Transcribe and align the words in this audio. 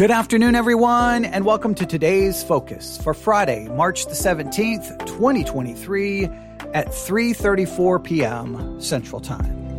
Good 0.00 0.10
afternoon, 0.10 0.54
everyone, 0.54 1.26
and 1.26 1.44
welcome 1.44 1.74
to 1.74 1.84
today's 1.84 2.42
focus 2.42 2.96
for 3.02 3.12
Friday, 3.12 3.68
March 3.68 4.06
the 4.06 4.12
17th, 4.12 4.98
2023 5.00 6.24
at 6.72 6.86
3:34 6.88 8.02
p.m. 8.02 8.80
Central 8.80 9.20
Time. 9.20 9.76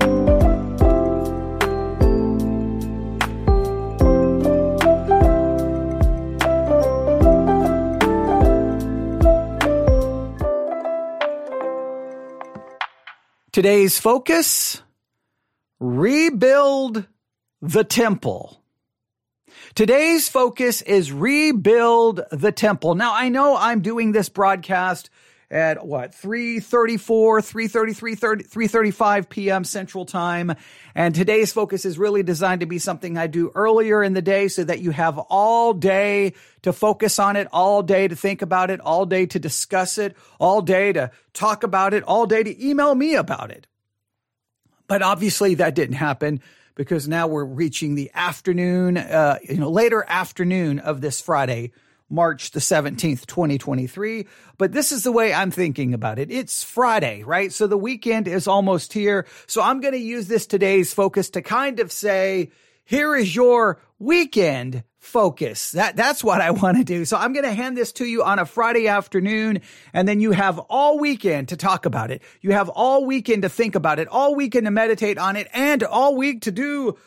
Today's 13.51 13.99
focus 13.99 14.83
rebuild 15.79 17.07
the 17.63 17.83
temple. 17.83 18.60
Today's 19.73 20.27
focus 20.27 20.81
is 20.81 21.13
rebuild 21.13 22.21
the 22.31 22.51
temple. 22.51 22.95
Now, 22.95 23.13
I 23.15 23.29
know 23.29 23.55
I'm 23.55 23.81
doing 23.81 24.11
this 24.11 24.27
broadcast 24.27 25.09
at 25.49 25.85
what 25.85 26.13
334 26.13 27.41
333 27.41 28.15
335 28.15 29.29
p.m 29.29 29.63
central 29.63 30.05
time. 30.05 30.55
And 30.95 31.13
today's 31.13 31.51
focus 31.51 31.85
is 31.85 31.97
really 31.97 32.23
designed 32.23 32.61
to 32.61 32.65
be 32.65 32.79
something 32.79 33.17
i 33.17 33.27
do 33.27 33.51
earlier 33.53 34.01
in 34.01 34.13
the 34.13 34.21
day 34.21 34.47
so 34.47 34.63
that 34.63 34.79
you 34.79 34.91
have 34.91 35.17
all 35.17 35.73
day 35.73 36.33
to 36.61 36.71
focus 36.71 37.19
on 37.19 37.35
it 37.35 37.49
all 37.51 37.83
day 37.83 38.07
to 38.07 38.15
think 38.15 38.41
about 38.41 38.69
it 38.69 38.79
all 38.79 39.05
day 39.05 39.25
to 39.25 39.39
discuss 39.39 39.97
it 39.97 40.15
all 40.39 40.61
day 40.61 40.93
to 40.93 41.11
talk 41.33 41.63
about 41.63 41.93
it 41.93 42.03
all 42.03 42.25
day 42.25 42.43
to 42.43 42.65
email 42.65 42.95
me 42.95 43.15
about 43.15 43.51
it. 43.51 43.67
But 44.87 45.01
obviously 45.01 45.55
that 45.55 45.75
didn't 45.75 45.95
happen 45.95 46.41
because 46.75 47.07
now 47.07 47.27
we're 47.27 47.45
reaching 47.45 47.95
the 47.95 48.11
afternoon, 48.13 48.97
uh, 48.97 49.37
you 49.43 49.57
know, 49.57 49.69
later 49.69 50.05
afternoon 50.07 50.79
of 50.79 51.01
this 51.01 51.21
Friday, 51.21 51.71
March 52.09 52.51
the 52.51 52.59
17th, 52.59 53.25
2023. 53.25 54.27
But 54.57 54.71
this 54.71 54.91
is 54.91 55.03
the 55.03 55.11
way 55.11 55.33
I'm 55.33 55.51
thinking 55.51 55.93
about 55.93 56.19
it. 56.19 56.31
It's 56.31 56.63
Friday, 56.63 57.23
right? 57.23 57.51
So 57.51 57.67
the 57.67 57.77
weekend 57.77 58.27
is 58.27 58.47
almost 58.47 58.93
here. 58.93 59.25
So 59.47 59.61
I'm 59.61 59.79
going 59.79 59.93
to 59.93 59.99
use 59.99 60.27
this 60.27 60.45
today's 60.45 60.93
focus 60.93 61.29
to 61.31 61.41
kind 61.41 61.79
of 61.79 61.91
say, 61.91 62.51
here 62.83 63.15
is 63.15 63.35
your 63.35 63.81
weekend 63.99 64.83
focus. 65.01 65.71
That, 65.71 65.95
that's 65.95 66.23
what 66.23 66.41
I 66.41 66.51
want 66.51 66.77
to 66.77 66.83
do. 66.83 67.05
So 67.05 67.17
I'm 67.17 67.33
going 67.33 67.43
to 67.43 67.51
hand 67.51 67.75
this 67.75 67.91
to 67.93 68.05
you 68.05 68.23
on 68.23 68.37
a 68.37 68.45
Friday 68.45 68.87
afternoon 68.87 69.61
and 69.93 70.07
then 70.07 70.21
you 70.21 70.31
have 70.31 70.59
all 70.69 70.99
weekend 70.99 71.49
to 71.49 71.57
talk 71.57 71.87
about 71.87 72.11
it. 72.11 72.21
You 72.39 72.51
have 72.51 72.69
all 72.69 73.03
weekend 73.03 73.41
to 73.41 73.49
think 73.49 73.73
about 73.73 73.97
it, 73.97 74.07
all 74.07 74.35
weekend 74.35 74.65
to 74.65 74.71
meditate 74.71 75.17
on 75.17 75.35
it 75.35 75.47
and 75.53 75.81
all 75.81 76.15
week 76.15 76.43
to 76.43 76.51
do 76.51 76.97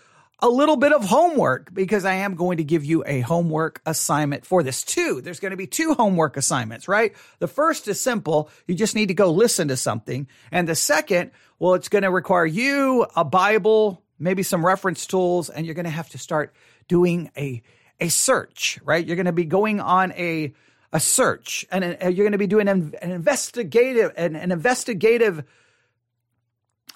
a 0.41 0.49
little 0.49 0.75
bit 0.75 0.93
of 0.93 1.05
homework 1.05 1.73
because 1.73 2.05
I 2.05 2.15
am 2.15 2.35
going 2.35 2.57
to 2.57 2.65
give 2.65 2.85
you 2.85 3.05
a 3.07 3.21
homework 3.21 3.81
assignment 3.87 4.45
for 4.45 4.65
this 4.65 4.83
too. 4.83 5.21
There's 5.23 5.39
going 5.39 5.53
to 5.53 5.57
be 5.57 5.69
two 5.69 5.95
homework 5.95 6.37
assignments, 6.37 6.89
right? 6.89 7.15
The 7.39 7.47
first 7.47 7.87
is 7.87 8.01
simple. 8.01 8.51
You 8.67 8.75
just 8.75 8.97
need 8.97 9.07
to 9.07 9.15
go 9.15 9.31
listen 9.31 9.69
to 9.69 9.77
something. 9.77 10.27
And 10.51 10.69
the 10.69 10.75
second, 10.75 11.31
well, 11.61 11.75
it's 11.75 11.89
going 11.89 12.03
to 12.03 12.11
require 12.11 12.45
you 12.45 13.07
a 13.15 13.25
Bible, 13.25 14.03
maybe 14.19 14.43
some 14.43 14.67
reference 14.67 15.07
tools, 15.07 15.49
and 15.49 15.65
you're 15.65 15.77
going 15.77 15.85
to 15.85 15.91
have 15.91 16.11
to 16.11 16.19
start 16.19 16.53
doing 16.89 17.31
a 17.37 17.63
a 18.05 18.09
search, 18.09 18.79
right? 18.85 19.05
You're 19.05 19.17
going 19.17 19.27
to 19.27 19.33
be 19.33 19.47
going 19.47 19.81
on 19.81 20.13
a 20.13 20.53
a 20.93 21.01
search, 21.01 21.67
and 21.73 21.83
you're 22.03 22.25
going 22.25 22.33
to 22.33 22.39
be 22.39 22.47
doing 22.47 22.69
an, 22.69 22.95
an 23.03 23.11
investigative 23.11 24.13
an, 24.17 24.37
an 24.37 24.53
investigative. 24.53 25.45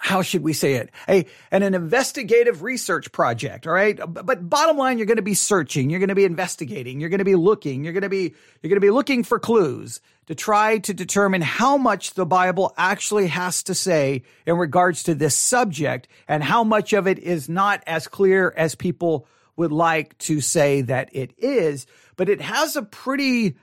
How 0.01 0.23
should 0.23 0.43
we 0.43 0.53
say 0.53 0.75
it? 0.75 0.91
A 1.09 1.27
an, 1.51 1.65
an 1.65 1.75
investigative 1.75 2.63
research 2.63 3.11
project, 3.11 3.67
all 3.67 3.73
right. 3.73 3.99
But 4.07 4.49
bottom 4.49 4.77
line, 4.77 4.99
you're 4.99 5.09
going 5.09 5.17
to 5.17 5.23
be 5.23 5.35
searching, 5.35 5.91
you're 5.91 5.99
going 5.99 6.11
to 6.11 6.15
be 6.15 6.25
investigating, 6.25 7.01
you're 7.01 7.11
going 7.11 7.19
to 7.19 7.25
be 7.25 7.35
looking, 7.35 7.83
you're 7.83 7.93
going 7.93 8.03
to 8.03 8.09
be 8.09 8.35
you're 8.63 8.71
going 8.71 8.81
to 8.83 8.87
be 8.87 8.91
looking 8.91 9.25
for 9.25 9.41
clues 9.41 10.01
to 10.27 10.35
try 10.37 10.79
to 10.79 10.95
determine 10.95 11.41
how 11.41 11.77
much 11.77 12.15
the 12.15 12.27
Bible 12.27 12.73
actually 12.77 13.29
has 13.29 13.65
to 13.65 13.75
say 13.75 14.23
in 14.47 14.57
regards 14.57 15.03
to 15.05 15.15
this 15.15 15.35
subject, 15.35 16.07
and 16.29 16.45
how 16.45 16.63
much 16.63 16.93
of 16.93 17.09
it 17.09 17.19
is 17.19 17.49
not 17.49 17.83
as 17.87 18.07
clear 18.07 18.55
as 18.57 18.77
people 18.77 19.27
would 19.59 19.73
like 19.73 20.17
to 20.19 20.41
say 20.41 20.83
that 20.83 21.11
it 21.13 21.35
is, 21.37 21.87
but 22.17 22.29
it 22.29 22.41
has 22.41 22.77
a 22.77 22.83
pretty 22.83 23.57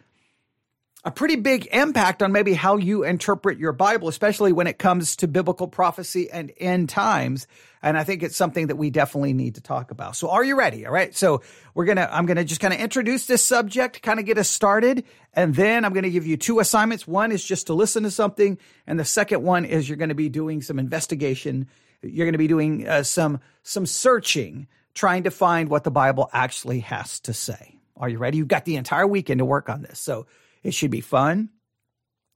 a 1.05 1.11
pretty 1.11 1.35
big 1.35 1.67
impact 1.71 2.23
on 2.23 2.31
maybe 2.31 2.55
how 2.55 2.77
you 2.77 3.03
interpret 3.03 3.59
your 3.59 3.71
Bible, 3.71 4.07
especially 4.07 4.51
when 4.51 4.65
it 4.65 4.79
comes 4.79 5.15
to 5.17 5.27
biblical 5.27 5.67
prophecy 5.67 6.31
and 6.31 6.51
end 6.57 6.89
times. 6.89 7.45
And 7.83 7.95
I 7.95 8.03
think 8.03 8.23
it's 8.23 8.35
something 8.35 8.67
that 8.67 8.77
we 8.77 8.89
definitely 8.89 9.33
need 9.33 9.53
to 9.55 9.61
talk 9.61 9.91
about. 9.91 10.15
So 10.15 10.31
are 10.31 10.43
you 10.43 10.57
ready? 10.57 10.83
All 10.87 10.91
right. 10.91 11.15
So 11.15 11.43
we're 11.75 11.85
going 11.85 11.97
to, 11.97 12.11
I'm 12.11 12.25
going 12.25 12.37
to 12.37 12.43
just 12.43 12.59
kind 12.59 12.73
of 12.73 12.79
introduce 12.79 13.27
this 13.27 13.45
subject, 13.45 14.01
kind 14.01 14.19
of 14.19 14.25
get 14.25 14.39
us 14.39 14.49
started. 14.49 15.03
And 15.31 15.53
then 15.53 15.85
I'm 15.85 15.93
going 15.93 16.05
to 16.05 16.09
give 16.09 16.25
you 16.25 16.37
two 16.37 16.59
assignments. 16.59 17.07
One 17.07 17.31
is 17.31 17.45
just 17.45 17.67
to 17.67 17.75
listen 17.75 18.01
to 18.01 18.09
something. 18.09 18.57
And 18.87 18.99
the 18.99 19.05
second 19.05 19.43
one 19.43 19.63
is 19.63 19.87
you're 19.87 19.97
going 19.97 20.09
to 20.09 20.15
be 20.15 20.29
doing 20.29 20.63
some 20.63 20.79
investigation. 20.79 21.67
You're 22.01 22.25
going 22.25 22.33
to 22.33 22.39
be 22.39 22.47
doing 22.47 22.87
uh, 22.87 23.03
some, 23.03 23.41
some 23.61 23.85
searching 23.85 24.67
trying 24.95 25.23
to 25.23 25.31
find 25.31 25.69
what 25.69 25.83
the 25.83 25.91
Bible 25.91 26.29
actually 26.33 26.79
has 26.79 27.19
to 27.21 27.33
say. 27.33 27.77
Are 27.97 28.09
you 28.09 28.17
ready? 28.17 28.37
You've 28.37 28.47
got 28.47 28.65
the 28.65 28.77
entire 28.77 29.05
weekend 29.05 29.39
to 29.39 29.45
work 29.45 29.69
on 29.69 29.81
this. 29.81 29.99
So 29.99 30.25
it 30.63 30.73
should 30.73 30.91
be 30.91 31.01
fun. 31.01 31.49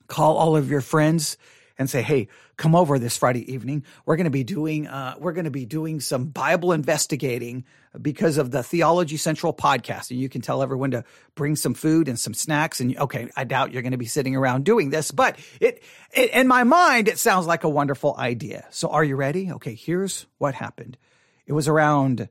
Call 0.07 0.37
all 0.37 0.55
of 0.55 0.69
your 0.69 0.81
friends 0.81 1.37
and 1.77 1.89
say, 1.89 2.01
"Hey, 2.01 2.27
come 2.57 2.75
over 2.75 2.99
this 2.99 3.17
Friday 3.17 3.51
evening. 3.51 3.85
We're 4.05 4.17
going 4.17 4.25
to 4.25 4.31
be 4.31 4.43
doing 4.43 4.85
uh, 4.85 5.15
we're 5.17 5.31
going 5.31 5.45
to 5.45 5.51
be 5.51 5.65
doing 5.65 5.99
some 6.01 6.25
Bible 6.25 6.73
investigating 6.73 7.63
because 7.99 8.37
of 8.37 8.51
the 8.51 8.61
Theology 8.61 9.17
Central 9.17 9.53
podcast, 9.53 10.11
and 10.11 10.19
you 10.19 10.29
can 10.29 10.41
tell 10.41 10.61
everyone 10.61 10.91
to 10.91 11.03
bring 11.35 11.55
some 11.55 11.73
food 11.73 12.07
and 12.07 12.19
some 12.19 12.33
snacks. 12.33 12.79
And 12.81 12.97
okay, 12.97 13.29
I 13.35 13.45
doubt 13.45 13.71
you're 13.71 13.81
going 13.81 13.93
to 13.93 13.97
be 13.97 14.05
sitting 14.05 14.35
around 14.35 14.65
doing 14.65 14.89
this, 14.89 15.11
but 15.11 15.37
it, 15.59 15.81
it 16.11 16.31
in 16.31 16.47
my 16.47 16.63
mind 16.63 17.07
it 17.07 17.17
sounds 17.17 17.47
like 17.47 17.63
a 17.63 17.69
wonderful 17.69 18.15
idea. 18.17 18.67
So 18.69 18.89
are 18.89 19.03
you 19.03 19.15
ready? 19.15 19.51
Okay, 19.53 19.73
here's 19.73 20.25
what 20.37 20.53
happened. 20.53 20.97
It 21.47 21.53
was 21.53 21.67
around 21.67 22.29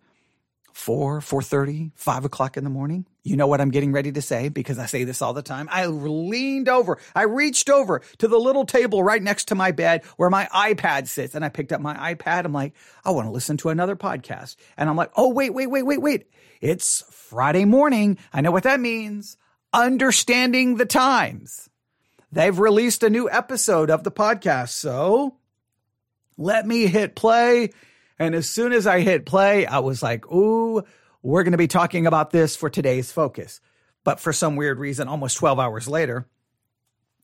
four, 0.79 1.21
four 1.21 1.43
thirty, 1.43 1.91
five 1.97 2.25
o'clock 2.25 2.57
in 2.57 2.63
the 2.63 2.71
morning. 2.71 3.05
You 3.25 3.37
know 3.37 3.49
what 3.49 3.61
I'm 3.61 3.73
getting 3.73 3.91
ready 3.91 4.13
to 4.13 4.23
say 4.23 4.49
because 4.49 4.79
I 4.79 4.87
say 4.87 5.03
this 5.03 5.21
all 5.21 5.35
the 5.35 5.43
time. 5.43 5.69
I 5.73 5.87
leaned 5.87 6.69
over, 6.69 6.99
I 7.17 7.23
reached 7.23 7.69
over 7.69 8.01
to 8.19 8.29
the 8.29 8.39
little 8.39 8.65
table 8.65 9.03
right 9.03 9.21
next 9.21 9.49
to 9.49 9.57
my 9.57 9.73
bed 9.73 10.05
where 10.17 10.31
my 10.31 10.47
iPad 10.55 11.09
sits, 11.09 11.35
and 11.35 11.45
I 11.45 11.49
picked 11.49 11.73
up 11.73 11.81
my 11.81 12.15
iPad. 12.15 12.45
I'm 12.45 12.53
like, 12.53 12.75
I 13.05 13.11
want 13.11 13.27
to 13.27 13.33
listen 13.33 13.57
to 13.59 13.71
another 13.71 13.97
podcast, 13.97 14.55
and 14.77 14.89
I'm 14.89 14.95
like, 14.95 15.11
oh 15.17 15.31
wait, 15.31 15.53
wait, 15.53 15.67
wait, 15.67 15.83
wait, 15.83 16.01
wait. 16.01 16.31
It's 16.61 17.03
Friday 17.11 17.65
morning. 17.65 18.17
I 18.33 18.41
know 18.41 18.53
what 18.53 18.63
that 18.63 18.79
means. 18.79 19.37
Understanding 19.73 20.77
the 20.77 20.87
times. 20.87 21.69
They've 22.31 22.59
released 22.59 23.03
a 23.03 23.11
new 23.11 23.29
episode 23.29 23.91
of 23.91 24.05
the 24.05 24.13
podcast, 24.13 24.69
so 24.69 25.39
let 26.37 26.69
me 26.69 26.87
hit 26.87 27.17
play 27.17 27.71
and 28.19 28.35
as 28.35 28.49
soon 28.49 28.73
as 28.73 28.87
I 28.87 29.01
hit 29.01 29.27
play, 29.27 29.67
I 29.67 29.79
was 29.79 30.03
like, 30.03 30.31
ooh, 30.31 30.83
we're 31.23 31.43
going 31.43 31.53
to 31.53 31.59
be 31.59 31.69
talking 31.69 32.07
about 32.07 32.31
this 32.31 32.57
for 32.57 32.71
today's 32.71 33.13
focus. 33.13 33.61
But 34.05 34.21
for 34.21 34.33
some 34.33 34.57
weird 34.57 34.79
reason, 34.79 35.09
almost 35.09 35.37
12 35.37 35.59
hours 35.59 35.89
later, 35.89 36.27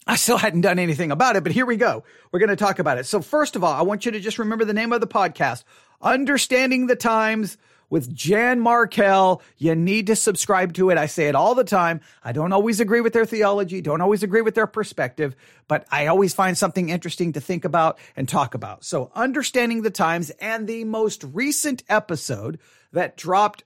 I 0.07 0.17
still 0.17 0.37
hadn't 0.37 0.61
done 0.61 0.79
anything 0.79 1.11
about 1.11 1.37
it, 1.37 1.43
but 1.43 1.53
here 1.53 1.67
we 1.67 1.77
go. 1.77 2.05
We're 2.31 2.41
going 2.41 2.51
to 2.51 2.57
talk 2.57 2.79
about 2.79 2.99
it. 2.99 3.07
So 3.07 3.23
first 3.23 3.57
of 3.57 3.65
all, 3.65 3.73
I 3.73 3.83
want 3.83 4.05
you 4.05 4.13
to 4.13 4.21
just 4.21 4.39
remember 4.39 4.65
the 4.65 4.75
name 4.75 4.93
of 4.93 5.01
the 5.01 5.07
podcast, 5.07 5.65
Understanding 6.03 6.87
the 6.87 6.97
Times 6.97 7.57
with 7.91 8.15
Jan 8.15 8.61
Markell. 8.61 9.41
You 9.57 9.75
need 9.75 10.07
to 10.09 10.17
subscribe 10.17 10.73
to 10.75 10.91
it. 10.91 10.99
I 10.99 11.07
say 11.07 11.29
it 11.29 11.35
all 11.35 11.55
the 11.55 11.65
time. 11.65 12.01
I 12.23 12.33
don't 12.33 12.53
always 12.53 12.81
agree 12.81 13.01
with 13.01 13.13
their 13.13 13.27
theology, 13.27 13.81
don't 13.81 14.01
always 14.01 14.23
agree 14.23 14.43
with 14.43 14.55
their 14.55 14.67
perspective, 14.67 15.37
but 15.69 15.87
I 15.91 16.07
always 16.07 16.35
find 16.35 16.57
something 16.57 16.89
interesting 16.89 17.33
to 17.35 17.41
think 17.41 17.65
about 17.65 17.99
and 18.17 18.29
talk 18.29 18.55
about. 18.55 18.85
So, 18.85 19.11
understanding 19.15 19.83
the 19.83 19.91
times 19.91 20.31
and 20.41 20.67
the 20.67 20.85
most 20.85 21.25
recent 21.25 21.83
episode 21.89 22.59
that 22.93 23.17
dropped 23.17 23.65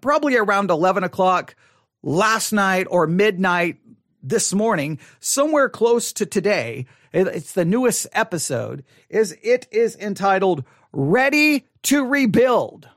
probably 0.00 0.36
around 0.36 0.70
11 0.70 1.04
o'clock 1.04 1.54
last 2.02 2.52
night 2.52 2.86
or 2.90 3.06
midnight 3.06 3.78
this 4.22 4.54
morning, 4.54 4.98
somewhere 5.20 5.68
close 5.68 6.12
to 6.14 6.26
today. 6.26 6.86
It's 7.12 7.52
the 7.52 7.64
newest 7.64 8.06
episode. 8.12 8.84
Is 9.08 9.36
it 9.42 9.68
is 9.70 9.96
entitled 9.96 10.64
"Ready 10.92 11.66
to 11.84 12.04
Rebuild." 12.04 12.88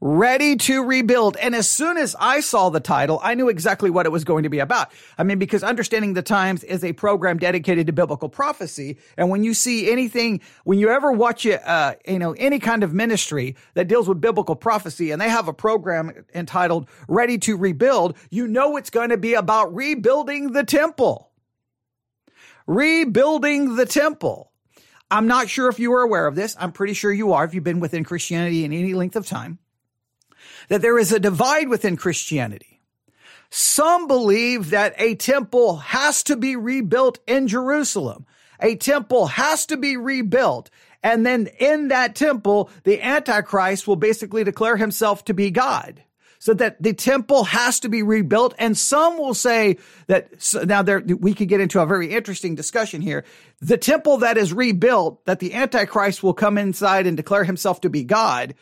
Ready 0.00 0.56
to 0.56 0.84
rebuild. 0.84 1.36
And 1.36 1.54
as 1.54 1.68
soon 1.68 1.96
as 1.96 2.14
I 2.20 2.40
saw 2.40 2.70
the 2.70 2.80
title, 2.80 3.20
I 3.22 3.34
knew 3.34 3.48
exactly 3.48 3.90
what 3.90 4.06
it 4.06 4.10
was 4.10 4.24
going 4.24 4.44
to 4.44 4.48
be 4.48 4.60
about. 4.60 4.92
I 5.16 5.24
mean, 5.24 5.38
because 5.38 5.62
Understanding 5.62 6.14
the 6.14 6.22
Times 6.22 6.62
is 6.64 6.84
a 6.84 6.92
program 6.92 7.38
dedicated 7.38 7.86
to 7.88 7.92
biblical 7.92 8.28
prophecy. 8.28 8.98
And 9.16 9.28
when 9.28 9.42
you 9.42 9.54
see 9.54 9.90
anything, 9.90 10.40
when 10.64 10.78
you 10.78 10.90
ever 10.90 11.10
watch 11.10 11.46
it, 11.46 11.66
uh, 11.66 11.94
you 12.06 12.18
know, 12.18 12.32
any 12.32 12.58
kind 12.58 12.84
of 12.84 12.94
ministry 12.94 13.56
that 13.74 13.88
deals 13.88 14.08
with 14.08 14.20
biblical 14.20 14.54
prophecy 14.54 15.10
and 15.10 15.20
they 15.20 15.28
have 15.28 15.48
a 15.48 15.52
program 15.52 16.12
entitled 16.34 16.88
Ready 17.08 17.38
to 17.38 17.56
Rebuild, 17.56 18.16
you 18.30 18.46
know 18.46 18.76
it's 18.76 18.90
going 18.90 19.10
to 19.10 19.16
be 19.16 19.34
about 19.34 19.74
rebuilding 19.74 20.52
the 20.52 20.64
temple. 20.64 21.30
Rebuilding 22.66 23.76
the 23.76 23.86
temple. 23.86 24.52
I'm 25.10 25.26
not 25.26 25.48
sure 25.48 25.68
if 25.68 25.80
you 25.80 25.94
are 25.94 26.02
aware 26.02 26.26
of 26.26 26.34
this. 26.34 26.54
I'm 26.60 26.70
pretty 26.70 26.92
sure 26.92 27.10
you 27.10 27.32
are 27.32 27.44
if 27.44 27.54
you've 27.54 27.64
been 27.64 27.80
within 27.80 28.04
Christianity 28.04 28.64
in 28.64 28.72
any 28.72 28.92
length 28.92 29.16
of 29.16 29.26
time. 29.26 29.58
That 30.68 30.82
there 30.82 30.98
is 30.98 31.12
a 31.12 31.20
divide 31.20 31.68
within 31.68 31.96
Christianity. 31.96 32.80
Some 33.50 34.06
believe 34.06 34.70
that 34.70 34.94
a 34.98 35.14
temple 35.14 35.76
has 35.76 36.22
to 36.24 36.36
be 36.36 36.56
rebuilt 36.56 37.18
in 37.26 37.48
Jerusalem. 37.48 38.26
A 38.60 38.76
temple 38.76 39.26
has 39.26 39.66
to 39.66 39.76
be 39.76 39.96
rebuilt. 39.96 40.70
And 41.02 41.24
then 41.24 41.48
in 41.58 41.88
that 41.88 42.14
temple, 42.14 42.70
the 42.84 43.00
Antichrist 43.00 43.86
will 43.86 43.96
basically 43.96 44.44
declare 44.44 44.76
himself 44.76 45.24
to 45.26 45.34
be 45.34 45.50
God. 45.50 46.02
So 46.40 46.54
that 46.54 46.80
the 46.80 46.92
temple 46.92 47.44
has 47.44 47.80
to 47.80 47.88
be 47.88 48.02
rebuilt. 48.02 48.54
And 48.58 48.78
some 48.78 49.18
will 49.18 49.34
say 49.34 49.78
that 50.06 50.28
now 50.66 50.82
there, 50.82 51.00
we 51.00 51.34
could 51.34 51.48
get 51.48 51.60
into 51.60 51.80
a 51.80 51.86
very 51.86 52.12
interesting 52.12 52.54
discussion 52.54 53.00
here. 53.00 53.24
The 53.60 53.76
temple 53.76 54.18
that 54.18 54.38
is 54.38 54.52
rebuilt, 54.52 55.24
that 55.24 55.40
the 55.40 55.54
Antichrist 55.54 56.22
will 56.22 56.34
come 56.34 56.56
inside 56.56 57.08
and 57.08 57.16
declare 57.16 57.42
himself 57.42 57.80
to 57.80 57.90
be 57.90 58.04
God. 58.04 58.54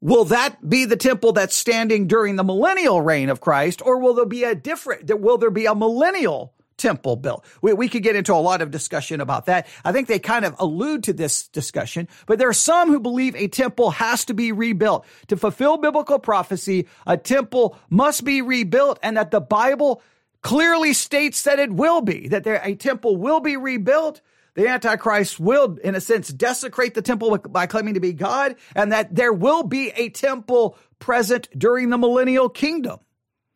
Will 0.00 0.24
that 0.26 0.68
be 0.68 0.84
the 0.84 0.96
temple 0.96 1.32
that's 1.32 1.56
standing 1.56 2.06
during 2.06 2.36
the 2.36 2.44
millennial 2.44 3.00
reign 3.00 3.30
of 3.30 3.40
Christ, 3.40 3.82
or 3.84 3.98
will 3.98 4.14
there 4.14 4.26
be 4.26 4.44
a 4.44 4.54
different, 4.54 5.12
will 5.20 5.38
there 5.38 5.50
be 5.50 5.66
a 5.66 5.74
millennial 5.74 6.54
temple 6.78 7.16
built. 7.16 7.44
We, 7.60 7.74
we 7.74 7.88
could 7.88 8.02
get 8.02 8.16
into 8.16 8.32
a 8.32 8.36
lot 8.36 8.62
of 8.62 8.70
discussion 8.70 9.20
about 9.20 9.46
that. 9.46 9.66
I 9.84 9.92
think 9.92 10.08
they 10.08 10.18
kind 10.18 10.44
of 10.44 10.54
allude 10.58 11.04
to 11.04 11.12
this 11.12 11.48
discussion, 11.48 12.08
but 12.26 12.38
there 12.38 12.48
are 12.48 12.54
some 12.54 12.88
who 12.88 13.00
believe 13.00 13.34
a 13.36 13.48
temple 13.48 13.90
has 13.90 14.24
to 14.26 14.34
be 14.34 14.52
rebuilt. 14.52 15.04
To 15.26 15.36
fulfill 15.36 15.76
biblical 15.76 16.18
prophecy, 16.18 16.86
a 17.06 17.16
temple 17.16 17.76
must 17.90 18.24
be 18.24 18.40
rebuilt 18.40 18.98
and 19.02 19.16
that 19.16 19.30
the 19.30 19.40
Bible 19.40 20.02
clearly 20.40 20.92
states 20.92 21.42
that 21.42 21.58
it 21.58 21.72
will 21.72 22.00
be, 22.00 22.28
that 22.28 22.44
there, 22.44 22.60
a 22.62 22.74
temple 22.74 23.16
will 23.16 23.40
be 23.40 23.56
rebuilt. 23.56 24.20
The 24.58 24.66
Antichrist 24.66 25.38
will, 25.38 25.78
in 25.84 25.94
a 25.94 26.00
sense, 26.00 26.30
desecrate 26.30 26.94
the 26.94 27.00
temple 27.00 27.38
by 27.38 27.68
claiming 27.68 27.94
to 27.94 28.00
be 28.00 28.12
God, 28.12 28.56
and 28.74 28.90
that 28.90 29.14
there 29.14 29.32
will 29.32 29.62
be 29.62 29.90
a 29.90 30.08
temple 30.08 30.76
present 30.98 31.48
during 31.56 31.90
the 31.90 31.96
millennial 31.96 32.48
kingdom. 32.48 32.98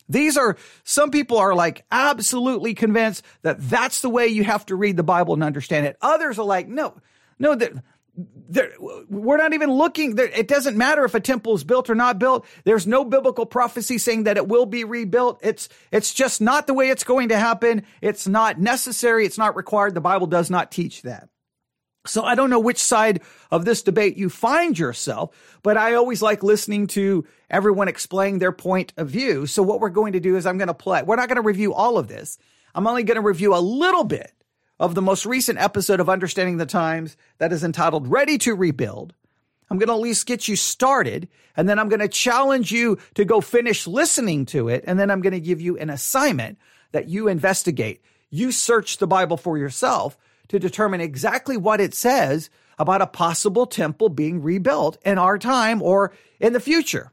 These 0.08 0.36
are, 0.36 0.56
some 0.84 1.10
people 1.10 1.38
are 1.38 1.56
like 1.56 1.84
absolutely 1.90 2.74
convinced 2.74 3.24
that 3.42 3.56
that's 3.68 4.00
the 4.00 4.10
way 4.10 4.28
you 4.28 4.44
have 4.44 4.64
to 4.66 4.76
read 4.76 4.96
the 4.96 5.02
Bible 5.02 5.34
and 5.34 5.42
understand 5.42 5.86
it. 5.86 5.96
Others 6.00 6.38
are 6.38 6.44
like, 6.44 6.68
no, 6.68 6.96
no, 7.36 7.56
that, 7.56 7.72
we're 8.48 9.36
not 9.36 9.54
even 9.54 9.70
looking. 9.70 10.18
It 10.18 10.48
doesn't 10.48 10.76
matter 10.76 11.04
if 11.04 11.14
a 11.14 11.20
temple 11.20 11.54
is 11.54 11.64
built 11.64 11.88
or 11.88 11.94
not 11.94 12.18
built. 12.18 12.46
There's 12.64 12.86
no 12.86 13.04
biblical 13.04 13.46
prophecy 13.46 13.98
saying 13.98 14.24
that 14.24 14.36
it 14.36 14.48
will 14.48 14.66
be 14.66 14.84
rebuilt. 14.84 15.40
It's, 15.42 15.68
it's 15.90 16.12
just 16.12 16.40
not 16.40 16.66
the 16.66 16.74
way 16.74 16.90
it's 16.90 17.04
going 17.04 17.28
to 17.30 17.38
happen. 17.38 17.84
It's 18.00 18.26
not 18.26 18.60
necessary. 18.60 19.24
It's 19.24 19.38
not 19.38 19.56
required. 19.56 19.94
The 19.94 20.00
Bible 20.00 20.26
does 20.26 20.50
not 20.50 20.70
teach 20.70 21.02
that. 21.02 21.28
So 22.04 22.24
I 22.24 22.34
don't 22.34 22.50
know 22.50 22.58
which 22.58 22.78
side 22.78 23.22
of 23.50 23.64
this 23.64 23.82
debate 23.82 24.16
you 24.16 24.28
find 24.28 24.76
yourself, 24.76 25.36
but 25.62 25.76
I 25.76 25.94
always 25.94 26.20
like 26.20 26.42
listening 26.42 26.88
to 26.88 27.24
everyone 27.48 27.86
explain 27.86 28.38
their 28.38 28.50
point 28.50 28.92
of 28.96 29.08
view. 29.08 29.46
So 29.46 29.62
what 29.62 29.80
we're 29.80 29.88
going 29.88 30.14
to 30.14 30.20
do 30.20 30.36
is 30.36 30.44
I'm 30.44 30.58
going 30.58 30.68
to 30.68 30.74
play. 30.74 31.02
We're 31.02 31.16
not 31.16 31.28
going 31.28 31.36
to 31.36 31.42
review 31.42 31.72
all 31.72 31.98
of 31.98 32.08
this. 32.08 32.38
I'm 32.74 32.86
only 32.88 33.04
going 33.04 33.16
to 33.16 33.22
review 33.22 33.54
a 33.54 33.60
little 33.60 34.04
bit 34.04 34.32
of 34.78 34.94
the 34.94 35.02
most 35.02 35.26
recent 35.26 35.58
episode 35.58 36.00
of 36.00 36.08
Understanding 36.08 36.56
the 36.56 36.66
Times 36.66 37.16
that 37.38 37.52
is 37.52 37.64
entitled 37.64 38.08
Ready 38.08 38.38
to 38.38 38.54
Rebuild. 38.54 39.14
I'm 39.70 39.78
going 39.78 39.88
to 39.88 39.94
at 39.94 40.00
least 40.00 40.26
get 40.26 40.48
you 40.48 40.56
started 40.56 41.28
and 41.56 41.68
then 41.68 41.78
I'm 41.78 41.88
going 41.88 42.00
to 42.00 42.08
challenge 42.08 42.72
you 42.72 42.98
to 43.14 43.24
go 43.24 43.40
finish 43.40 43.86
listening 43.86 44.44
to 44.46 44.68
it. 44.68 44.84
And 44.86 44.98
then 44.98 45.10
I'm 45.10 45.22
going 45.22 45.32
to 45.32 45.40
give 45.40 45.60
you 45.60 45.78
an 45.78 45.90
assignment 45.90 46.58
that 46.92 47.08
you 47.08 47.28
investigate. 47.28 48.02
You 48.30 48.52
search 48.52 48.98
the 48.98 49.06
Bible 49.06 49.36
for 49.36 49.56
yourself 49.56 50.18
to 50.48 50.58
determine 50.58 51.00
exactly 51.00 51.56
what 51.56 51.80
it 51.80 51.94
says 51.94 52.50
about 52.78 53.02
a 53.02 53.06
possible 53.06 53.66
temple 53.66 54.08
being 54.08 54.42
rebuilt 54.42 54.98
in 55.04 55.18
our 55.18 55.38
time 55.38 55.80
or 55.82 56.12
in 56.40 56.52
the 56.52 56.60
future. 56.60 57.12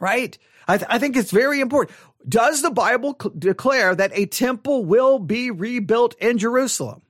Right? 0.00 0.38
I, 0.66 0.78
th- 0.78 0.88
I 0.90 0.98
think 0.98 1.16
it's 1.16 1.30
very 1.30 1.60
important. 1.60 1.96
Does 2.28 2.62
the 2.62 2.70
Bible 2.70 3.16
cl- 3.20 3.34
declare 3.38 3.94
that 3.94 4.12
a 4.14 4.26
temple 4.26 4.84
will 4.84 5.18
be 5.18 5.50
rebuilt 5.50 6.14
in 6.20 6.38
Jerusalem? 6.38 7.02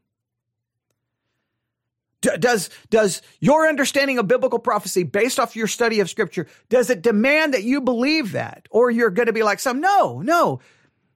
Does, 2.21 2.71
does 2.89 3.21
your 3.41 3.69
understanding 3.69 4.19
of 4.19 4.29
biblical 4.29 4.61
prophecy 4.61 5.03
based 5.03 5.41
off 5.41 5.57
your 5.57 5.67
study 5.67 5.99
of 5.99 6.09
scripture, 6.09 6.47
does 6.69 6.89
it 6.89 7.03
demand 7.03 7.53
that 7.53 7.65
you 7.65 7.81
believe 7.81 8.33
that? 8.33 8.69
Or 8.71 8.93
you're 8.93 9.11
going 9.11 9.27
to 9.27 9.33
be 9.33 9.43
like 9.43 9.59
some, 9.59 9.81
no, 9.81 10.21
no, 10.21 10.61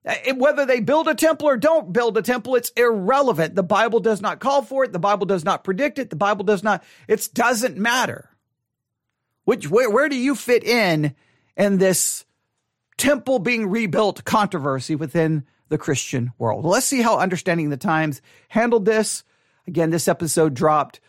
uh, 0.07 0.15
whether 0.37 0.67
they 0.67 0.81
build 0.81 1.09
a 1.09 1.15
temple 1.15 1.49
or 1.49 1.57
don't 1.57 1.93
build 1.93 2.17
a 2.17 2.23
temple, 2.23 2.55
it's 2.55 2.71
irrelevant. 2.71 3.55
The 3.55 3.63
Bible 3.63 4.01
does 4.01 4.21
not 4.21 4.41
call 4.41 4.63
for 4.63 4.85
it. 4.85 4.93
The 4.93 4.99
Bible 4.99 5.27
does 5.27 5.45
not 5.45 5.65
predict 5.65 5.99
it. 5.99 6.11
The 6.11 6.17
Bible 6.17 6.45
does 6.45 6.63
not, 6.63 6.85
it 7.09 7.29
doesn't 7.35 7.77
matter. 7.77 8.31
Which, 9.45 9.69
where, 9.69 9.91
where 9.91 10.09
do 10.09 10.17
you 10.17 10.35
fit 10.35 10.65
in 10.65 11.15
in 11.57 11.79
this 11.79 12.25
temple 12.97 13.39
being 13.39 13.67
rebuilt 13.69 14.25
controversy 14.25 14.95
within 14.95 15.45
the 15.69 15.79
Christian 15.79 16.33
world? 16.39 16.65
Well, 16.65 16.73
let's 16.73 16.87
see 16.87 17.03
how 17.03 17.19
Understanding 17.19 17.71
the 17.71 17.77
Times 17.77 18.23
handled 18.49 18.85
this. 18.85 19.25
Again, 19.67 19.91
this 19.91 20.09
episode 20.09 20.55
dropped 20.55 21.01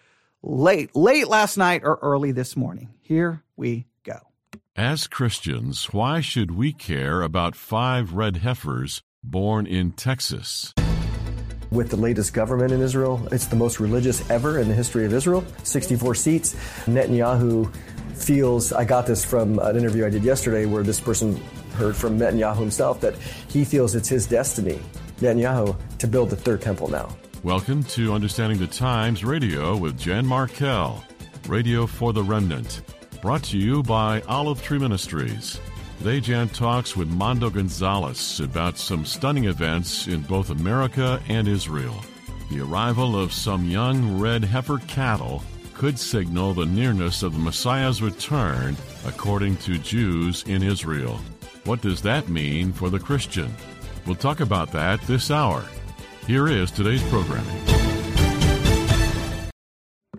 late, 0.41 0.95
late 0.95 1.27
last 1.27 1.57
night 1.57 1.81
or 1.83 1.99
early 2.01 2.31
this 2.31 2.55
morning. 2.55 2.89
Here 3.01 3.43
we 3.55 3.87
go. 4.03 4.19
as 4.75 5.07
Christians, 5.07 5.85
why 5.91 6.21
should 6.21 6.51
we 6.51 6.73
care 6.73 7.21
about 7.21 7.55
five 7.55 8.13
red 8.13 8.37
heifers 8.37 9.01
born 9.23 9.65
in 9.65 9.91
Texas? 9.91 10.73
With 11.69 11.89
the 11.89 11.97
latest 11.97 12.33
government 12.33 12.71
in 12.71 12.81
Israel, 12.81 13.27
it's 13.31 13.47
the 13.47 13.55
most 13.57 13.79
religious 13.81 14.27
ever 14.29 14.59
in 14.59 14.69
the 14.69 14.73
history 14.73 15.05
of 15.05 15.13
Israel 15.13 15.43
64 15.63 16.15
seats. 16.15 16.55
Netanyahu 16.85 17.73
feels, 18.15 18.71
I 18.71 18.85
got 18.85 19.05
this 19.05 19.25
from 19.25 19.59
an 19.59 19.75
interview 19.75 20.05
I 20.05 20.09
did 20.09 20.23
yesterday 20.23 20.65
where 20.65 20.81
this 20.83 20.99
person 20.99 21.41
heard 21.77 21.95
from 21.95 22.17
Netanyahu 22.19 22.57
himself 22.57 22.99
that 23.01 23.15
he 23.47 23.63
feels 23.63 23.93
it's 23.93 24.09
his 24.09 24.25
destiny, 24.25 24.81
Netanyahu, 25.19 25.77
to 25.99 26.07
build 26.07 26.31
the 26.31 26.35
third 26.35 26.61
temple 26.61 26.87
now. 26.87 27.15
Welcome 27.43 27.83
to 27.83 28.13
Understanding 28.13 28.57
the 28.57 28.67
Times 28.67 29.23
Radio 29.23 29.77
with 29.77 29.97
Jan 29.97 30.25
Markell, 30.25 31.03
Radio 31.47 31.85
for 31.85 32.13
the 32.13 32.23
Remnant. 32.23 32.81
Brought 33.21 33.43
to 33.43 33.57
you 33.57 33.83
by 33.83 34.21
Olive 34.27 34.61
Tree 34.63 34.79
Ministries. 34.79 35.59
They 36.01 36.19
Jan 36.19 36.49
talks 36.49 36.97
with 36.97 37.09
Mondo 37.09 37.51
Gonzales 37.51 38.39
about 38.39 38.77
some 38.77 39.05
stunning 39.05 39.45
events 39.45 40.07
in 40.07 40.21
both 40.21 40.49
America 40.49 41.21
and 41.29 41.47
Israel. 41.47 42.03
The 42.49 42.61
arrival 42.61 43.19
of 43.19 43.31
some 43.31 43.65
young 43.65 44.19
red 44.19 44.43
heifer 44.43 44.79
cattle 44.87 45.43
could 45.75 45.99
signal 45.99 46.55
the 46.55 46.65
nearness 46.65 47.21
of 47.21 47.33
the 47.33 47.39
Messiah's 47.39 48.01
return, 48.01 48.75
according 49.05 49.57
to 49.57 49.77
Jews 49.77 50.43
in 50.47 50.63
Israel. 50.63 51.19
What 51.67 51.81
does 51.81 52.01
that 52.03 52.29
mean 52.29 52.71
for 52.71 52.89
the 52.89 52.97
Christian? 52.97 53.53
We'll 54.05 54.15
talk 54.15 54.39
about 54.39 54.71
that 54.71 55.01
this 55.01 55.29
hour. 55.29 55.65
Here 56.25 56.47
is 56.47 56.71
today's 56.71 57.03
programming. 57.09 57.61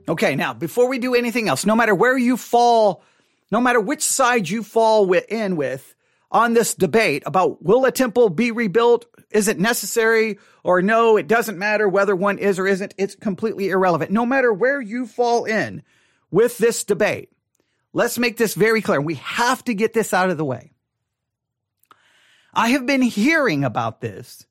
Okay, 0.07 0.37
now 0.37 0.52
before 0.52 0.88
we 0.88 0.99
do 0.99 1.14
anything 1.14 1.49
else, 1.49 1.64
no 1.64 1.75
matter 1.75 1.95
where 1.95 2.19
you 2.19 2.37
fall, 2.37 3.02
no 3.50 3.62
matter 3.62 3.81
which 3.81 4.02
side 4.02 4.50
you 4.50 4.62
fall 4.62 5.11
in 5.11 5.57
with 5.57 5.95
on 6.31 6.52
this 6.52 6.75
debate 6.75 7.23
about 7.25 7.64
will 7.64 7.87
a 7.87 7.93
temple 7.93 8.28
be 8.28 8.50
rebuilt? 8.50 9.07
Is 9.31 9.49
it 9.49 9.59
necessary 9.59 10.38
or 10.64 10.83
no? 10.83 11.17
It 11.17 11.28
doesn't 11.28 11.59
matter 11.59 11.88
whether 11.88 12.14
one 12.14 12.37
is 12.37 12.59
or 12.59 12.67
isn't. 12.67 12.93
It's 12.99 13.14
completely 13.14 13.71
irrelevant. 13.71 14.11
No 14.11 14.26
matter 14.26 14.52
where 14.52 14.83
you 14.83 15.07
fall 15.07 15.47
in 15.47 15.83
with 16.31 16.59
this 16.59 16.85
debate, 16.85 17.31
let's 17.95 18.19
make 18.19 18.37
this 18.37 18.52
very 18.52 18.83
clear. 18.83 19.00
We 19.00 19.14
have 19.14 19.64
to 19.64 19.73
get 19.73 19.95
this 19.95 20.12
out 20.12 20.28
of 20.28 20.37
the 20.37 20.45
way. 20.45 20.73
I 22.55 22.71
have 22.71 22.87
been 22.87 23.02
hearing 23.02 23.64
about 23.64 24.00
this 24.00 24.47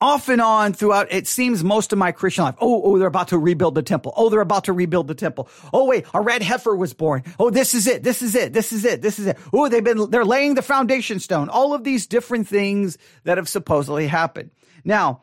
off 0.00 0.28
and 0.28 0.40
on 0.40 0.72
throughout, 0.72 1.12
it 1.12 1.26
seems 1.26 1.64
most 1.64 1.92
of 1.92 1.98
my 1.98 2.12
Christian 2.12 2.44
life. 2.44 2.54
Oh, 2.60 2.82
oh, 2.82 2.98
they're 2.98 3.08
about 3.08 3.28
to 3.28 3.38
rebuild 3.38 3.74
the 3.74 3.82
temple. 3.82 4.12
Oh, 4.16 4.28
they're 4.28 4.40
about 4.40 4.64
to 4.64 4.72
rebuild 4.72 5.08
the 5.08 5.14
temple. 5.14 5.48
Oh, 5.72 5.86
wait, 5.86 6.06
a 6.14 6.20
red 6.20 6.42
heifer 6.42 6.74
was 6.74 6.94
born. 6.94 7.24
Oh, 7.38 7.50
this 7.50 7.74
is 7.74 7.86
it. 7.86 8.02
This 8.04 8.22
is 8.22 8.34
it. 8.34 8.52
This 8.52 8.72
is 8.72 8.84
it. 8.84 9.02
This 9.02 9.18
is 9.18 9.26
it. 9.26 9.38
Oh, 9.52 9.68
they've 9.68 9.82
been, 9.82 10.10
they're 10.10 10.24
laying 10.24 10.54
the 10.54 10.62
foundation 10.62 11.18
stone. 11.18 11.48
All 11.48 11.74
of 11.74 11.82
these 11.82 12.06
different 12.06 12.46
things 12.46 12.96
that 13.24 13.38
have 13.38 13.48
supposedly 13.48 14.06
happened. 14.06 14.50
Now, 14.84 15.22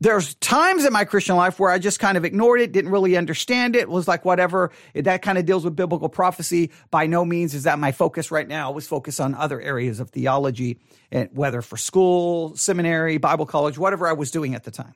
there's 0.00 0.34
times 0.36 0.84
in 0.84 0.92
my 0.92 1.04
Christian 1.04 1.36
life 1.36 1.58
where 1.58 1.70
I 1.70 1.78
just 1.78 2.00
kind 2.00 2.18
of 2.18 2.24
ignored 2.24 2.60
it, 2.60 2.72
didn't 2.72 2.90
really 2.90 3.16
understand 3.16 3.74
it, 3.74 3.88
was 3.88 4.06
like 4.06 4.26
whatever. 4.26 4.70
That 4.94 5.22
kind 5.22 5.38
of 5.38 5.46
deals 5.46 5.64
with 5.64 5.74
biblical 5.74 6.10
prophecy. 6.10 6.70
By 6.90 7.06
no 7.06 7.24
means 7.24 7.54
is 7.54 7.62
that 7.62 7.78
my 7.78 7.92
focus 7.92 8.30
right 8.30 8.46
now. 8.46 8.70
I 8.70 8.74
was 8.74 8.86
focused 8.86 9.20
on 9.20 9.34
other 9.34 9.60
areas 9.60 9.98
of 9.98 10.10
theology, 10.10 10.80
and 11.10 11.30
whether 11.32 11.62
for 11.62 11.78
school, 11.78 12.56
seminary, 12.56 13.16
Bible 13.16 13.46
college, 13.46 13.78
whatever 13.78 14.06
I 14.06 14.12
was 14.12 14.30
doing 14.30 14.54
at 14.54 14.64
the 14.64 14.70
time. 14.70 14.94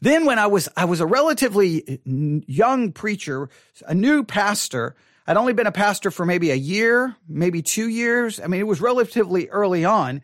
Then 0.00 0.26
when 0.26 0.38
I 0.38 0.46
was 0.46 0.68
I 0.76 0.84
was 0.84 1.00
a 1.00 1.06
relatively 1.06 1.84
eh, 2.06 2.42
young 2.46 2.92
preacher, 2.92 3.50
a 3.86 3.94
new 3.94 4.22
pastor. 4.22 4.94
I'd 5.26 5.36
only 5.36 5.52
been 5.52 5.66
a 5.66 5.72
pastor 5.72 6.10
for 6.10 6.24
maybe 6.24 6.50
a 6.50 6.56
year, 6.56 7.14
maybe 7.28 7.62
two 7.62 7.88
years. 7.88 8.40
I 8.40 8.46
mean, 8.46 8.60
it 8.60 8.66
was 8.66 8.80
relatively 8.80 9.48
early 9.48 9.84
on. 9.84 10.22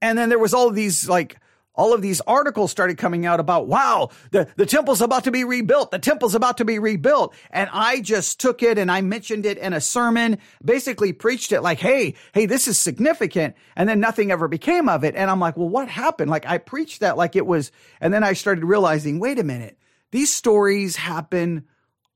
And 0.00 0.16
then 0.16 0.30
there 0.30 0.38
was 0.38 0.54
all 0.54 0.70
these 0.70 1.08
like 1.08 1.38
all 1.78 1.94
of 1.94 2.02
these 2.02 2.20
articles 2.22 2.72
started 2.72 2.98
coming 2.98 3.24
out 3.24 3.38
about, 3.38 3.68
wow, 3.68 4.10
the, 4.32 4.48
the 4.56 4.66
temple's 4.66 5.00
about 5.00 5.24
to 5.24 5.30
be 5.30 5.44
rebuilt. 5.44 5.92
The 5.92 6.00
temple's 6.00 6.34
about 6.34 6.58
to 6.58 6.64
be 6.64 6.80
rebuilt. 6.80 7.34
And 7.52 7.70
I 7.72 8.00
just 8.00 8.40
took 8.40 8.64
it 8.64 8.78
and 8.78 8.90
I 8.90 9.00
mentioned 9.00 9.46
it 9.46 9.58
in 9.58 9.72
a 9.72 9.80
sermon, 9.80 10.38
basically 10.62 11.12
preached 11.12 11.52
it 11.52 11.62
like, 11.62 11.78
Hey, 11.78 12.14
hey, 12.34 12.46
this 12.46 12.66
is 12.66 12.78
significant. 12.78 13.54
And 13.76 13.88
then 13.88 14.00
nothing 14.00 14.32
ever 14.32 14.48
became 14.48 14.88
of 14.88 15.04
it. 15.04 15.14
And 15.14 15.30
I'm 15.30 15.38
like, 15.38 15.56
well, 15.56 15.68
what 15.68 15.88
happened? 15.88 16.30
Like 16.30 16.46
I 16.46 16.58
preached 16.58 17.00
that 17.00 17.16
like 17.16 17.36
it 17.36 17.46
was, 17.46 17.70
and 18.00 18.12
then 18.12 18.24
I 18.24 18.32
started 18.32 18.64
realizing, 18.64 19.20
wait 19.20 19.38
a 19.38 19.44
minute, 19.44 19.78
these 20.10 20.34
stories 20.34 20.96
happen 20.96 21.64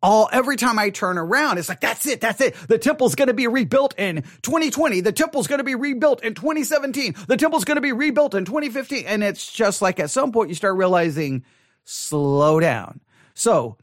all 0.03 0.29
every 0.33 0.57
time 0.57 0.79
I 0.79 0.91
turn 0.91 1.17
around, 1.17 1.59
it's 1.59 1.69
like, 1.69 1.81
that's 1.81 2.07
it. 2.07 2.21
That's 2.21 2.41
it. 2.41 2.55
The 2.69 2.79
temple's 2.79 3.15
to 3.15 3.35
be 3.35 3.47
rebuilt 3.47 3.95
in 3.97 4.23
2020. 4.43 5.01
The 5.01 5.13
temple's 5.13 5.47
to 5.59 5.65
be 5.65 5.75
rebuilt 5.75 6.25
in 6.25 6.35
2017. 6.35 7.15
The 7.29 7.37
temple's 7.37 7.65
to 7.77 7.81
be 7.81 7.93
rebuilt 7.93 8.35
in 8.35 8.45
2015. 8.45 9.05
And 9.07 9.23
it's 9.23 9.51
just 9.53 9.81
like 9.81 10.01
at 10.01 10.11
some 10.11 10.33
point 10.33 10.49
you 10.49 10.55
start 10.55 10.77
realizing, 10.77 11.45
slow 11.85 12.59
down. 12.59 13.01
So 13.35 13.77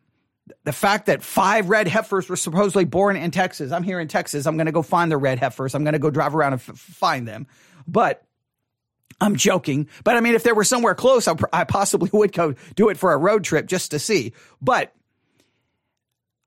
the 0.66 0.74
fact 0.74 1.06
that 1.06 1.24
five 1.24 1.70
red 1.70 1.88
heifers 1.88 2.28
were 2.28 2.36
supposedly 2.36 2.86
born 2.86 3.16
in 3.16 3.32
Texas. 3.32 3.72
I'm 3.72 3.84
here 3.84 4.00
in 4.00 4.08
Texas. 4.08 4.46
I'm 4.46 4.58
to 4.66 4.72
go 4.72 4.82
find 4.82 5.12
the 5.12 5.18
red 5.18 5.40
heifers. 5.40 5.74
I'm 5.74 5.84
to 5.94 6.00
go 6.00 6.10
drive 6.10 6.36
around 6.36 6.54
and 6.54 6.62
f- 6.62 6.78
find 6.78 7.28
them. 7.28 7.48
But 7.88 8.24
I'm 9.22 9.36
joking. 9.36 9.88
But 10.04 10.18
I 10.18 10.20
mean, 10.20 10.36
if 10.36 10.44
they 10.44 10.52
were 10.52 10.64
somewhere 10.64 10.96
close, 10.96 11.28
I, 11.28 11.36
I 11.54 11.64
possibly 11.64 12.10
would 12.14 12.34
go 12.34 12.56
do 12.76 12.90
it 12.90 12.98
for 12.98 13.14
a 13.14 13.18
road 13.18 13.44
trip 13.44 13.68
just 13.68 13.92
to 13.92 14.00
see. 14.00 14.34
But 14.62 14.94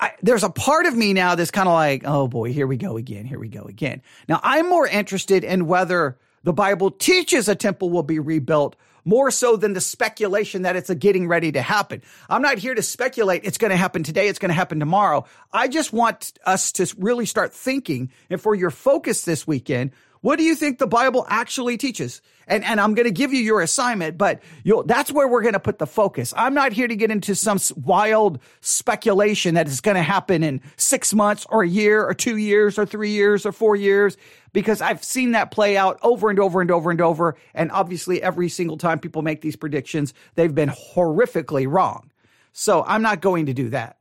I, 0.02 0.14
there's 0.20 0.42
a 0.42 0.50
part 0.50 0.86
of 0.86 0.96
me 0.96 1.12
now 1.12 1.36
that's 1.36 1.52
kind 1.52 1.68
of 1.68 1.74
like, 1.74 2.02
oh 2.04 2.26
boy, 2.26 2.52
here 2.52 2.66
we 2.66 2.76
go 2.76 2.96
again. 2.96 3.24
Here 3.24 3.38
we 3.38 3.48
go 3.48 3.62
again. 3.62 4.02
Now 4.28 4.40
I'm 4.42 4.68
more 4.68 4.84
interested 4.84 5.44
in 5.44 5.68
whether 5.68 6.18
the 6.42 6.52
Bible 6.52 6.90
teaches 6.90 7.48
a 7.48 7.54
temple 7.54 7.88
will 7.88 8.02
be 8.02 8.18
rebuilt 8.18 8.74
more 9.04 9.30
so 9.30 9.56
than 9.56 9.74
the 9.74 9.80
speculation 9.80 10.62
that 10.62 10.74
it's 10.74 10.90
a 10.90 10.96
getting 10.96 11.28
ready 11.28 11.52
to 11.52 11.62
happen. 11.62 12.02
I'm 12.28 12.42
not 12.42 12.58
here 12.58 12.74
to 12.74 12.82
speculate 12.82 13.42
it's 13.44 13.58
going 13.58 13.70
to 13.70 13.76
happen 13.76 14.02
today, 14.02 14.26
it's 14.26 14.40
going 14.40 14.48
to 14.48 14.56
happen 14.56 14.80
tomorrow. 14.80 15.24
I 15.52 15.68
just 15.68 15.92
want 15.92 16.32
us 16.44 16.72
to 16.72 16.92
really 16.98 17.26
start 17.26 17.54
thinking, 17.54 18.10
and 18.28 18.40
for 18.40 18.56
your 18.56 18.70
focus 18.70 19.24
this 19.24 19.46
weekend, 19.46 19.92
what 20.22 20.36
do 20.36 20.44
you 20.44 20.54
think 20.54 20.78
the 20.78 20.86
Bible 20.86 21.26
actually 21.28 21.76
teaches? 21.76 22.22
And, 22.46 22.64
and 22.64 22.80
I'm 22.80 22.94
going 22.94 23.06
to 23.06 23.12
give 23.12 23.32
you 23.32 23.40
your 23.40 23.60
assignment, 23.60 24.16
but 24.16 24.40
that's 24.86 25.12
where 25.12 25.28
we're 25.28 25.42
going 25.42 25.52
to 25.52 25.60
put 25.60 25.78
the 25.78 25.86
focus. 25.86 26.32
I'm 26.36 26.54
not 26.54 26.72
here 26.72 26.88
to 26.88 26.96
get 26.96 27.10
into 27.10 27.34
some 27.34 27.58
wild 27.76 28.38
speculation 28.60 29.54
that 29.54 29.68
is 29.68 29.80
going 29.80 29.96
to 29.96 30.02
happen 30.02 30.42
in 30.42 30.60
six 30.76 31.12
months 31.12 31.44
or 31.50 31.62
a 31.62 31.68
year 31.68 32.04
or 32.04 32.14
two 32.14 32.36
years 32.36 32.78
or 32.78 32.86
three 32.86 33.10
years 33.10 33.44
or 33.44 33.52
four 33.52 33.76
years, 33.76 34.16
because 34.52 34.80
I've 34.80 35.02
seen 35.04 35.32
that 35.32 35.50
play 35.50 35.76
out 35.76 35.98
over 36.02 36.30
and 36.30 36.38
over 36.38 36.60
and 36.60 36.70
over 36.70 36.90
and 36.90 37.00
over. 37.00 37.36
And 37.54 37.70
obviously 37.72 38.22
every 38.22 38.48
single 38.48 38.76
time 38.76 38.98
people 38.98 39.22
make 39.22 39.40
these 39.40 39.56
predictions, 39.56 40.14
they've 40.34 40.54
been 40.54 40.70
horrifically 40.94 41.70
wrong. 41.70 42.10
So 42.52 42.84
I'm 42.86 43.02
not 43.02 43.20
going 43.20 43.46
to 43.46 43.54
do 43.54 43.70
that. 43.70 43.96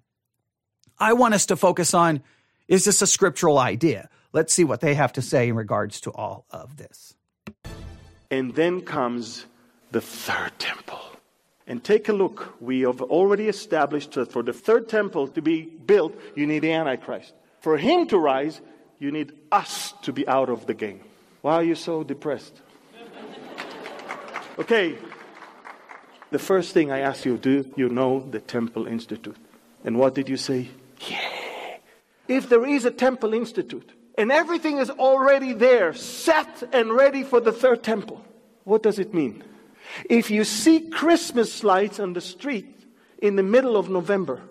I 1.00 1.14
want 1.14 1.34
us 1.34 1.48
to 1.48 1.56
focus 1.56 1.94
on, 1.94 2.22
is 2.68 2.86
this 2.86 3.02
a 3.02 3.08
scriptural 3.08 3.58
idea? 3.58 4.10
Let's 4.34 4.54
see 4.54 4.64
what 4.64 4.82
they 4.82 4.94
have 4.94 5.14
to 5.14 5.22
say 5.22 5.50
in 5.50 5.56
regards 5.56 6.02
to 6.02 6.12
all 6.12 6.46
of 6.52 6.78
this. 6.78 7.16
And 8.30 8.56
then 8.56 8.82
comes 8.82 9.46
the 9.92 10.02
third 10.02 10.52
temple. 10.58 11.00
And 11.68 11.84
take 11.84 12.10
a 12.10 12.14
look. 12.14 12.56
We 12.62 12.82
have 12.82 13.02
already 13.02 13.48
established 13.48 14.14
that 14.14 14.32
for 14.32 14.44
the 14.44 14.54
third 14.54 14.90
temple 14.90 15.28
to 15.30 15.42
be 15.42 15.64
built, 15.64 16.14
you 16.36 16.48
need 16.48 16.60
the 16.60 16.72
Antichrist. 16.72 17.34
For 17.60 17.78
him 17.78 18.08
to 18.08 18.18
rise, 18.18 18.62
you 19.00 19.12
need 19.12 19.34
us 19.52 19.94
to 20.04 20.14
be 20.14 20.28
out 20.28 20.50
of 20.50 20.66
the 20.66 20.74
game. 20.74 21.02
Why 21.42 21.56
are 21.56 21.64
you 21.64 21.76
so 21.76 22.04
depressed? 22.04 22.62
Okay. 24.60 24.98
The 26.30 26.40
first 26.40 26.74
thing 26.74 26.92
I 26.92 27.00
asked 27.00 27.26
you, 27.26 27.38
do 27.38 27.70
you 27.76 27.90
know 27.90 28.20
the 28.20 28.40
Temple 28.40 28.86
Institute? 28.86 29.36
And 29.84 29.98
what 29.98 30.14
did 30.14 30.30
you 30.30 30.38
say? 30.38 30.70
Yeah. 31.08 31.20
If 32.28 32.48
there 32.48 32.66
is 32.66 32.86
a 32.86 32.92
Temple 32.92 33.34
Institute, 33.34 33.92
and 34.18 34.32
everything 34.32 34.78
is 34.78 34.90
already 34.90 35.54
there, 35.54 35.94
set 35.94 36.64
and 36.74 36.94
ready 36.94 37.24
for 37.24 37.40
the 37.40 37.52
third 37.52 37.84
temple. 37.84 38.24
What 38.64 38.84
does 38.84 39.00
it 39.00 39.14
mean? 39.14 39.44
If 40.10 40.30
you 40.30 40.44
see 40.44 40.90
Christmas 40.90 41.64
lights 41.64 42.00
on 42.00 42.14
the 42.14 42.22
street 42.22 42.86
in 43.20 43.36
the 43.36 43.44
middle 43.44 43.78
of 43.78 43.90
November, 43.90 44.42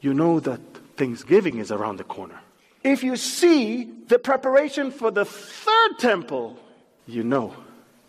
you 0.00 0.14
know 0.14 0.40
that 0.40 0.60
Thanksgiving 0.96 1.58
is 1.58 1.70
around 1.70 1.98
the 1.98 2.04
corner. 2.04 2.40
If 2.82 3.02
you 3.02 3.16
see 3.16 3.84
the 4.06 4.18
preparation 4.18 4.90
for 4.90 5.10
the 5.10 5.24
third 5.24 5.98
temple, 5.98 6.58
you 7.06 7.24
know 7.24 7.54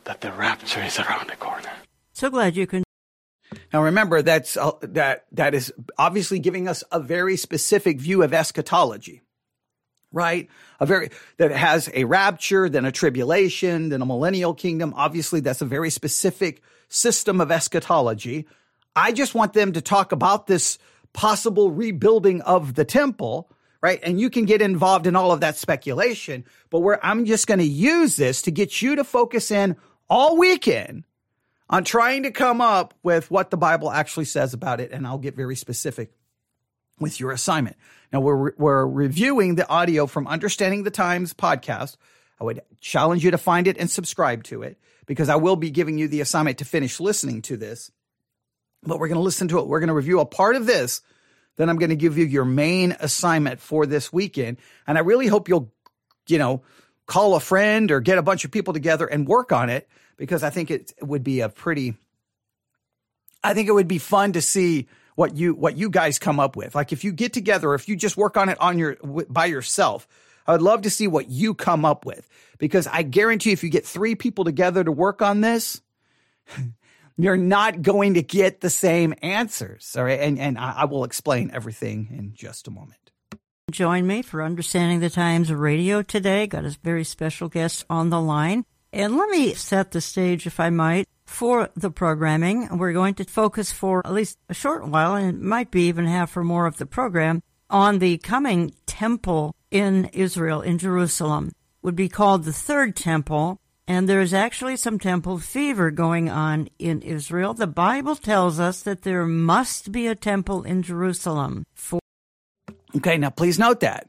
that 0.03 0.21
the 0.21 0.31
rapture 0.31 0.83
is 0.83 0.99
around 0.99 1.29
the 1.29 1.35
corner. 1.35 1.71
So 2.13 2.29
glad 2.29 2.55
you 2.55 2.67
can. 2.67 2.83
Now 3.73 3.83
remember 3.83 4.21
that's 4.21 4.57
uh, 4.57 4.71
that 4.81 5.25
that 5.31 5.53
is 5.53 5.73
obviously 5.97 6.39
giving 6.39 6.67
us 6.67 6.83
a 6.91 6.99
very 6.99 7.37
specific 7.37 7.99
view 7.99 8.21
of 8.23 8.33
eschatology 8.33 9.21
right? 10.11 10.49
A 10.79 10.85
very, 10.85 11.09
that 11.37 11.51
has 11.51 11.89
a 11.93 12.05
rapture, 12.05 12.69
then 12.69 12.85
a 12.85 12.91
tribulation, 12.91 13.89
then 13.89 14.01
a 14.01 14.05
millennial 14.05 14.53
kingdom. 14.53 14.93
Obviously, 14.95 15.39
that's 15.39 15.61
a 15.61 15.65
very 15.65 15.89
specific 15.89 16.61
system 16.89 17.41
of 17.41 17.51
eschatology. 17.51 18.47
I 18.95 19.11
just 19.11 19.35
want 19.35 19.53
them 19.53 19.73
to 19.73 19.81
talk 19.81 20.11
about 20.11 20.47
this 20.47 20.77
possible 21.13 21.71
rebuilding 21.71 22.41
of 22.41 22.75
the 22.75 22.85
temple, 22.85 23.49
right? 23.81 23.99
And 24.01 24.19
you 24.19 24.29
can 24.29 24.45
get 24.45 24.61
involved 24.61 25.07
in 25.07 25.15
all 25.15 25.31
of 25.31 25.41
that 25.41 25.57
speculation, 25.57 26.45
but 26.69 26.79
where 26.79 27.03
I'm 27.05 27.25
just 27.25 27.47
going 27.47 27.59
to 27.59 27.65
use 27.65 28.15
this 28.15 28.41
to 28.43 28.51
get 28.51 28.81
you 28.81 28.95
to 28.95 29.03
focus 29.03 29.51
in 29.51 29.75
all 30.09 30.37
weekend 30.37 31.03
on 31.69 31.83
trying 31.83 32.23
to 32.23 32.31
come 32.31 32.61
up 32.61 32.93
with 33.03 33.29
what 33.29 33.51
the 33.51 33.57
Bible 33.57 33.91
actually 33.91 34.25
says 34.25 34.53
about 34.53 34.79
it. 34.79 34.91
And 34.91 35.05
I'll 35.05 35.17
get 35.17 35.35
very 35.35 35.55
specific 35.55 36.11
with 36.99 37.19
your 37.19 37.31
assignment. 37.31 37.75
Now 38.11 38.21
we're, 38.21 38.53
we're 38.57 38.85
reviewing 38.85 39.55
the 39.55 39.67
audio 39.67 40.07
from 40.07 40.27
Understanding 40.27 40.83
the 40.83 40.91
Times 40.91 41.33
podcast. 41.33 41.97
I 42.39 42.43
would 42.43 42.61
challenge 42.79 43.23
you 43.23 43.31
to 43.31 43.37
find 43.37 43.67
it 43.67 43.77
and 43.77 43.89
subscribe 43.89 44.43
to 44.45 44.63
it 44.63 44.77
because 45.05 45.29
I 45.29 45.35
will 45.35 45.55
be 45.55 45.71
giving 45.71 45.97
you 45.97 46.07
the 46.07 46.21
assignment 46.21 46.59
to 46.59 46.65
finish 46.65 46.99
listening 46.99 47.41
to 47.43 47.57
this. 47.57 47.91
But 48.83 48.99
we're 48.99 49.07
going 49.07 49.17
to 49.17 49.23
listen 49.23 49.47
to 49.49 49.59
it. 49.59 49.67
We're 49.67 49.79
going 49.79 49.87
to 49.87 49.93
review 49.93 50.19
a 50.19 50.25
part 50.25 50.55
of 50.55 50.65
this. 50.65 51.01
Then 51.55 51.69
I'm 51.69 51.77
going 51.77 51.89
to 51.89 51.95
give 51.95 52.17
you 52.17 52.25
your 52.25 52.45
main 52.45 52.95
assignment 52.99 53.59
for 53.59 53.85
this 53.85 54.13
weekend. 54.13 54.57
And 54.85 54.97
I 54.97 55.01
really 55.01 55.27
hope 55.27 55.49
you'll, 55.49 55.73
you 56.27 56.37
know, 56.37 56.61
call 57.07 57.35
a 57.35 57.39
friend 57.39 57.89
or 57.89 57.99
get 57.99 58.19
a 58.19 58.21
bunch 58.21 58.45
of 58.45 58.51
people 58.51 58.73
together 58.73 59.07
and 59.07 59.27
work 59.27 59.51
on 59.51 59.69
it 59.69 59.89
because 60.17 60.43
I 60.43 60.51
think 60.51 60.69
it 60.69 60.93
would 61.01 61.23
be 61.23 61.41
a 61.41 61.49
pretty, 61.49 61.95
I 63.43 63.53
think 63.53 63.67
it 63.67 63.71
would 63.73 63.87
be 63.87 63.97
fun 63.97 64.33
to 64.33 64.41
see 64.41 64.87
what 65.17 65.35
you 65.35 65.55
what 65.55 65.75
you 65.75 65.89
guys 65.89 66.19
come 66.19 66.39
up 66.39 66.55
with. 66.55 66.75
Like 66.75 66.93
if 66.93 67.03
you 67.03 67.11
get 67.11 67.33
together, 67.33 67.73
if 67.73 67.89
you 67.89 67.95
just 67.95 68.17
work 68.17 68.37
on 68.37 68.49
it 68.49 68.61
on 68.61 68.77
your 68.77 68.97
by 69.27 69.47
yourself, 69.47 70.07
I 70.45 70.51
would 70.51 70.61
love 70.61 70.83
to 70.83 70.91
see 70.91 71.07
what 71.07 71.27
you 71.27 71.55
come 71.55 71.85
up 71.85 72.05
with 72.05 72.29
because 72.59 72.85
I 72.85 73.01
guarantee 73.01 73.51
if 73.51 73.63
you 73.63 73.71
get 73.71 73.83
three 73.83 74.13
people 74.13 74.45
together 74.45 74.83
to 74.83 74.91
work 74.91 75.23
on 75.23 75.41
this, 75.41 75.81
you're 77.17 77.35
not 77.35 77.81
going 77.81 78.13
to 78.13 78.21
get 78.21 78.61
the 78.61 78.69
same 78.69 79.15
answers. 79.23 79.95
All 79.97 80.03
right, 80.03 80.19
and 80.19 80.37
and 80.37 80.55
I, 80.55 80.81
I 80.81 80.85
will 80.85 81.03
explain 81.03 81.49
everything 81.51 82.09
in 82.11 82.33
just 82.35 82.67
a 82.67 82.71
moment. 82.71 82.99
Join 83.71 84.05
me 84.05 84.21
for 84.21 84.43
Understanding 84.43 84.99
the 84.99 85.09
Times 85.09 85.51
Radio 85.51 86.03
today. 86.03 86.45
Got 86.45 86.65
a 86.65 86.77
very 86.83 87.03
special 87.03 87.49
guest 87.49 87.83
on 87.89 88.11
the 88.11 88.21
line. 88.21 88.65
And 88.93 89.17
let 89.17 89.31
me 89.31 89.55
set 89.55 89.91
the 89.91 89.99
stage, 89.99 90.45
if 90.45 90.59
I 90.59 90.69
might 90.69 91.07
for 91.27 91.69
the 91.75 91.91
programming. 91.91 92.77
We're 92.77 92.93
going 92.93 93.13
to 93.15 93.25
focus 93.25 93.71
for 93.71 94.01
at 94.05 94.13
least 94.13 94.39
a 94.49 94.53
short 94.53 94.87
while, 94.87 95.13
and 95.13 95.29
it 95.29 95.41
might 95.41 95.69
be 95.69 95.87
even 95.87 96.07
half 96.07 96.35
or 96.35 96.43
more 96.43 96.65
of 96.65 96.77
the 96.77 96.85
program, 96.85 97.43
on 97.69 97.99
the 97.99 98.17
coming 98.19 98.73
temple 98.85 99.53
in 99.69 100.05
Israel, 100.13 100.61
in 100.61 100.77
Jerusalem. 100.77 101.49
It 101.49 101.53
Would 101.83 101.95
be 101.95 102.09
called 102.09 102.45
the 102.45 102.53
third 102.53 102.95
temple, 102.95 103.59
and 103.87 104.07
there's 104.07 104.33
actually 104.33 104.77
some 104.77 104.97
temple 104.97 105.37
fever 105.37 105.91
going 105.91 106.29
on 106.29 106.69
in 106.79 107.01
Israel. 107.01 107.53
The 107.53 107.67
Bible 107.67 108.15
tells 108.15 108.57
us 108.59 108.81
that 108.83 109.01
there 109.01 109.25
must 109.25 109.91
be 109.91 110.07
a 110.07 110.15
temple 110.15 110.63
in 110.63 110.81
Jerusalem 110.81 111.65
for. 111.75 111.99
Okay, 112.95 113.17
now 113.17 113.29
please 113.29 113.59
note 113.59 113.81
that. 113.81 114.07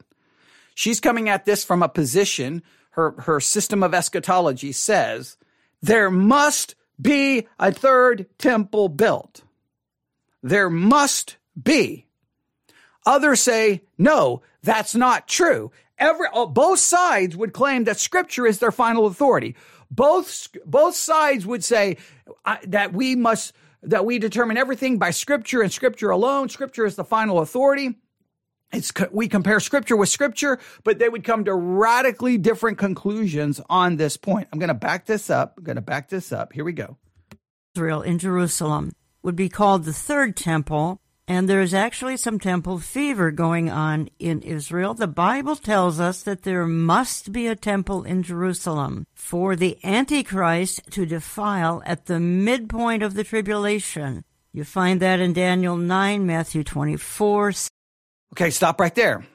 She's 0.73 1.01
coming 1.01 1.27
at 1.27 1.43
this 1.43 1.65
from 1.65 1.83
a 1.83 1.89
position, 1.89 2.63
her, 2.91 3.11
her 3.19 3.41
system 3.41 3.83
of 3.83 3.93
eschatology 3.93 4.71
says 4.71 5.37
there 5.81 6.09
must 6.09 6.75
be 7.01 7.47
a 7.59 7.71
third 7.71 8.27
temple 8.37 8.89
built. 8.89 9.41
There 10.43 10.69
must 10.69 11.37
be. 11.61 12.05
Others 13.05 13.41
say, 13.41 13.81
no, 13.97 14.41
that's 14.63 14.95
not 14.95 15.27
true. 15.27 15.71
Every, 15.97 16.27
oh, 16.33 16.45
both 16.45 16.79
sides 16.79 17.35
would 17.35 17.53
claim 17.53 17.85
that 17.85 17.99
scripture 17.99 18.45
is 18.45 18.59
their 18.59 18.71
final 18.71 19.05
authority. 19.05 19.55
Both, 19.91 20.49
both 20.65 20.95
sides 20.95 21.45
would 21.45 21.63
say 21.63 21.97
uh, 22.45 22.57
that 22.67 22.93
we 22.93 23.15
must, 23.15 23.53
that 23.83 24.05
we 24.05 24.19
determine 24.19 24.57
everything 24.57 24.97
by 24.97 25.11
scripture 25.11 25.61
and 25.61 25.71
scripture 25.71 26.11
alone. 26.11 26.49
Scripture 26.49 26.85
is 26.85 26.95
the 26.95 27.03
final 27.03 27.39
authority. 27.39 27.95
It's, 28.71 28.93
we 29.11 29.27
compare 29.27 29.59
scripture 29.59 29.95
with 29.95 30.09
scripture, 30.09 30.59
but 30.83 30.99
they 30.99 31.09
would 31.09 31.23
come 31.23 31.45
to 31.45 31.53
radically 31.53 32.37
different 32.37 32.77
conclusions 32.77 33.59
on 33.69 33.97
this 33.97 34.15
point. 34.15 34.47
I'm 34.51 34.59
going 34.59 34.67
to 34.67 34.75
back 34.75 35.05
this 35.05 35.29
up. 35.29 35.55
I'm 35.57 35.63
going 35.63 35.75
to 35.77 35.81
back 35.81 36.09
this 36.09 36.31
up. 36.31 36.53
Here 36.53 36.63
we 36.63 36.73
go. 36.73 36.97
Israel 37.75 38.01
in 38.01 38.19
Jerusalem 38.19 38.93
would 39.23 39.35
be 39.35 39.49
called 39.49 39.85
the 39.85 39.93
third 39.93 40.35
temple, 40.35 41.01
and 41.27 41.49
there's 41.49 41.73
actually 41.73 42.17
some 42.17 42.39
temple 42.39 42.77
fever 42.79 43.31
going 43.31 43.69
on 43.69 44.09
in 44.19 44.41
Israel. 44.41 44.93
The 44.93 45.07
Bible 45.07 45.55
tells 45.55 45.99
us 45.99 46.21
that 46.23 46.43
there 46.43 46.65
must 46.65 47.31
be 47.31 47.47
a 47.47 47.55
temple 47.55 48.03
in 48.03 48.21
Jerusalem 48.21 49.07
for 49.15 49.55
the 49.55 49.77
Antichrist 49.83 50.91
to 50.91 51.05
defile 51.05 51.81
at 51.85 52.05
the 52.05 52.19
midpoint 52.19 53.01
of 53.01 53.15
the 53.15 53.23
tribulation. 53.23 54.23
You 54.53 54.63
find 54.63 54.99
that 54.99 55.19
in 55.19 55.33
Daniel 55.33 55.77
9, 55.77 56.25
Matthew 56.25 56.63
24. 56.63 57.53
Okay, 58.33 58.49
stop 58.49 58.79
right 58.79 58.93
there. 58.93 59.25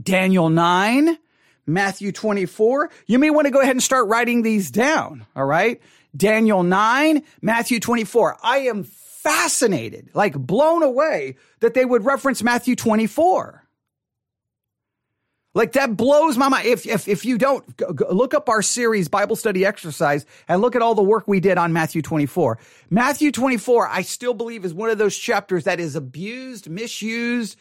Daniel 0.00 0.48
9, 0.48 1.18
Matthew 1.66 2.12
24. 2.12 2.90
You 3.06 3.18
may 3.18 3.30
want 3.30 3.46
to 3.46 3.50
go 3.50 3.60
ahead 3.60 3.72
and 3.72 3.82
start 3.82 4.08
writing 4.08 4.42
these 4.42 4.70
down. 4.70 5.26
All 5.36 5.44
right. 5.44 5.80
Daniel 6.16 6.62
9, 6.62 7.22
Matthew 7.42 7.80
24. 7.80 8.38
I 8.42 8.58
am 8.60 8.84
fascinated, 8.84 10.10
like 10.14 10.34
blown 10.34 10.82
away 10.82 11.36
that 11.60 11.74
they 11.74 11.84
would 11.84 12.04
reference 12.04 12.42
Matthew 12.42 12.74
24. 12.74 13.64
Like 15.52 15.72
that 15.72 15.96
blows 15.96 16.38
my 16.38 16.48
mind. 16.48 16.66
If, 16.66 16.86
if, 16.86 17.08
if 17.08 17.24
you 17.24 17.36
don't 17.36 17.76
go, 17.76 17.92
go 17.92 18.06
look 18.12 18.34
up 18.34 18.48
our 18.48 18.62
series 18.62 19.08
Bible 19.08 19.34
study 19.34 19.66
exercise 19.66 20.24
and 20.46 20.62
look 20.62 20.76
at 20.76 20.82
all 20.82 20.94
the 20.94 21.02
work 21.02 21.26
we 21.26 21.40
did 21.40 21.58
on 21.58 21.72
Matthew 21.72 22.02
24. 22.02 22.58
Matthew 22.88 23.32
24, 23.32 23.88
I 23.88 24.02
still 24.02 24.32
believe 24.32 24.64
is 24.64 24.72
one 24.72 24.90
of 24.90 24.98
those 24.98 25.16
chapters 25.16 25.64
that 25.64 25.80
is 25.80 25.96
abused, 25.96 26.70
misused, 26.70 27.56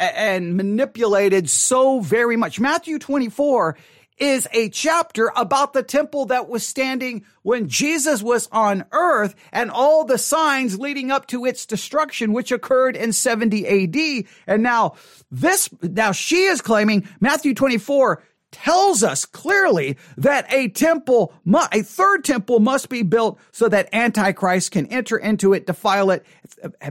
and 0.00 0.56
manipulated 0.56 1.48
so 1.50 2.00
very 2.00 2.36
much. 2.36 2.58
Matthew 2.58 2.98
24 2.98 3.76
is 4.16 4.48
a 4.52 4.68
chapter 4.68 5.32
about 5.36 5.72
the 5.72 5.82
temple 5.82 6.26
that 6.26 6.48
was 6.48 6.66
standing 6.66 7.24
when 7.42 7.68
Jesus 7.68 8.22
was 8.22 8.48
on 8.52 8.84
earth 8.92 9.34
and 9.52 9.70
all 9.70 10.04
the 10.04 10.18
signs 10.18 10.78
leading 10.78 11.10
up 11.10 11.26
to 11.28 11.46
its 11.46 11.64
destruction, 11.64 12.32
which 12.32 12.52
occurred 12.52 12.96
in 12.96 13.12
70 13.12 13.66
AD. 13.66 14.24
And 14.46 14.62
now 14.62 14.94
this, 15.30 15.70
now 15.82 16.12
she 16.12 16.44
is 16.44 16.60
claiming 16.60 17.08
Matthew 17.20 17.54
24 17.54 18.22
tells 18.52 19.02
us 19.02 19.24
clearly 19.24 19.96
that 20.16 20.52
a 20.52 20.68
temple, 20.68 21.32
a 21.72 21.82
third 21.82 22.24
temple 22.24 22.60
must 22.60 22.88
be 22.88 23.02
built 23.02 23.38
so 23.52 23.68
that 23.68 23.88
Antichrist 23.94 24.72
can 24.72 24.86
enter 24.86 25.16
into 25.16 25.52
it, 25.52 25.66
defile 25.66 26.10
it 26.10 26.26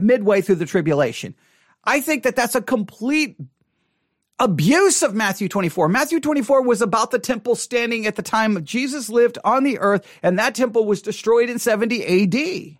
midway 0.00 0.40
through 0.40 0.54
the 0.56 0.66
tribulation. 0.66 1.34
I 1.84 2.00
think 2.00 2.24
that 2.24 2.36
that's 2.36 2.54
a 2.54 2.62
complete 2.62 3.36
abuse 4.38 5.02
of 5.02 5.14
Matthew 5.14 5.48
24. 5.48 5.88
Matthew 5.88 6.18
24 6.18 6.62
was 6.62 6.82
about 6.82 7.10
the 7.10 7.18
temple 7.18 7.54
standing 7.54 8.06
at 8.06 8.16
the 8.16 8.22
time 8.22 8.64
Jesus 8.64 9.08
lived 9.08 9.38
on 9.44 9.64
the 9.64 9.78
earth, 9.78 10.06
and 10.22 10.38
that 10.38 10.54
temple 10.54 10.86
was 10.86 11.02
destroyed 11.02 11.50
in 11.50 11.58
70 11.58 12.04
AD. 12.04 12.78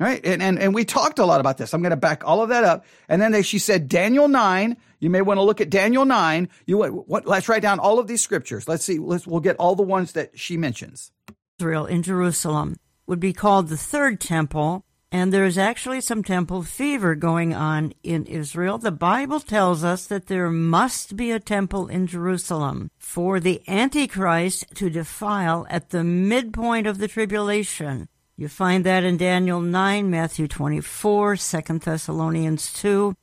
Right? 0.00 0.24
And, 0.24 0.40
and, 0.40 0.60
and 0.60 0.74
we 0.74 0.84
talked 0.84 1.18
a 1.18 1.26
lot 1.26 1.40
about 1.40 1.58
this. 1.58 1.74
I'm 1.74 1.82
going 1.82 1.90
to 1.90 1.96
back 1.96 2.22
all 2.24 2.40
of 2.40 2.50
that 2.50 2.62
up. 2.62 2.84
And 3.08 3.20
then 3.20 3.32
they, 3.32 3.42
she 3.42 3.58
said, 3.58 3.88
Daniel 3.88 4.28
9. 4.28 4.76
You 5.00 5.10
may 5.10 5.22
want 5.22 5.38
to 5.38 5.42
look 5.42 5.60
at 5.60 5.70
Daniel 5.70 6.04
9. 6.04 6.48
You 6.66 6.78
what, 6.78 7.26
let's 7.26 7.48
write 7.48 7.62
down 7.62 7.80
all 7.80 7.98
of 7.98 8.06
these 8.06 8.22
scriptures. 8.22 8.68
Let's 8.68 8.84
see. 8.84 8.98
Let's, 8.98 9.26
we'll 9.26 9.40
get 9.40 9.56
all 9.56 9.74
the 9.74 9.82
ones 9.82 10.12
that 10.12 10.38
she 10.38 10.56
mentions. 10.56 11.10
Israel 11.58 11.86
in 11.86 12.04
Jerusalem 12.04 12.76
would 13.08 13.18
be 13.18 13.32
called 13.32 13.68
the 13.68 13.76
third 13.76 14.20
temple 14.20 14.84
and 15.10 15.32
there's 15.32 15.56
actually 15.56 16.00
some 16.00 16.22
temple 16.22 16.62
fever 16.62 17.14
going 17.14 17.54
on 17.54 17.94
in 18.02 18.26
Israel. 18.26 18.76
The 18.76 18.92
Bible 18.92 19.40
tells 19.40 19.82
us 19.82 20.06
that 20.06 20.26
there 20.26 20.50
must 20.50 21.16
be 21.16 21.30
a 21.30 21.40
temple 21.40 21.88
in 21.88 22.06
Jerusalem 22.06 22.90
for 22.98 23.40
the 23.40 23.62
Antichrist 23.66 24.66
to 24.74 24.90
defile 24.90 25.66
at 25.70 25.90
the 25.90 26.04
midpoint 26.04 26.86
of 26.86 26.98
the 26.98 27.08
tribulation. 27.08 28.08
You 28.36 28.48
find 28.48 28.84
that 28.84 29.02
in 29.02 29.16
Daniel 29.16 29.60
9, 29.60 30.10
Matthew 30.10 30.46
24, 30.46 31.36
2 31.36 31.78
Thessalonians 31.78 32.72
2. 32.74 33.16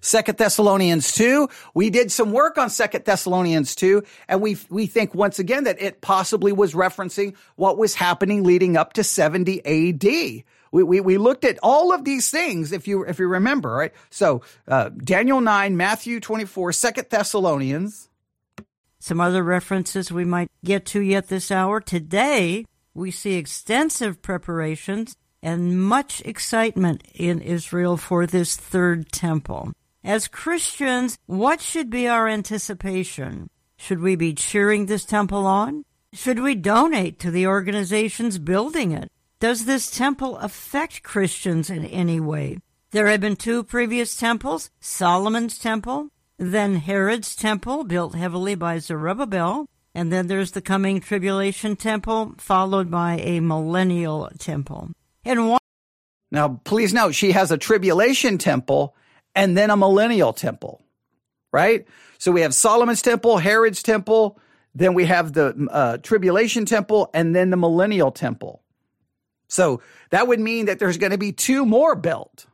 Second 0.00 0.38
Thessalonians 0.38 1.12
2. 1.12 1.48
We 1.74 1.90
did 1.90 2.10
some 2.10 2.32
work 2.32 2.56
on 2.56 2.70
Second 2.70 3.04
Thessalonians 3.04 3.74
2, 3.74 4.02
and 4.28 4.40
we 4.40 4.56
we 4.70 4.86
think 4.86 5.14
once 5.14 5.38
again 5.38 5.64
that 5.64 5.80
it 5.80 6.00
possibly 6.00 6.52
was 6.52 6.72
referencing 6.72 7.34
what 7.56 7.76
was 7.76 7.94
happening 7.94 8.44
leading 8.44 8.78
up 8.78 8.94
to 8.94 9.04
70 9.04 9.60
AD 9.66 10.44
we, 10.74 10.82
we, 10.82 11.00
we 11.00 11.18
looked 11.18 11.44
at 11.44 11.60
all 11.62 11.94
of 11.94 12.04
these 12.04 12.32
things, 12.32 12.72
if 12.72 12.88
you, 12.88 13.04
if 13.04 13.20
you 13.20 13.28
remember, 13.28 13.70
right? 13.70 13.92
So, 14.10 14.42
uh, 14.66 14.88
Daniel 14.88 15.40
9, 15.40 15.76
Matthew 15.76 16.18
24, 16.18 16.72
Second 16.72 17.06
Thessalonians. 17.10 18.08
Some 18.98 19.20
other 19.20 19.44
references 19.44 20.10
we 20.10 20.24
might 20.24 20.50
get 20.64 20.84
to 20.86 21.00
yet 21.00 21.28
this 21.28 21.52
hour. 21.52 21.80
Today, 21.80 22.64
we 22.92 23.12
see 23.12 23.34
extensive 23.34 24.20
preparations 24.20 25.14
and 25.44 25.80
much 25.80 26.20
excitement 26.22 27.04
in 27.14 27.40
Israel 27.40 27.96
for 27.96 28.26
this 28.26 28.56
third 28.56 29.12
temple. 29.12 29.70
As 30.02 30.26
Christians, 30.26 31.16
what 31.26 31.60
should 31.60 31.88
be 31.88 32.08
our 32.08 32.26
anticipation? 32.26 33.48
Should 33.76 34.00
we 34.00 34.16
be 34.16 34.34
cheering 34.34 34.86
this 34.86 35.04
temple 35.04 35.46
on? 35.46 35.84
Should 36.12 36.40
we 36.40 36.56
donate 36.56 37.20
to 37.20 37.30
the 37.30 37.46
organizations 37.46 38.38
building 38.38 38.90
it? 38.90 39.08
Does 39.44 39.66
this 39.66 39.90
temple 39.90 40.38
affect 40.38 41.02
Christians 41.02 41.68
in 41.68 41.84
any 41.84 42.18
way? 42.18 42.60
There 42.92 43.08
have 43.08 43.20
been 43.20 43.36
two 43.36 43.62
previous 43.62 44.16
temples 44.16 44.70
Solomon's 44.80 45.58
temple, 45.58 46.08
then 46.38 46.76
Herod's 46.76 47.36
temple, 47.36 47.84
built 47.84 48.14
heavily 48.14 48.54
by 48.54 48.78
Zerubbabel, 48.78 49.66
and 49.94 50.10
then 50.10 50.28
there's 50.28 50.52
the 50.52 50.62
coming 50.62 50.98
tribulation 50.98 51.76
temple, 51.76 52.36
followed 52.38 52.90
by 52.90 53.18
a 53.18 53.40
millennial 53.40 54.30
temple. 54.38 54.92
And 55.26 55.50
one- 55.50 55.60
now, 56.30 56.62
please 56.64 56.94
note, 56.94 57.14
she 57.14 57.32
has 57.32 57.52
a 57.52 57.58
tribulation 57.58 58.38
temple 58.38 58.96
and 59.34 59.58
then 59.58 59.68
a 59.68 59.76
millennial 59.76 60.32
temple, 60.32 60.80
right? 61.52 61.86
So 62.16 62.32
we 62.32 62.40
have 62.40 62.54
Solomon's 62.54 63.02
temple, 63.02 63.36
Herod's 63.36 63.82
temple, 63.82 64.38
then 64.74 64.94
we 64.94 65.04
have 65.04 65.34
the 65.34 65.68
uh, 65.70 65.98
tribulation 65.98 66.64
temple, 66.64 67.10
and 67.12 67.36
then 67.36 67.50
the 67.50 67.58
millennial 67.58 68.10
temple. 68.10 68.63
So 69.48 69.82
that 70.10 70.26
would 70.26 70.40
mean 70.40 70.66
that 70.66 70.78
there's 70.78 70.98
going 70.98 71.12
to 71.12 71.18
be 71.18 71.32
two 71.32 71.66
more 71.66 71.94
built. 71.94 72.46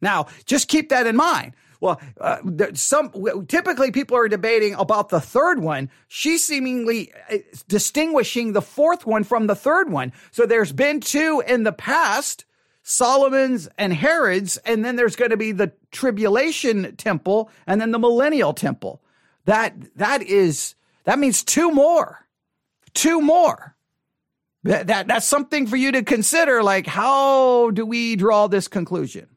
Now, 0.00 0.26
just 0.44 0.68
keep 0.68 0.90
that 0.90 1.06
in 1.06 1.16
mind. 1.16 1.54
Well, 1.80 2.00
uh, 2.18 2.38
some 2.72 3.12
typically 3.46 3.90
people 3.90 4.16
are 4.16 4.28
debating 4.28 4.74
about 4.74 5.10
the 5.10 5.20
third 5.20 5.60
one. 5.60 5.90
She's 6.08 6.42
seemingly 6.42 7.12
uh, 7.30 7.38
distinguishing 7.68 8.52
the 8.52 8.62
fourth 8.62 9.06
one 9.06 9.24
from 9.24 9.48
the 9.48 9.54
third 9.54 9.90
one. 9.90 10.12
So 10.30 10.46
there's 10.46 10.72
been 10.72 11.00
two 11.00 11.42
in 11.46 11.64
the 11.64 11.72
past, 11.72 12.46
Solomon's 12.82 13.68
and 13.76 13.92
Herod's, 13.92 14.56
and 14.58 14.84
then 14.84 14.96
there's 14.96 15.16
going 15.16 15.30
to 15.30 15.36
be 15.36 15.52
the 15.52 15.72
tribulation 15.90 16.96
temple 16.96 17.50
and 17.66 17.80
then 17.80 17.90
the 17.90 17.98
millennial 17.98 18.54
temple. 18.54 19.02
That 19.44 19.74
that 19.96 20.22
is 20.22 20.74
that 21.04 21.18
means 21.18 21.44
two 21.44 21.70
more. 21.70 22.26
Two 22.94 23.20
more. 23.20 23.73
That, 24.64 24.86
that 24.86 25.06
that's 25.06 25.26
something 25.26 25.66
for 25.66 25.76
you 25.76 25.92
to 25.92 26.02
consider. 26.02 26.62
Like, 26.62 26.86
how 26.86 27.70
do 27.70 27.84
we 27.84 28.16
draw 28.16 28.46
this 28.46 28.66
conclusion? 28.66 29.28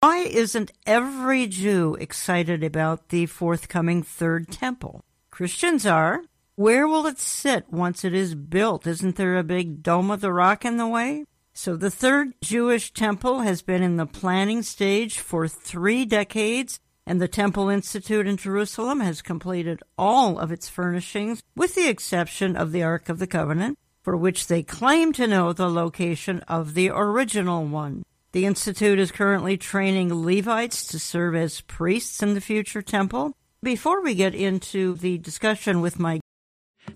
Why 0.00 0.18
isn't 0.18 0.70
every 0.86 1.46
Jew 1.48 1.96
excited 1.98 2.62
about 2.62 3.08
the 3.08 3.26
forthcoming 3.26 4.02
third 4.02 4.50
temple? 4.50 5.04
Christians 5.30 5.86
are. 5.86 6.22
Where 6.56 6.86
will 6.86 7.06
it 7.06 7.18
sit 7.18 7.72
once 7.72 8.04
it 8.04 8.14
is 8.14 8.36
built? 8.36 8.86
Isn't 8.86 9.16
there 9.16 9.36
a 9.36 9.42
big 9.42 9.82
dome 9.82 10.10
of 10.10 10.20
the 10.20 10.32
rock 10.32 10.64
in 10.64 10.76
the 10.76 10.86
way? 10.86 11.24
So 11.52 11.76
the 11.76 11.90
third 11.90 12.34
Jewish 12.40 12.92
temple 12.92 13.40
has 13.40 13.60
been 13.62 13.82
in 13.82 13.96
the 13.96 14.06
planning 14.06 14.62
stage 14.62 15.18
for 15.18 15.48
three 15.48 16.04
decades, 16.04 16.78
and 17.06 17.20
the 17.20 17.26
Temple 17.26 17.68
Institute 17.68 18.28
in 18.28 18.36
Jerusalem 18.36 19.00
has 19.00 19.20
completed 19.20 19.82
all 19.98 20.38
of 20.38 20.52
its 20.52 20.68
furnishings, 20.68 21.42
with 21.56 21.74
the 21.74 21.88
exception 21.88 22.56
of 22.56 22.70
the 22.70 22.84
Ark 22.84 23.08
of 23.08 23.18
the 23.18 23.26
Covenant 23.26 23.78
for 24.04 24.16
which 24.16 24.46
they 24.46 24.62
claim 24.62 25.12
to 25.14 25.26
know 25.26 25.52
the 25.52 25.68
location 25.68 26.40
of 26.40 26.74
the 26.74 26.90
original 26.90 27.64
one. 27.64 28.04
The 28.32 28.44
Institute 28.44 28.98
is 28.98 29.10
currently 29.10 29.56
training 29.56 30.12
Levites 30.12 30.86
to 30.88 30.98
serve 30.98 31.34
as 31.34 31.62
priests 31.62 32.22
in 32.22 32.34
the 32.34 32.40
future 32.40 32.82
temple. 32.82 33.32
Before 33.62 34.02
we 34.02 34.14
get 34.14 34.34
into 34.34 34.94
the 34.94 35.16
discussion 35.18 35.80
with 35.80 35.98
my 35.98 36.20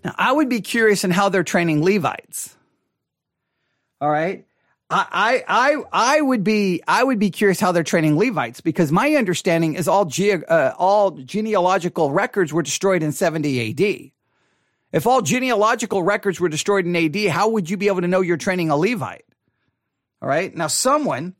now, 0.05 0.14
I 0.18 0.33
would 0.33 0.51
be 0.51 0.61
curious 0.61 1.03
in 1.03 1.11
how 1.11 1.31
they're 1.31 1.42
training 1.42 1.83
Levites. 1.83 2.55
All 4.03 4.11
right. 4.11 4.44
I, 4.90 5.44
I, 5.47 5.77
I 5.92 6.21
would 6.21 6.44
be, 6.44 6.83
I 6.88 7.05
would 7.05 7.18
be 7.18 7.31
curious 7.31 7.61
how 7.61 7.73
they're 7.73 7.83
training 7.83 8.18
Levites 8.18 8.62
because 8.62 8.90
my 8.90 9.14
understanding 9.16 9.75
is 9.75 9.87
all 9.87 10.07
ge- 10.07 10.42
uh, 10.49 10.73
all 10.79 11.11
genealogical 11.11 12.11
records 12.11 12.55
were 12.55 12.62
destroyed 12.62 13.03
in 13.03 13.12
70 13.12 13.71
AD. 13.71 14.11
If 14.92 15.07
all 15.07 15.20
genealogical 15.20 16.03
records 16.03 16.40
were 16.40 16.48
destroyed 16.48 16.87
in 16.87 16.96
AD, 16.96 17.31
how 17.31 17.48
would 17.51 17.68
you 17.68 17.77
be 17.77 17.88
able 17.88 18.01
to 18.01 18.09
know 18.09 18.20
you're 18.20 18.37
training 18.37 18.70
a 18.70 18.77
Levite? 18.77 19.24
All 20.22 20.29
right. 20.29 20.55
Now, 20.55 20.66
someone 20.66 21.35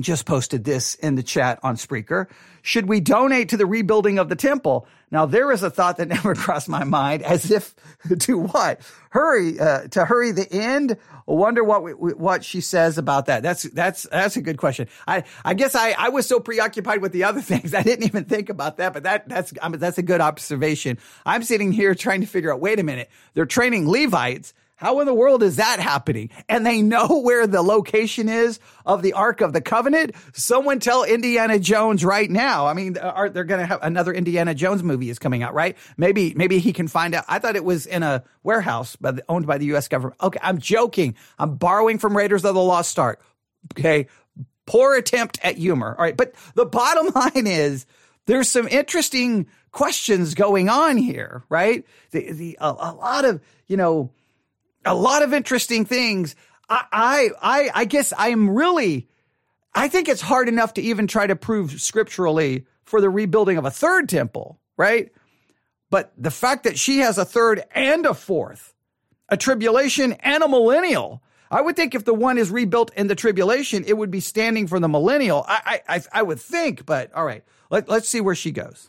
just 0.00 0.24
posted 0.24 0.64
this 0.64 0.94
in 0.94 1.16
the 1.16 1.22
chat 1.22 1.58
on 1.62 1.76
Spreaker. 1.76 2.26
Should 2.62 2.88
we 2.88 3.00
donate 3.00 3.50
to 3.50 3.56
the 3.56 3.66
rebuilding 3.66 4.18
of 4.18 4.28
the 4.28 4.36
temple? 4.36 4.86
Now, 5.10 5.26
there 5.26 5.52
is 5.52 5.62
a 5.62 5.68
thought 5.68 5.98
that 5.98 6.08
never 6.08 6.34
crossed 6.34 6.68
my 6.68 6.84
mind 6.84 7.22
as 7.22 7.50
if 7.50 7.74
to 8.20 8.38
what? 8.38 8.80
Hurry, 9.10 9.60
uh, 9.60 9.88
to 9.88 10.04
hurry 10.06 10.32
the 10.32 10.50
end? 10.50 10.96
Wonder 11.26 11.62
what, 11.62 11.82
we, 11.82 11.92
what 11.92 12.44
she 12.44 12.60
says 12.60 12.96
about 12.96 13.26
that. 13.26 13.42
That's, 13.42 13.64
that's, 13.64 14.04
that's 14.04 14.36
a 14.36 14.42
good 14.42 14.56
question. 14.56 14.88
I, 15.06 15.24
I 15.44 15.54
guess 15.54 15.74
I, 15.74 15.94
I 15.98 16.08
was 16.08 16.26
so 16.26 16.40
preoccupied 16.40 17.02
with 17.02 17.12
the 17.12 17.24
other 17.24 17.40
things. 17.42 17.74
I 17.74 17.82
didn't 17.82 18.06
even 18.06 18.24
think 18.24 18.48
about 18.48 18.78
that, 18.78 18.94
but 18.94 19.02
that, 19.02 19.28
that's, 19.28 19.52
I 19.60 19.68
mean, 19.68 19.78
that's 19.78 19.98
a 19.98 20.02
good 20.02 20.22
observation. 20.22 20.98
I'm 21.26 21.42
sitting 21.42 21.72
here 21.72 21.94
trying 21.94 22.22
to 22.22 22.26
figure 22.26 22.52
out, 22.52 22.60
wait 22.60 22.78
a 22.78 22.82
minute. 22.82 23.10
They're 23.34 23.46
training 23.46 23.90
Levites 23.90 24.54
how 24.82 24.98
in 24.98 25.06
the 25.06 25.14
world 25.14 25.44
is 25.44 25.56
that 25.56 25.78
happening? 25.78 26.28
And 26.48 26.66
they 26.66 26.82
know 26.82 27.20
where 27.22 27.46
the 27.46 27.62
location 27.62 28.28
is 28.28 28.58
of 28.84 29.00
the 29.00 29.12
Ark 29.12 29.40
of 29.40 29.52
the 29.52 29.60
Covenant. 29.60 30.16
Someone 30.32 30.80
tell 30.80 31.04
Indiana 31.04 31.60
Jones 31.60 32.04
right 32.04 32.28
now. 32.28 32.66
I 32.66 32.74
mean, 32.74 32.98
uh, 32.98 33.02
are 33.02 33.30
they're 33.30 33.44
going 33.44 33.60
to 33.60 33.66
have 33.66 33.78
another 33.80 34.12
Indiana 34.12 34.56
Jones 34.56 34.82
movie 34.82 35.08
is 35.08 35.20
coming 35.20 35.44
out, 35.44 35.54
right? 35.54 35.78
Maybe, 35.96 36.34
maybe 36.34 36.58
he 36.58 36.72
can 36.72 36.88
find 36.88 37.14
out. 37.14 37.24
I 37.28 37.38
thought 37.38 37.54
it 37.54 37.64
was 37.64 37.86
in 37.86 38.02
a 38.02 38.24
warehouse 38.42 38.96
by 38.96 39.12
the, 39.12 39.24
owned 39.28 39.46
by 39.46 39.58
the 39.58 39.66
U.S. 39.66 39.86
government. 39.86 40.20
Okay, 40.20 40.40
I'm 40.42 40.58
joking. 40.58 41.14
I'm 41.38 41.54
borrowing 41.54 41.98
from 41.98 42.16
Raiders 42.16 42.44
of 42.44 42.56
the 42.56 42.62
Lost 42.62 42.98
Ark. 42.98 43.24
Okay, 43.78 44.08
poor 44.66 44.96
attempt 44.96 45.38
at 45.44 45.56
humor. 45.56 45.94
All 45.96 46.04
right, 46.04 46.16
but 46.16 46.34
the 46.56 46.66
bottom 46.66 47.06
line 47.14 47.46
is 47.46 47.86
there's 48.26 48.48
some 48.48 48.66
interesting 48.66 49.46
questions 49.70 50.34
going 50.34 50.68
on 50.68 50.96
here, 50.96 51.44
right? 51.48 51.86
The, 52.10 52.32
the 52.32 52.58
a, 52.60 52.66
a 52.66 52.92
lot 52.94 53.24
of 53.24 53.40
you 53.68 53.76
know 53.76 54.10
a 54.84 54.94
lot 54.94 55.22
of 55.22 55.32
interesting 55.32 55.84
things. 55.84 56.34
I, 56.68 56.84
I, 56.92 57.30
I, 57.40 57.70
I 57.74 57.84
guess 57.84 58.12
I'm 58.16 58.50
really, 58.50 59.08
I 59.74 59.88
think 59.88 60.08
it's 60.08 60.20
hard 60.20 60.48
enough 60.48 60.74
to 60.74 60.82
even 60.82 61.06
try 61.06 61.26
to 61.26 61.36
prove 61.36 61.80
scripturally 61.80 62.66
for 62.84 63.00
the 63.00 63.10
rebuilding 63.10 63.58
of 63.58 63.64
a 63.64 63.70
third 63.70 64.08
temple, 64.08 64.58
right? 64.76 65.12
But 65.90 66.12
the 66.16 66.30
fact 66.30 66.64
that 66.64 66.78
she 66.78 66.98
has 66.98 67.18
a 67.18 67.24
third 67.24 67.62
and 67.74 68.06
a 68.06 68.14
fourth, 68.14 68.74
a 69.28 69.36
tribulation 69.36 70.12
and 70.14 70.42
a 70.42 70.48
millennial, 70.48 71.22
I 71.50 71.60
would 71.60 71.76
think 71.76 71.94
if 71.94 72.04
the 72.04 72.14
one 72.14 72.38
is 72.38 72.50
rebuilt 72.50 72.92
in 72.96 73.08
the 73.08 73.14
tribulation, 73.14 73.84
it 73.86 73.96
would 73.96 74.10
be 74.10 74.20
standing 74.20 74.66
for 74.66 74.80
the 74.80 74.88
millennial. 74.88 75.44
I, 75.46 75.80
I, 75.86 76.02
I 76.12 76.22
would 76.22 76.40
think, 76.40 76.86
but 76.86 77.12
all 77.14 77.24
right, 77.24 77.44
let, 77.70 77.88
let's 77.88 78.08
see 78.08 78.22
where 78.22 78.34
she 78.34 78.52
goes. 78.52 78.88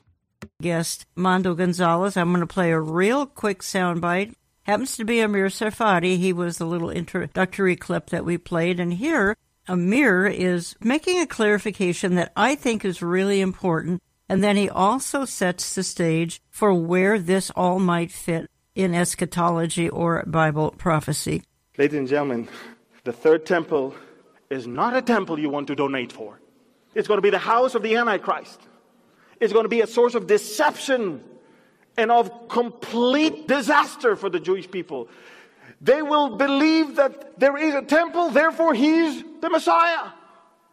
Guest 0.62 1.06
Mondo 1.16 1.56
Gonzales. 1.56 2.16
I'm 2.16 2.30
going 2.32 2.40
to 2.40 2.48
play 2.48 2.72
a 2.72 2.80
real 2.80 3.26
quick 3.26 3.62
soundbite 3.62 4.34
happens 4.64 4.98
to 4.98 5.06
be 5.06 5.20
Amir 5.20 5.48
Tsarfati. 5.48 6.18
He 6.18 6.34
was 6.34 6.58
the 6.58 6.66
little 6.66 6.90
introductory 6.90 7.76
clip 7.76 8.10
that 8.10 8.26
we 8.26 8.38
played. 8.38 8.80
And 8.80 8.94
here, 8.94 9.36
Amir 9.68 10.26
is 10.26 10.76
making 10.82 11.20
a 11.20 11.28
clarification 11.28 12.16
that 12.16 12.32
I 12.36 12.56
think 12.56 12.84
is 12.84 13.02
really 13.02 13.42
important. 13.42 14.02
And 14.28 14.44
then 14.44 14.56
he 14.56 14.70
also 14.70 15.26
sets 15.26 15.76
the 15.76 15.84
stage 15.84 16.42
for 16.50 16.74
where 16.74 17.20
this 17.20 17.52
all 17.52 17.80
might 17.80 18.12
fit 18.12 18.50
in 18.74 18.96
eschatology 18.96 19.90
or 19.90 20.24
Bible 20.26 20.72
prophecy. 20.72 21.44
Ladies 21.78 22.00
and 22.00 22.08
gentlemen, 22.08 22.48
the 23.04 23.14
third 23.14 23.46
temple 23.46 23.96
is 24.50 24.66
not 24.66 24.96
a 24.96 25.02
temple 25.02 25.40
you 25.40 25.50
want 25.50 25.68
to 25.68 25.76
donate 25.76 26.12
for. 26.12 26.40
It's 26.96 27.08
going 27.08 27.18
to 27.18 27.22
be 27.22 27.30
the 27.30 27.40
house 27.40 27.76
of 27.76 27.84
the 27.84 27.96
Antichrist. 27.96 28.62
It's 29.40 29.52
going 29.52 29.66
to 29.66 29.70
be 29.70 29.82
a 29.82 29.88
source 29.88 30.16
of 30.16 30.28
deception 30.28 31.24
and 31.98 32.12
of 32.12 32.48
complete 32.50 33.48
disaster 33.48 34.16
for 34.16 34.30
the 34.30 34.40
Jewish 34.40 34.70
people. 34.70 35.08
They 35.82 36.02
will 36.02 36.38
believe 36.38 36.96
that 36.96 37.40
there 37.40 37.58
is 37.58 37.76
a 37.76 37.82
temple, 37.82 38.30
therefore 38.30 38.74
he's 38.74 39.24
the 39.42 39.50
Messiah. 39.50 40.12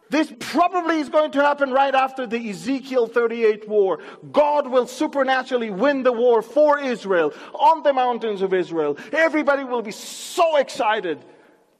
This 0.09 0.31
probably 0.39 0.99
is 0.99 1.07
going 1.07 1.31
to 1.31 1.41
happen 1.41 1.71
right 1.71 1.95
after 1.95 2.27
the 2.27 2.49
Ezekiel 2.49 3.07
38 3.07 3.69
war. 3.69 3.99
God 4.31 4.67
will 4.67 4.85
supernaturally 4.85 5.69
win 5.69 6.03
the 6.03 6.11
war 6.11 6.41
for 6.41 6.79
Israel 6.79 7.33
on 7.53 7.81
the 7.83 7.93
mountains 7.93 8.41
of 8.41 8.53
Israel. 8.53 8.97
Everybody 9.13 9.63
will 9.63 9.81
be 9.81 9.91
so 9.91 10.57
excited. 10.57 11.23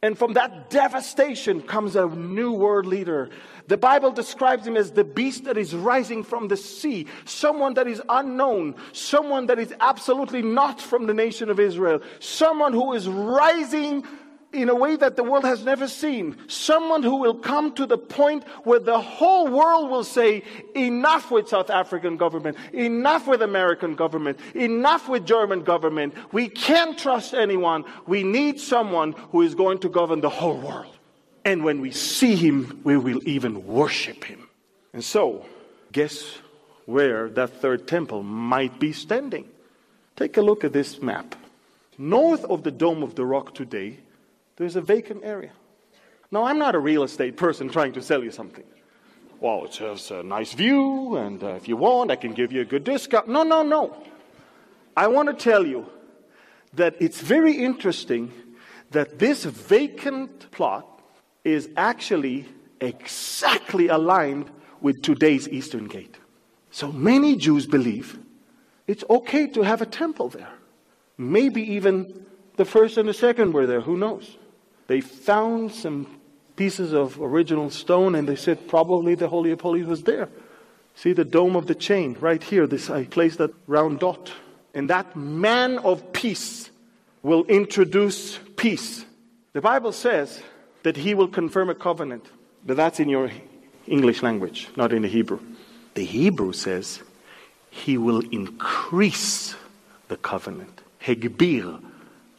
And 0.01 0.17
from 0.17 0.33
that 0.33 0.69
devastation 0.69 1.61
comes 1.61 1.97
a 1.97 2.05
new 2.07 2.53
world 2.53 2.85
leader 2.85 3.29
the 3.71 3.77
Bible 3.77 4.11
describes 4.11 4.67
him 4.67 4.75
as 4.75 4.91
the 4.91 5.05
beast 5.05 5.45
that 5.45 5.57
is 5.57 5.73
rising 5.73 6.23
from 6.23 6.49
the 6.49 6.57
sea, 6.57 7.07
someone 7.23 7.73
that 7.75 7.87
is 7.87 8.01
unknown, 8.09 8.75
someone 8.91 9.45
that 9.45 9.59
is 9.59 9.73
absolutely 9.79 10.41
not 10.41 10.81
from 10.81 11.07
the 11.07 11.13
nation 11.13 11.49
of 11.49 11.57
Israel, 11.57 12.01
someone 12.19 12.73
who 12.73 12.91
is 12.91 13.07
rising 13.07 14.05
in 14.51 14.67
a 14.67 14.75
way 14.75 14.97
that 14.97 15.15
the 15.15 15.23
world 15.23 15.45
has 15.45 15.63
never 15.63 15.87
seen. 15.87 16.35
Someone 16.49 17.01
who 17.01 17.15
will 17.15 17.35
come 17.35 17.73
to 17.75 17.85
the 17.85 17.97
point 17.97 18.43
where 18.65 18.79
the 18.79 18.99
whole 18.99 19.47
world 19.47 19.89
will 19.89 20.03
say, 20.03 20.43
enough 20.75 21.31
with 21.31 21.47
South 21.47 21.69
African 21.69 22.17
government, 22.17 22.57
enough 22.73 23.25
with 23.25 23.41
American 23.41 23.95
government, 23.95 24.37
enough 24.53 25.07
with 25.07 25.25
German 25.25 25.63
government. 25.63 26.13
We 26.33 26.49
can't 26.49 26.97
trust 26.97 27.33
anyone. 27.33 27.85
We 28.05 28.23
need 28.23 28.59
someone 28.59 29.13
who 29.31 29.43
is 29.43 29.55
going 29.55 29.79
to 29.79 29.87
govern 29.87 30.19
the 30.19 30.27
whole 30.27 30.59
world. 30.59 30.97
And 31.43 31.63
when 31.63 31.81
we 31.81 31.91
see 31.91 32.35
him, 32.35 32.81
we 32.83 32.97
will 32.97 33.27
even 33.27 33.65
worship 33.65 34.23
him. 34.23 34.47
And 34.93 35.03
so, 35.03 35.45
guess 35.91 36.37
where 36.85 37.29
that 37.29 37.61
third 37.61 37.87
temple 37.87 38.23
might 38.23 38.79
be 38.79 38.93
standing? 38.93 39.49
Take 40.15 40.37
a 40.37 40.41
look 40.41 40.63
at 40.63 40.73
this 40.73 41.01
map. 41.01 41.35
North 41.97 42.43
of 42.45 42.63
the 42.63 42.71
Dome 42.71 43.03
of 43.03 43.15
the 43.15 43.25
Rock 43.25 43.55
today, 43.55 43.97
there's 44.57 44.75
a 44.75 44.81
vacant 44.81 45.23
area. 45.23 45.51
Now, 46.31 46.43
I'm 46.43 46.59
not 46.59 46.75
a 46.75 46.79
real 46.79 47.03
estate 47.03 47.37
person 47.37 47.69
trying 47.69 47.93
to 47.93 48.01
sell 48.01 48.23
you 48.23 48.31
something. 48.31 48.63
Well, 49.39 49.65
it 49.65 49.75
has 49.77 50.11
a 50.11 50.21
nice 50.21 50.53
view, 50.53 51.17
and 51.17 51.43
uh, 51.43 51.55
if 51.55 51.67
you 51.67 51.75
want, 51.75 52.11
I 52.11 52.15
can 52.15 52.33
give 52.33 52.51
you 52.51 52.61
a 52.61 52.65
good 52.65 52.83
discount. 52.83 53.27
No, 53.27 53.41
no, 53.41 53.63
no. 53.63 53.95
I 54.95 55.07
want 55.07 55.29
to 55.29 55.33
tell 55.33 55.65
you 55.65 55.87
that 56.73 56.95
it's 56.99 57.19
very 57.19 57.53
interesting 57.53 58.31
that 58.91 59.19
this 59.19 59.45
vacant 59.45 60.51
plot 60.51 60.85
is 61.43 61.69
actually 61.75 62.45
exactly 62.79 63.87
aligned 63.87 64.49
with 64.81 65.01
today's 65.01 65.47
Eastern 65.49 65.87
Gate. 65.87 66.15
So 66.71 66.91
many 66.91 67.35
Jews 67.35 67.67
believe 67.67 68.19
it's 68.87 69.03
okay 69.09 69.47
to 69.47 69.61
have 69.61 69.81
a 69.81 69.85
temple 69.85 70.29
there. 70.29 70.51
Maybe 71.17 71.61
even 71.73 72.25
the 72.57 72.65
first 72.65 72.97
and 72.97 73.07
the 73.07 73.13
second 73.13 73.53
were 73.53 73.67
there, 73.67 73.81
who 73.81 73.97
knows? 73.97 74.37
They 74.87 75.01
found 75.01 75.71
some 75.71 76.19
pieces 76.55 76.93
of 76.93 77.19
original 77.21 77.69
stone 77.69 78.15
and 78.15 78.27
they 78.27 78.35
said 78.35 78.67
probably 78.67 79.15
the 79.15 79.27
Holy 79.27 79.51
of 79.51 79.61
Holies 79.61 79.85
was 79.85 80.03
there. 80.03 80.29
See 80.95 81.13
the 81.13 81.25
dome 81.25 81.55
of 81.55 81.67
the 81.67 81.75
chain 81.75 82.17
right 82.19 82.43
here, 82.43 82.67
this 82.67 82.89
I 82.89 83.05
placed 83.05 83.37
that 83.37 83.51
round 83.67 83.99
dot. 83.99 84.31
And 84.73 84.89
that 84.89 85.15
man 85.15 85.77
of 85.79 86.11
peace 86.13 86.71
will 87.23 87.45
introduce 87.45 88.37
peace. 88.57 89.05
The 89.53 89.61
Bible 89.61 89.91
says 89.91 90.41
that 90.83 90.97
he 90.97 91.13
will 91.13 91.27
confirm 91.27 91.69
a 91.69 91.75
covenant. 91.75 92.25
But 92.65 92.77
that's 92.77 92.99
in 92.99 93.09
your 93.09 93.31
English 93.87 94.21
language, 94.21 94.69
not 94.75 94.93
in 94.93 95.01
the 95.01 95.07
Hebrew. 95.07 95.39
The 95.93 96.05
Hebrew 96.05 96.53
says 96.53 97.01
he 97.69 97.97
will 97.97 98.21
increase 98.31 99.55
the 100.07 100.17
covenant. 100.17 100.81
Hegbir, 101.01 101.81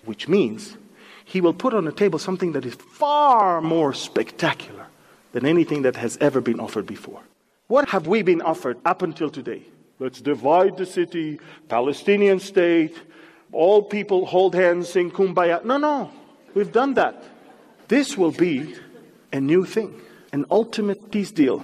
which 0.05 0.28
means 0.28 0.76
he 1.24 1.40
will 1.40 1.55
put 1.55 1.74
on 1.74 1.85
the 1.85 1.92
table 1.92 2.18
something 2.18 2.52
that 2.52 2.64
is 2.64 2.74
far 2.74 3.61
more 3.61 3.92
spectacular 3.92 4.87
than 5.33 5.46
anything 5.46 5.83
that 5.83 5.96
has 5.96 6.18
ever 6.20 6.40
been 6.40 6.61
offered 6.61 6.87
before. 6.87 7.20
What 7.66 7.88
have 7.88 8.07
we 8.07 8.22
been 8.22 8.42
offered 8.42 8.78
up 8.85 9.02
until 9.02 9.31
today? 9.31 9.62
Let's 9.98 10.20
divide 10.20 10.76
the 10.76 10.87
city, 10.87 11.40
Palestinian 11.68 12.38
state, 12.38 12.94
all 13.52 13.83
people 13.83 14.26
hold 14.26 14.55
hands, 14.55 14.88
sing 14.88 15.11
kumbaya. 15.11 15.64
No, 15.64 15.78
no, 15.78 16.11
we've 16.55 16.72
done 16.72 16.94
that. 16.94 17.22
This 17.92 18.16
will 18.16 18.33
be 18.33 18.74
a 19.35 19.38
new 19.38 19.66
thing, 19.66 20.00
an 20.33 20.46
ultimate 20.50 21.11
peace 21.11 21.31
deal. 21.31 21.62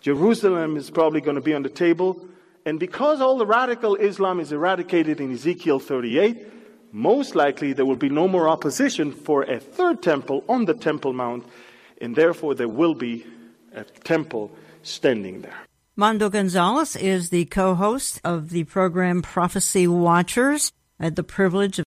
Jerusalem 0.00 0.78
is 0.78 0.88
probably 0.88 1.20
going 1.20 1.34
to 1.34 1.42
be 1.42 1.52
on 1.52 1.64
the 1.64 1.68
table. 1.68 2.26
And 2.64 2.80
because 2.80 3.20
all 3.20 3.36
the 3.36 3.44
radical 3.44 3.94
Islam 3.94 4.40
is 4.40 4.52
eradicated 4.52 5.20
in 5.20 5.30
Ezekiel 5.30 5.78
38, 5.78 6.94
most 6.94 7.34
likely 7.34 7.74
there 7.74 7.84
will 7.84 7.94
be 7.94 8.08
no 8.08 8.26
more 8.26 8.48
opposition 8.48 9.12
for 9.12 9.42
a 9.42 9.60
third 9.60 10.02
temple 10.02 10.44
on 10.48 10.64
the 10.64 10.72
Temple 10.72 11.12
Mount, 11.12 11.44
and 12.00 12.16
therefore 12.16 12.54
there 12.54 12.72
will 12.72 12.94
be 12.94 13.26
a 13.74 13.84
temple 13.84 14.50
standing 14.82 15.42
there. 15.42 15.58
Mondo 15.94 16.30
Gonzales 16.30 16.96
is 16.96 17.28
the 17.28 17.44
co 17.44 17.74
host 17.74 18.18
of 18.24 18.48
the 18.48 18.64
program 18.64 19.20
Prophecy 19.20 19.86
Watchers. 19.86 20.72
I 20.98 21.04
had 21.04 21.16
the 21.16 21.22
privilege 21.22 21.80
of. 21.80 21.84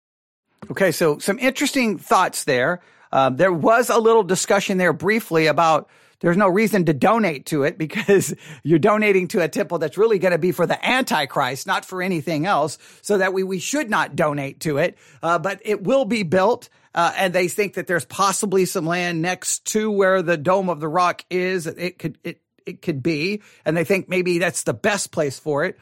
Okay, 0.71 0.91
so 0.91 1.19
some 1.19 1.39
interesting 1.39 1.97
thoughts 1.97 2.43
there. 2.43 2.81
Um, 3.11 3.37
there 3.37 3.53
was 3.53 3.89
a 3.89 3.97
little 3.97 4.23
discussion 4.23 4.77
there 4.77 4.93
briefly 4.93 5.47
about 5.47 5.89
there's 6.19 6.37
no 6.37 6.47
reason 6.47 6.85
to 6.85 6.93
donate 6.93 7.45
to 7.47 7.63
it 7.63 7.77
because 7.77 8.33
you're 8.63 8.79
donating 8.79 9.27
to 9.29 9.41
a 9.41 9.47
temple 9.47 9.77
that's 9.77 9.97
really 9.97 10.19
going 10.19 10.31
to 10.31 10.37
be 10.37 10.51
for 10.51 10.65
the 10.65 10.83
Antichrist, 10.87 11.67
not 11.67 11.85
for 11.85 12.01
anything 12.01 12.45
else. 12.45 12.77
So 13.01 13.19
that 13.19 13.33
we, 13.33 13.43
we 13.43 13.59
should 13.59 13.89
not 13.89 14.15
donate 14.15 14.61
to 14.61 14.77
it. 14.77 14.97
Uh, 15.21 15.39
but 15.39 15.61
it 15.63 15.83
will 15.83 16.05
be 16.05 16.23
built. 16.23 16.69
Uh, 16.95 17.13
and 17.15 17.33
they 17.33 17.47
think 17.47 17.75
that 17.75 17.85
there's 17.85 18.05
possibly 18.05 18.65
some 18.65 18.85
land 18.85 19.21
next 19.21 19.65
to 19.65 19.91
where 19.91 20.23
the 20.23 20.37
Dome 20.37 20.69
of 20.69 20.79
the 20.79 20.87
Rock 20.87 21.23
is. 21.29 21.67
It 21.67 21.99
could, 21.99 22.17
it, 22.23 22.41
it 22.65 22.81
could 22.81 23.03
be. 23.03 23.43
And 23.65 23.77
they 23.77 23.83
think 23.83 24.09
maybe 24.09 24.39
that's 24.39 24.63
the 24.63 24.73
best 24.73 25.11
place 25.11 25.37
for 25.37 25.65
it. 25.65 25.77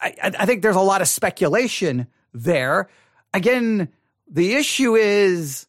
I, 0.00 0.14
I 0.38 0.46
think 0.46 0.62
there's 0.62 0.76
a 0.76 0.80
lot 0.80 1.00
of 1.00 1.08
speculation 1.08 2.06
there. 2.32 2.88
Again, 3.32 3.88
the 4.28 4.54
issue 4.54 4.94
is 4.94 5.66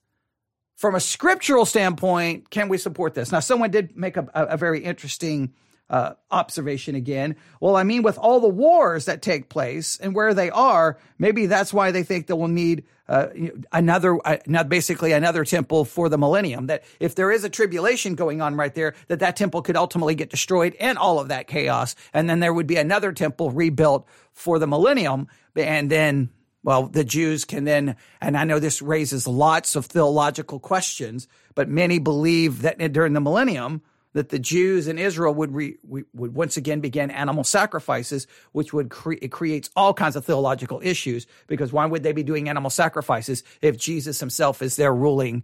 from 0.75 0.95
a 0.95 0.99
scriptural 0.99 1.65
standpoint, 1.65 2.49
can 2.49 2.69
we 2.69 2.77
support 2.77 3.13
this? 3.13 3.31
Now, 3.31 3.39
someone 3.39 3.71
did 3.71 3.95
make 3.95 4.17
a, 4.17 4.27
a 4.33 4.57
very 4.57 4.83
interesting 4.83 5.53
uh, 5.89 6.13
observation 6.31 6.95
again. 6.95 7.35
Well, 7.59 7.75
I 7.75 7.83
mean, 7.83 8.03
with 8.03 8.17
all 8.17 8.39
the 8.39 8.49
wars 8.49 9.05
that 9.05 9.21
take 9.21 9.49
place 9.49 9.97
and 9.97 10.15
where 10.15 10.33
they 10.33 10.49
are, 10.49 10.97
maybe 11.19 11.45
that's 11.45 11.73
why 11.73 11.91
they 11.91 12.03
think 12.03 12.27
they 12.27 12.33
will 12.33 12.47
need 12.47 12.85
uh, 13.07 13.27
another, 13.71 14.17
uh, 14.25 14.63
basically 14.63 15.11
another 15.11 15.45
temple 15.45 15.85
for 15.85 16.09
the 16.09 16.17
millennium. 16.17 16.67
That 16.67 16.83
if 16.99 17.13
there 17.13 17.31
is 17.31 17.43
a 17.43 17.49
tribulation 17.49 18.15
going 18.15 18.41
on 18.41 18.55
right 18.55 18.73
there, 18.73 18.95
that 19.07 19.19
that 19.19 19.35
temple 19.35 19.61
could 19.61 19.77
ultimately 19.77 20.15
get 20.15 20.31
destroyed 20.31 20.75
and 20.79 20.97
all 20.97 21.19
of 21.19 21.27
that 21.27 21.47
chaos, 21.47 21.95
and 22.13 22.27
then 22.29 22.39
there 22.39 22.53
would 22.53 22.67
be 22.67 22.77
another 22.77 23.11
temple 23.11 23.51
rebuilt 23.51 24.07
for 24.33 24.59
the 24.59 24.67
millennium, 24.67 25.27
and 25.55 25.89
then. 25.89 26.29
Well, 26.65 26.88
the 26.88 27.04
Jews 27.04 27.45
can 27.45 27.63
then, 27.63 27.95
and 28.19 28.36
I 28.36 28.43
know 28.43 28.58
this 28.58 28.82
raises 28.82 29.28
lots 29.28 29.75
of 29.75 29.86
theological 29.86 30.60
questions, 30.60 31.28
but 31.54 31.69
many 31.69 31.99
believe 31.99 32.63
that 32.63 32.80
during 32.91 33.13
the 33.13 33.21
millennium, 33.21 33.84
that 34.13 34.30
the 34.30 34.39
Jews 34.39 34.88
in 34.88 34.97
Israel 34.97 35.32
would 35.36 35.54
re, 35.54 35.78
would 35.88 36.34
once 36.34 36.58
again 36.58 36.80
begin 36.80 37.12
animal 37.12 37.43
sacrifices, 37.43 38.25
which 38.51 38.73
would 38.73 38.89
cre- 38.89 39.13
it 39.21 39.32
creates 39.32 39.69
all 39.75 39.93
kinds 39.93 40.15
of 40.15 40.25
theological 40.25 40.82
issues 40.84 41.28
because 41.45 41.71
why 41.71 41.86
would 41.86 42.01
they 42.01 42.13
be 42.13 42.23
doing 42.23 42.49
animal 42.49 42.71
sacrifices 42.71 43.43
if 43.62 43.78
Jesus 43.78 44.19
himself 44.19 44.63
is 44.63 44.75
there 44.75 44.93
ruling 44.93 45.43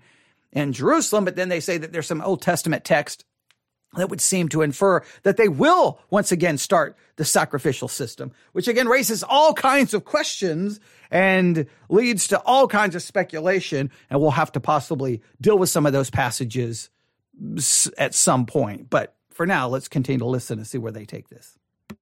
in 0.52 0.74
Jerusalem? 0.74 1.24
But 1.24 1.36
then 1.36 1.50
they 1.50 1.60
say 1.60 1.78
that 1.78 1.94
there's 1.94 2.08
some 2.08 2.22
Old 2.22 2.42
Testament 2.42 2.84
text 2.84 3.26
that 3.96 4.10
would 4.10 4.22
seem 4.22 4.48
to 4.50 4.62
infer 4.62 5.02
that 5.24 5.38
they 5.38 5.50
will 5.50 6.00
once 6.10 6.32
again 6.32 6.58
start 6.58 6.96
the 7.18 7.26
sacrificial 7.26 7.88
system, 7.88 8.32
which 8.54 8.68
again 8.68 8.88
raises 8.88 9.24
all 9.24 9.54
kinds 9.54 9.94
of 9.94 10.06
questions 10.06 10.80
and 11.10 11.66
leads 11.90 12.28
to 12.30 12.40
all 12.42 12.68
kinds 12.68 12.96
of 12.96 13.02
speculation. 13.02 13.92
And 14.10 14.22
we'll 14.22 14.32
have 14.32 14.52
to 14.54 14.60
possibly 14.60 15.22
deal 15.40 15.58
with 15.58 15.70
some 15.70 15.86
of 15.86 15.94
those 15.94 16.10
passages 16.10 16.90
at 17.98 18.16
some 18.16 18.46
point. 18.46 18.90
But 18.90 19.16
for 19.30 19.46
now, 19.46 19.68
let's 19.68 19.88
continue 19.88 20.20
to 20.20 20.26
listen 20.26 20.60
and 20.60 20.68
see 20.68 20.78
where 20.78 20.92
they 20.92 21.06
take 21.06 21.30
this. 21.30 21.58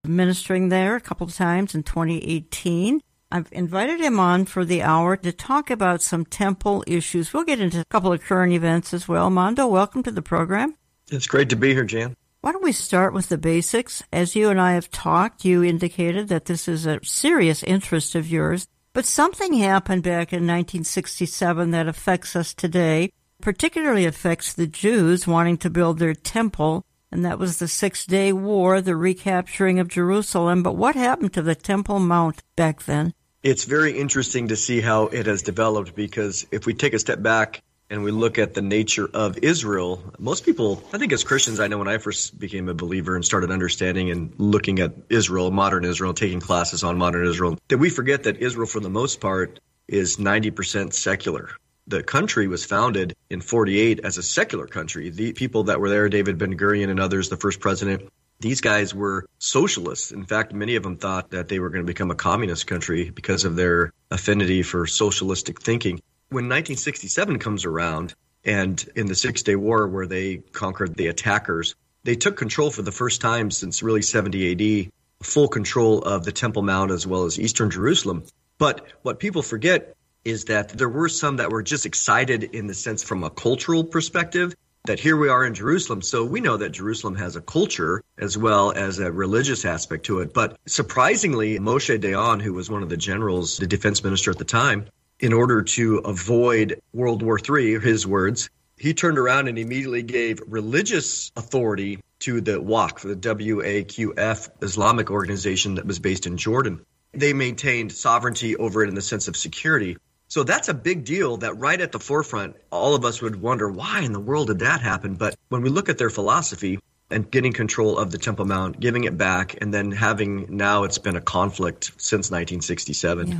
Ministering 0.05 0.69
there 0.69 0.95
a 0.95 1.01
couple 1.01 1.25
of 1.25 1.33
times 1.33 1.73
in 1.73 1.83
2018. 1.83 3.01
I've 3.31 3.49
invited 3.51 3.99
him 3.99 4.19
on 4.19 4.45
for 4.45 4.65
the 4.65 4.81
hour 4.81 5.15
to 5.17 5.31
talk 5.31 5.69
about 5.69 6.01
some 6.01 6.25
temple 6.25 6.83
issues. 6.87 7.31
We'll 7.31 7.43
get 7.43 7.59
into 7.59 7.79
a 7.79 7.85
couple 7.85 8.11
of 8.11 8.21
current 8.21 8.53
events 8.53 8.91
as 8.91 9.07
well. 9.07 9.29
Mondo, 9.29 9.67
welcome 9.67 10.01
to 10.03 10.11
the 10.11 10.23
program. 10.23 10.75
It's 11.11 11.27
great 11.27 11.49
to 11.49 11.55
be 11.55 11.73
here, 11.73 11.83
Jan. 11.83 12.15
Why 12.41 12.51
don't 12.51 12.63
we 12.63 12.71
start 12.71 13.13
with 13.13 13.29
the 13.29 13.37
basics? 13.37 14.01
As 14.13 14.35
you 14.35 14.49
and 14.49 14.61
I 14.61 14.73
have 14.73 14.91
talked, 14.91 15.43
you 15.43 15.63
indicated 15.63 16.29
that 16.29 16.45
this 16.45 16.67
is 16.67 16.85
a 16.85 17.03
serious 17.03 17.63
interest 17.63 18.15
of 18.15 18.29
yours, 18.29 18.67
but 18.93 19.05
something 19.05 19.53
happened 19.53 20.03
back 20.03 20.31
in 20.31 20.47
1967 20.47 21.71
that 21.71 21.87
affects 21.87 22.35
us 22.35 22.53
today 22.53 23.11
particularly 23.41 24.05
affects 24.05 24.53
the 24.53 24.67
Jews 24.67 25.27
wanting 25.27 25.57
to 25.57 25.69
build 25.69 25.99
their 25.99 26.13
temple, 26.13 26.85
and 27.11 27.23
that 27.25 27.39
was 27.39 27.59
the 27.59 27.67
Six 27.67 28.05
Day 28.05 28.33
War, 28.33 28.81
the 28.81 28.95
recapturing 28.95 29.79
of 29.79 29.87
Jerusalem. 29.87 30.63
But 30.63 30.75
what 30.75 30.95
happened 30.95 31.33
to 31.33 31.41
the 31.41 31.55
Temple 31.55 31.99
Mount 31.99 32.43
back 32.55 32.83
then? 32.83 33.13
It's 33.41 33.63
very 33.63 33.97
interesting 33.97 34.49
to 34.49 34.57
see 34.57 34.81
how 34.81 35.07
it 35.07 35.25
has 35.25 35.41
developed 35.41 35.95
because 35.95 36.45
if 36.51 36.65
we 36.65 36.73
take 36.73 36.93
a 36.93 36.99
step 36.99 37.21
back 37.21 37.61
and 37.89 38.03
we 38.03 38.11
look 38.11 38.37
at 38.37 38.53
the 38.53 38.61
nature 38.61 39.09
of 39.13 39.37
Israel, 39.39 40.13
most 40.19 40.45
people, 40.45 40.83
I 40.93 40.97
think 40.97 41.11
as 41.11 41.23
Christians, 41.23 41.59
I 41.59 41.67
know 41.67 41.77
when 41.77 41.87
I 41.87 41.97
first 41.97 42.39
became 42.39 42.69
a 42.69 42.73
believer 42.73 43.15
and 43.15 43.25
started 43.25 43.51
understanding 43.51 44.11
and 44.11 44.33
looking 44.37 44.79
at 44.79 44.93
Israel, 45.09 45.51
modern 45.51 45.85
Israel, 45.85 46.13
taking 46.13 46.39
classes 46.39 46.83
on 46.83 46.97
modern 46.97 47.27
Israel, 47.27 47.57
that 47.67 47.77
we 47.77 47.89
forget 47.89 48.23
that 48.23 48.37
Israel, 48.37 48.67
for 48.67 48.79
the 48.79 48.89
most 48.89 49.19
part, 49.19 49.59
is 49.87 50.17
90% 50.17 50.93
secular 50.93 51.49
the 51.89 52.03
country 52.03 52.47
was 52.47 52.63
founded 52.63 53.15
in 53.31 53.41
48 53.41 54.01
as 54.03 54.19
a 54.19 54.23
secular 54.23 54.67
country. 54.67 55.09
The 55.09 55.33
people 55.33 55.63
that 55.65 55.79
were 55.79 55.89
there, 55.89 56.07
David 56.07 56.37
Ben 56.37 56.55
Gurion 56.55 56.89
and 56.89 56.99
others, 56.99 57.29
the 57.29 57.37
first 57.37 57.59
president, 57.59 58.09
these 58.39 58.61
guys 58.61 58.93
were 58.93 59.25
socialists. 59.39 60.11
In 60.11 60.23
fact, 60.23 60.53
many 60.53 60.75
of 60.75 60.83
them 60.83 60.97
thought 60.97 61.31
that 61.31 61.47
they 61.47 61.59
were 61.59 61.69
going 61.69 61.83
to 61.83 61.87
become 61.87 62.11
a 62.11 62.15
communist 62.15 62.67
country 62.67 63.09
because 63.09 63.43
of 63.43 63.55
their 63.55 63.91
affinity 64.11 64.61
for 64.61 64.85
socialistic 64.85 65.61
thinking. 65.61 65.99
When 66.31 66.43
1967 66.43 67.39
comes 67.39 67.65
around, 67.65 68.13
and 68.45 68.87
in 68.95 69.07
the 69.07 69.15
Six 69.15 69.41
Day 69.41 69.55
War, 69.55 69.87
where 69.87 70.05
they 70.05 70.37
conquered 70.37 70.93
the 70.93 71.07
attackers, 71.07 71.73
they 72.03 72.15
took 72.15 72.37
control 72.37 72.69
for 72.69 72.83
the 72.83 72.91
first 72.91 73.19
time 73.19 73.49
since 73.49 73.81
really 73.81 74.03
70 74.03 74.85
AD, 74.85 74.91
full 75.23 75.47
control 75.47 76.03
of 76.03 76.25
the 76.25 76.31
Temple 76.31 76.61
Mount 76.61 76.91
as 76.91 77.07
well 77.07 77.25
as 77.25 77.39
Eastern 77.39 77.71
Jerusalem. 77.71 78.25
But 78.59 78.85
what 79.01 79.17
people 79.17 79.41
forget 79.41 79.95
is 80.23 80.45
that 80.45 80.69
there 80.69 80.87
were 80.87 81.09
some 81.09 81.37
that 81.37 81.49
were 81.49 81.63
just 81.63 81.87
excited 81.87 82.43
in 82.43 82.67
the 82.67 82.75
sense 82.75 83.01
from 83.01 83.23
a 83.23 83.31
cultural 83.31 83.83
perspective 83.83 84.53
that 84.85 84.99
here 84.99 85.17
we 85.17 85.29
are 85.29 85.43
in 85.45 85.55
Jerusalem. 85.55 86.03
So 86.03 86.23
we 86.23 86.41
know 86.41 86.57
that 86.57 86.69
Jerusalem 86.69 87.15
has 87.15 87.37
a 87.37 87.41
culture 87.41 88.03
as 88.19 88.37
well 88.37 88.71
as 88.71 88.99
a 88.99 89.11
religious 89.11 89.65
aspect 89.65 90.05
to 90.05 90.19
it. 90.19 90.31
But 90.31 90.57
surprisingly, 90.67 91.57
Moshe 91.57 91.99
Dayan, 91.99 92.39
who 92.39 92.53
was 92.53 92.69
one 92.69 92.83
of 92.83 92.89
the 92.89 92.97
generals, 92.97 93.57
the 93.57 93.65
defense 93.65 94.03
minister 94.03 94.29
at 94.29 94.37
the 94.37 94.45
time, 94.45 94.85
in 95.19 95.33
order 95.33 95.61
to 95.61 95.97
avoid 95.97 96.81
World 96.93 97.21
War 97.21 97.39
III, 97.39 97.79
his 97.79 98.07
words, 98.07 98.49
he 98.77 98.93
turned 98.93 99.17
around 99.17 99.47
and 99.47 99.59
immediately 99.59 100.03
gave 100.03 100.41
religious 100.47 101.31
authority 101.35 101.99
to 102.19 102.41
the 102.41 102.61
WAQF, 102.61 103.01
the 103.01 103.15
WAQF 103.15 104.49
Islamic 104.61 105.11
organization 105.11 105.75
that 105.75 105.85
was 105.85 105.99
based 105.99 106.25
in 106.25 106.37
Jordan. 106.37 106.85
They 107.11 107.33
maintained 107.33 107.91
sovereignty 107.91 108.55
over 108.55 108.83
it 108.83 108.89
in 108.89 108.95
the 108.95 109.01
sense 109.01 109.27
of 109.27 109.35
security. 109.35 109.97
So 110.27 110.43
that's 110.43 110.69
a 110.69 110.73
big 110.73 111.05
deal 111.05 111.37
that 111.37 111.57
right 111.57 111.79
at 111.81 111.91
the 111.91 111.99
forefront, 111.99 112.55
all 112.71 112.93
of 112.93 113.03
us 113.03 113.21
would 113.21 113.41
wonder 113.41 113.69
why 113.69 114.01
in 114.01 114.13
the 114.13 114.19
world 114.19 114.47
did 114.47 114.59
that 114.59 114.79
happen? 114.81 115.15
But 115.15 115.35
when 115.49 115.61
we 115.61 115.69
look 115.69 115.89
at 115.89 115.97
their 115.97 116.11
philosophy 116.11 116.79
and 117.09 117.29
getting 117.29 117.51
control 117.51 117.97
of 117.97 118.11
the 118.11 118.19
Temple 118.19 118.45
Mount, 118.45 118.79
giving 118.79 119.05
it 119.05 119.17
back, 119.17 119.57
and 119.59 119.73
then 119.73 119.91
having 119.91 120.55
now 120.55 120.83
it's 120.83 120.99
been 120.99 121.15
a 121.15 121.21
conflict 121.21 121.85
since 121.97 122.29
1967. 122.29 123.27
Yeah. 123.27 123.37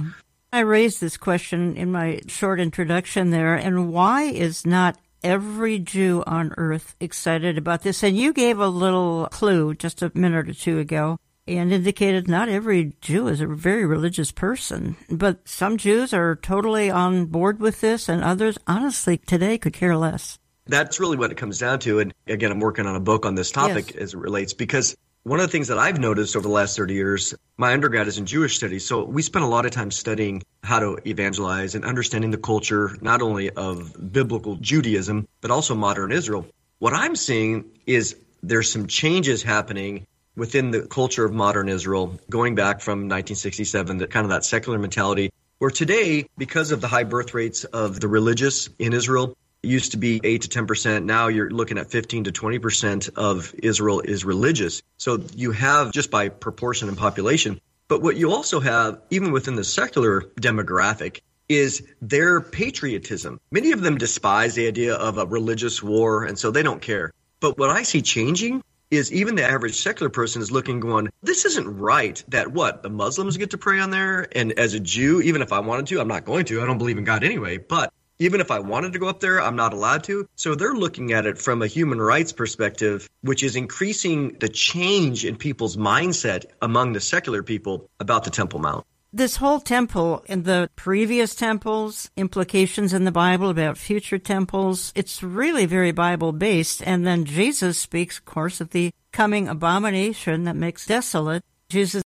I 0.52 0.62
raised 0.62 1.00
this 1.00 1.16
question 1.16 1.78
in 1.78 1.92
my 1.92 2.22
short 2.26 2.60
introduction 2.60 3.30
there, 3.30 3.54
and 3.54 3.94
why 3.94 4.24
is 4.24 4.66
not 4.66 4.98
every 5.24 5.78
Jew 5.78 6.24
on 6.26 6.56
earth 6.58 6.96
excited 7.00 7.58
about 7.58 7.84
this? 7.84 8.02
And 8.02 8.18
you 8.18 8.34
gave 8.34 8.60
a 8.60 8.68
little 8.68 9.28
clue 9.32 9.76
just 9.76 10.02
a 10.02 10.12
minute 10.16 10.50
or 10.50 10.54
two 10.54 10.80
ago 10.80 11.20
and 11.48 11.72
indicated 11.72 12.28
not 12.28 12.50
every 12.50 12.94
Jew 13.00 13.28
is 13.28 13.42
a 13.42 13.48
very 13.48 13.86
religious 13.86 14.32
person, 14.32 14.96
but 15.10 15.48
some 15.48 15.78
Jews 15.78 16.14
are 16.14 16.36
totally 16.36 16.90
on 16.90 17.26
board 17.26 17.60
with 17.60 17.82
this, 17.82 18.10
and 18.10 18.24
others, 18.24 18.58
honestly, 18.66 19.18
today 19.18 19.58
could 19.60 19.74
care 19.74 19.98
less. 19.98 20.40
That's 20.66 21.00
really 21.00 21.18
what 21.18 21.32
it 21.32 21.38
comes 21.38 21.60
down 21.60 21.80
to. 21.80 22.00
And 22.00 22.14
again, 22.28 22.52
I'm 22.52 22.60
working 22.60 22.86
on 22.86 22.96
a 22.96 23.00
book 23.00 23.26
on 23.26 23.36
this 23.36 23.52
topic 23.52 23.92
yes. 23.92 23.98
as 23.98 24.14
it 24.14 24.20
relates 24.20 24.54
because 24.54 24.96
one 25.30 25.40
of 25.40 25.46
the 25.46 25.52
things 25.52 25.68
that 25.68 25.78
I've 25.78 26.00
noticed 26.00 26.36
over 26.36 26.42
the 26.42 26.52
last 26.52 26.76
30 26.76 26.96
years, 26.96 27.36
my 27.56 27.74
undergrad 27.74 28.08
is 28.08 28.18
in 28.18 28.26
Jewish 28.26 28.56
studies. 28.56 28.84
So 28.84 29.04
we 29.04 29.22
spent 29.22 29.46
a 29.46 29.48
lot 29.48 29.68
of 29.68 29.72
time 29.72 29.92
studying 29.92 30.42
how 30.64 30.80
to 30.80 30.98
evangelize 31.06 31.76
and 31.76 31.86
understanding 31.86 32.32
the 32.32 32.40
culture, 32.40 32.98
not 33.02 33.22
only 33.22 33.52
of 33.52 34.12
biblical 34.12 34.56
Judaism, 34.56 35.28
but 35.42 35.52
also 35.52 35.76
modern 35.76 36.12
Israel. 36.12 36.48
What 36.80 36.94
I'm 36.96 37.16
seeing 37.16 37.66
is 37.86 38.16
there's 38.42 38.72
some 38.72 38.88
changes 38.88 39.44
happening 39.44 40.08
within 40.36 40.72
the 40.72 40.88
culture 40.88 41.26
of 41.26 41.32
modern 41.32 41.70
Israel, 41.70 42.20
going 42.32 42.56
back 42.56 42.82
from 42.82 43.02
1967, 43.02 44.00
that 44.00 44.10
kind 44.10 44.24
of 44.24 44.32
that 44.32 44.44
secular 44.46 44.80
mentality, 44.80 45.30
where 45.60 45.70
today, 45.70 46.26
because 46.40 46.72
of 46.72 46.82
the 46.82 46.88
high 46.88 47.04
birth 47.04 47.36
rates 47.36 47.66
of 47.66 48.00
the 48.00 48.08
religious 48.08 48.68
in 48.80 48.94
Israel, 48.94 49.38
used 49.62 49.92
to 49.92 49.98
be 49.98 50.22
8 50.24 50.44
to 50.44 50.64
10%. 50.64 51.04
Now 51.04 51.28
you're 51.28 51.50
looking 51.50 51.78
at 51.78 51.92
15 51.92 52.26
to 52.26 52.32
20% 52.32 53.10
of 53.16 53.54
Israel 53.62 54.00
is 54.02 54.24
religious. 54.24 54.82
So 54.98 55.24
you 55.36 55.52
have 55.52 55.92
just 55.92 56.12
by 56.12 56.30
proportion 56.30 56.88
and 56.88 56.98
population. 56.98 57.60
But 57.88 58.02
what 58.02 58.16
you 58.16 58.32
also 58.32 58.60
have, 58.60 59.02
even 59.10 59.32
within 59.32 59.56
the 59.56 59.64
secular 59.64 60.22
demographic, 60.40 61.22
is 61.50 61.86
their 62.02 62.40
patriotism. 62.40 63.40
Many 63.52 63.72
of 63.72 63.82
them 63.82 63.98
despise 63.98 64.54
the 64.54 64.68
idea 64.68 64.94
of 64.94 65.18
a 65.18 65.26
religious 65.26 65.82
war, 65.82 66.24
and 66.24 66.38
so 66.38 66.52
they 66.52 66.62
don't 66.62 66.82
care. 66.82 67.12
But 67.40 67.58
what 67.58 67.72
I 67.72 67.84
see 67.84 68.04
changing 68.04 68.64
is 68.92 69.12
even 69.12 69.36
the 69.36 69.44
average 69.44 69.76
secular 69.76 70.10
person 70.10 70.42
is 70.42 70.52
looking 70.52 70.80
going 70.80 71.10
this 71.22 71.46
isn't 71.46 71.78
right 71.78 72.24
that 72.30 72.52
what 72.52 72.82
the 72.82 72.90
muslims 72.90 73.38
get 73.38 73.52
to 73.52 73.58
pray 73.58 73.80
on 73.80 73.92
there 73.92 74.28
and 74.36 74.52
as 74.54 74.74
a 74.74 74.80
jew 74.80 75.22
even 75.22 75.42
if 75.44 75.54
i 75.54 75.60
wanted 75.60 75.86
to 75.86 76.00
i'm 76.02 76.08
not 76.08 76.26
going 76.26 76.44
to 76.44 76.62
i 76.62 76.66
don't 76.66 76.80
believe 76.80 76.98
in 76.98 77.04
god 77.04 77.24
anyway 77.24 77.58
but 77.58 77.94
even 78.20 78.42
if 78.42 78.52
i 78.52 78.60
wanted 78.60 78.94
to 78.94 79.00
go 79.00 79.08
up 79.08 79.20
there 79.20 79.42
i'm 79.42 79.56
not 79.56 79.74
allowed 79.74 80.04
to 80.04 80.28
so 80.36 80.56
they're 80.56 80.74
looking 80.74 81.12
at 81.12 81.26
it 81.26 81.38
from 81.38 81.62
a 81.62 81.68
human 81.68 82.02
rights 82.02 82.32
perspective 82.32 83.10
which 83.22 83.44
is 83.44 83.56
increasing 83.56 84.36
the 84.40 84.50
change 84.50 85.26
in 85.26 85.36
people's 85.36 85.78
mindset 85.78 86.46
among 86.62 86.94
the 86.94 87.00
secular 87.00 87.44
people 87.44 87.90
about 88.00 88.24
the 88.24 88.30
temple 88.30 88.60
mount 88.60 88.86
This 89.12 89.38
whole 89.38 89.60
temple 89.60 90.24
and 90.30 90.46
the 90.46 90.70
previous 90.76 91.34
temples, 91.34 92.12
implications 92.16 92.94
in 92.94 93.06
the 93.06 93.12
Bible 93.12 93.50
about 93.50 93.76
future 93.76 94.20
temples, 94.20 94.94
it's 94.94 95.24
really 95.24 95.66
very 95.66 95.92
Bible 95.92 96.32
based. 96.32 96.84
And 96.86 97.08
then 97.08 97.26
Jesus 97.26 97.80
speaks, 97.80 98.20
of 98.20 98.26
course, 98.26 98.62
of 98.62 98.70
the 98.70 98.94
coming 99.12 99.48
abomination 99.48 100.44
that 100.44 100.56
makes 100.56 100.86
desolate. 100.86 101.42
Jesus 101.70 102.04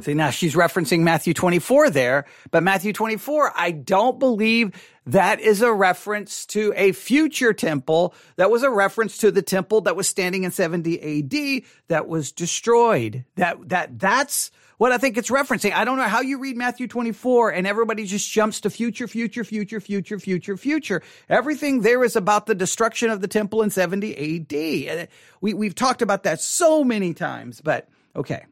See, 0.00 0.14
now 0.14 0.30
she's 0.30 0.54
referencing 0.54 1.00
Matthew 1.00 1.34
24 1.34 1.90
there, 1.90 2.24
but 2.52 2.62
Matthew 2.62 2.92
24, 2.92 3.52
I 3.56 3.72
don't 3.72 4.20
believe 4.20 4.70
that 5.06 5.40
is 5.40 5.60
a 5.60 5.72
reference 5.72 6.46
to 6.46 6.72
a 6.76 6.92
future 6.92 7.52
temple. 7.52 8.14
That 8.36 8.48
was 8.48 8.62
a 8.62 8.70
reference 8.70 9.18
to 9.18 9.32
the 9.32 9.42
temple 9.42 9.80
that 9.82 9.96
was 9.96 10.06
standing 10.06 10.44
in 10.44 10.52
70 10.52 11.00
AD 11.00 11.64
that 11.88 12.06
was 12.06 12.30
destroyed. 12.30 13.24
That, 13.34 13.70
that, 13.70 13.98
that's 13.98 14.52
what 14.76 14.92
I 14.92 14.98
think 14.98 15.16
it's 15.16 15.30
referencing. 15.30 15.72
I 15.72 15.84
don't 15.84 15.98
know 15.98 16.04
how 16.04 16.20
you 16.20 16.38
read 16.38 16.56
Matthew 16.56 16.86
24 16.86 17.50
and 17.50 17.66
everybody 17.66 18.04
just 18.04 18.30
jumps 18.30 18.60
to 18.60 18.70
future, 18.70 19.08
future, 19.08 19.42
future, 19.42 19.80
future, 19.80 20.20
future, 20.20 20.56
future. 20.56 21.02
Everything 21.28 21.80
there 21.80 22.04
is 22.04 22.14
about 22.14 22.46
the 22.46 22.54
destruction 22.54 23.10
of 23.10 23.20
the 23.20 23.26
temple 23.26 23.62
in 23.62 23.70
70 23.70 24.14
AD. 24.14 25.00
Uh, 25.00 25.06
we, 25.40 25.54
we've 25.54 25.74
talked 25.74 26.02
about 26.02 26.22
that 26.22 26.40
so 26.40 26.84
many 26.84 27.14
times, 27.14 27.60
but 27.60 27.88
okay 28.14 28.44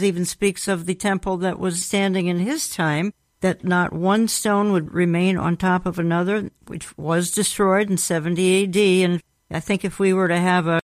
even 0.00 0.24
speaks 0.24 0.68
of 0.68 0.86
the 0.86 0.94
temple 0.94 1.38
that 1.38 1.58
was 1.58 1.84
standing 1.84 2.26
in 2.26 2.38
his 2.38 2.68
time, 2.68 3.12
that 3.40 3.64
not 3.64 3.92
one 3.92 4.28
stone 4.28 4.72
would 4.72 4.92
remain 4.92 5.36
on 5.36 5.56
top 5.56 5.86
of 5.86 5.98
another, 5.98 6.50
which 6.66 6.96
was 6.98 7.30
destroyed 7.30 7.90
in 7.90 7.96
70 7.96 8.64
AD. 8.64 8.76
And 8.76 9.22
I 9.50 9.60
think 9.60 9.84
if 9.84 9.98
we 9.98 10.12
were 10.12 10.28
to 10.28 10.38
have 10.38 10.66
a 10.66 10.80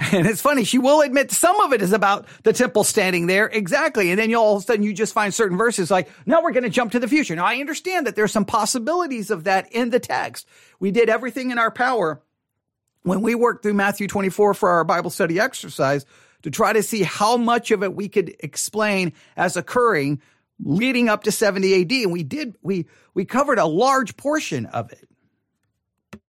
and 0.12 0.26
it's 0.26 0.40
funny, 0.40 0.64
she 0.64 0.78
will 0.78 1.02
admit 1.02 1.30
some 1.30 1.60
of 1.60 1.72
it 1.72 1.82
is 1.82 1.92
about 1.92 2.26
the 2.44 2.52
temple 2.52 2.84
standing 2.84 3.26
there. 3.26 3.46
Exactly. 3.46 4.10
And 4.10 4.18
then 4.18 4.30
you 4.30 4.36
all 4.36 4.56
of 4.56 4.62
a 4.62 4.66
sudden 4.66 4.82
you 4.82 4.94
just 4.94 5.12
find 5.12 5.34
certain 5.34 5.58
verses 5.58 5.90
like, 5.90 6.08
now 6.24 6.42
we're 6.42 6.52
going 6.52 6.64
to 6.64 6.70
jump 6.70 6.92
to 6.92 7.00
the 7.00 7.08
future. 7.08 7.36
Now 7.36 7.44
I 7.44 7.56
understand 7.56 8.06
that 8.06 8.16
there's 8.16 8.32
some 8.32 8.46
possibilities 8.46 9.30
of 9.30 9.44
that 9.44 9.70
in 9.72 9.90
the 9.90 10.00
text. 10.00 10.46
We 10.78 10.90
did 10.90 11.10
everything 11.10 11.50
in 11.50 11.58
our 11.58 11.70
power 11.70 12.22
when 13.02 13.20
we 13.20 13.34
worked 13.34 13.62
through 13.62 13.74
Matthew 13.74 14.06
24 14.06 14.54
for 14.54 14.70
our 14.70 14.84
Bible 14.84 15.10
study 15.10 15.38
exercise 15.38 16.06
to 16.42 16.50
try 16.50 16.72
to 16.72 16.82
see 16.82 17.02
how 17.02 17.36
much 17.36 17.70
of 17.70 17.82
it 17.82 17.94
we 17.94 18.08
could 18.08 18.34
explain 18.40 19.12
as 19.36 19.56
occurring 19.56 20.20
leading 20.62 21.08
up 21.08 21.24
to 21.24 21.32
70 21.32 21.82
AD. 21.82 21.92
And 21.92 22.12
we 22.12 22.22
did, 22.22 22.56
we, 22.62 22.86
we 23.14 23.24
covered 23.24 23.58
a 23.58 23.66
large 23.66 24.16
portion 24.16 24.66
of 24.66 24.92
it. 24.92 25.08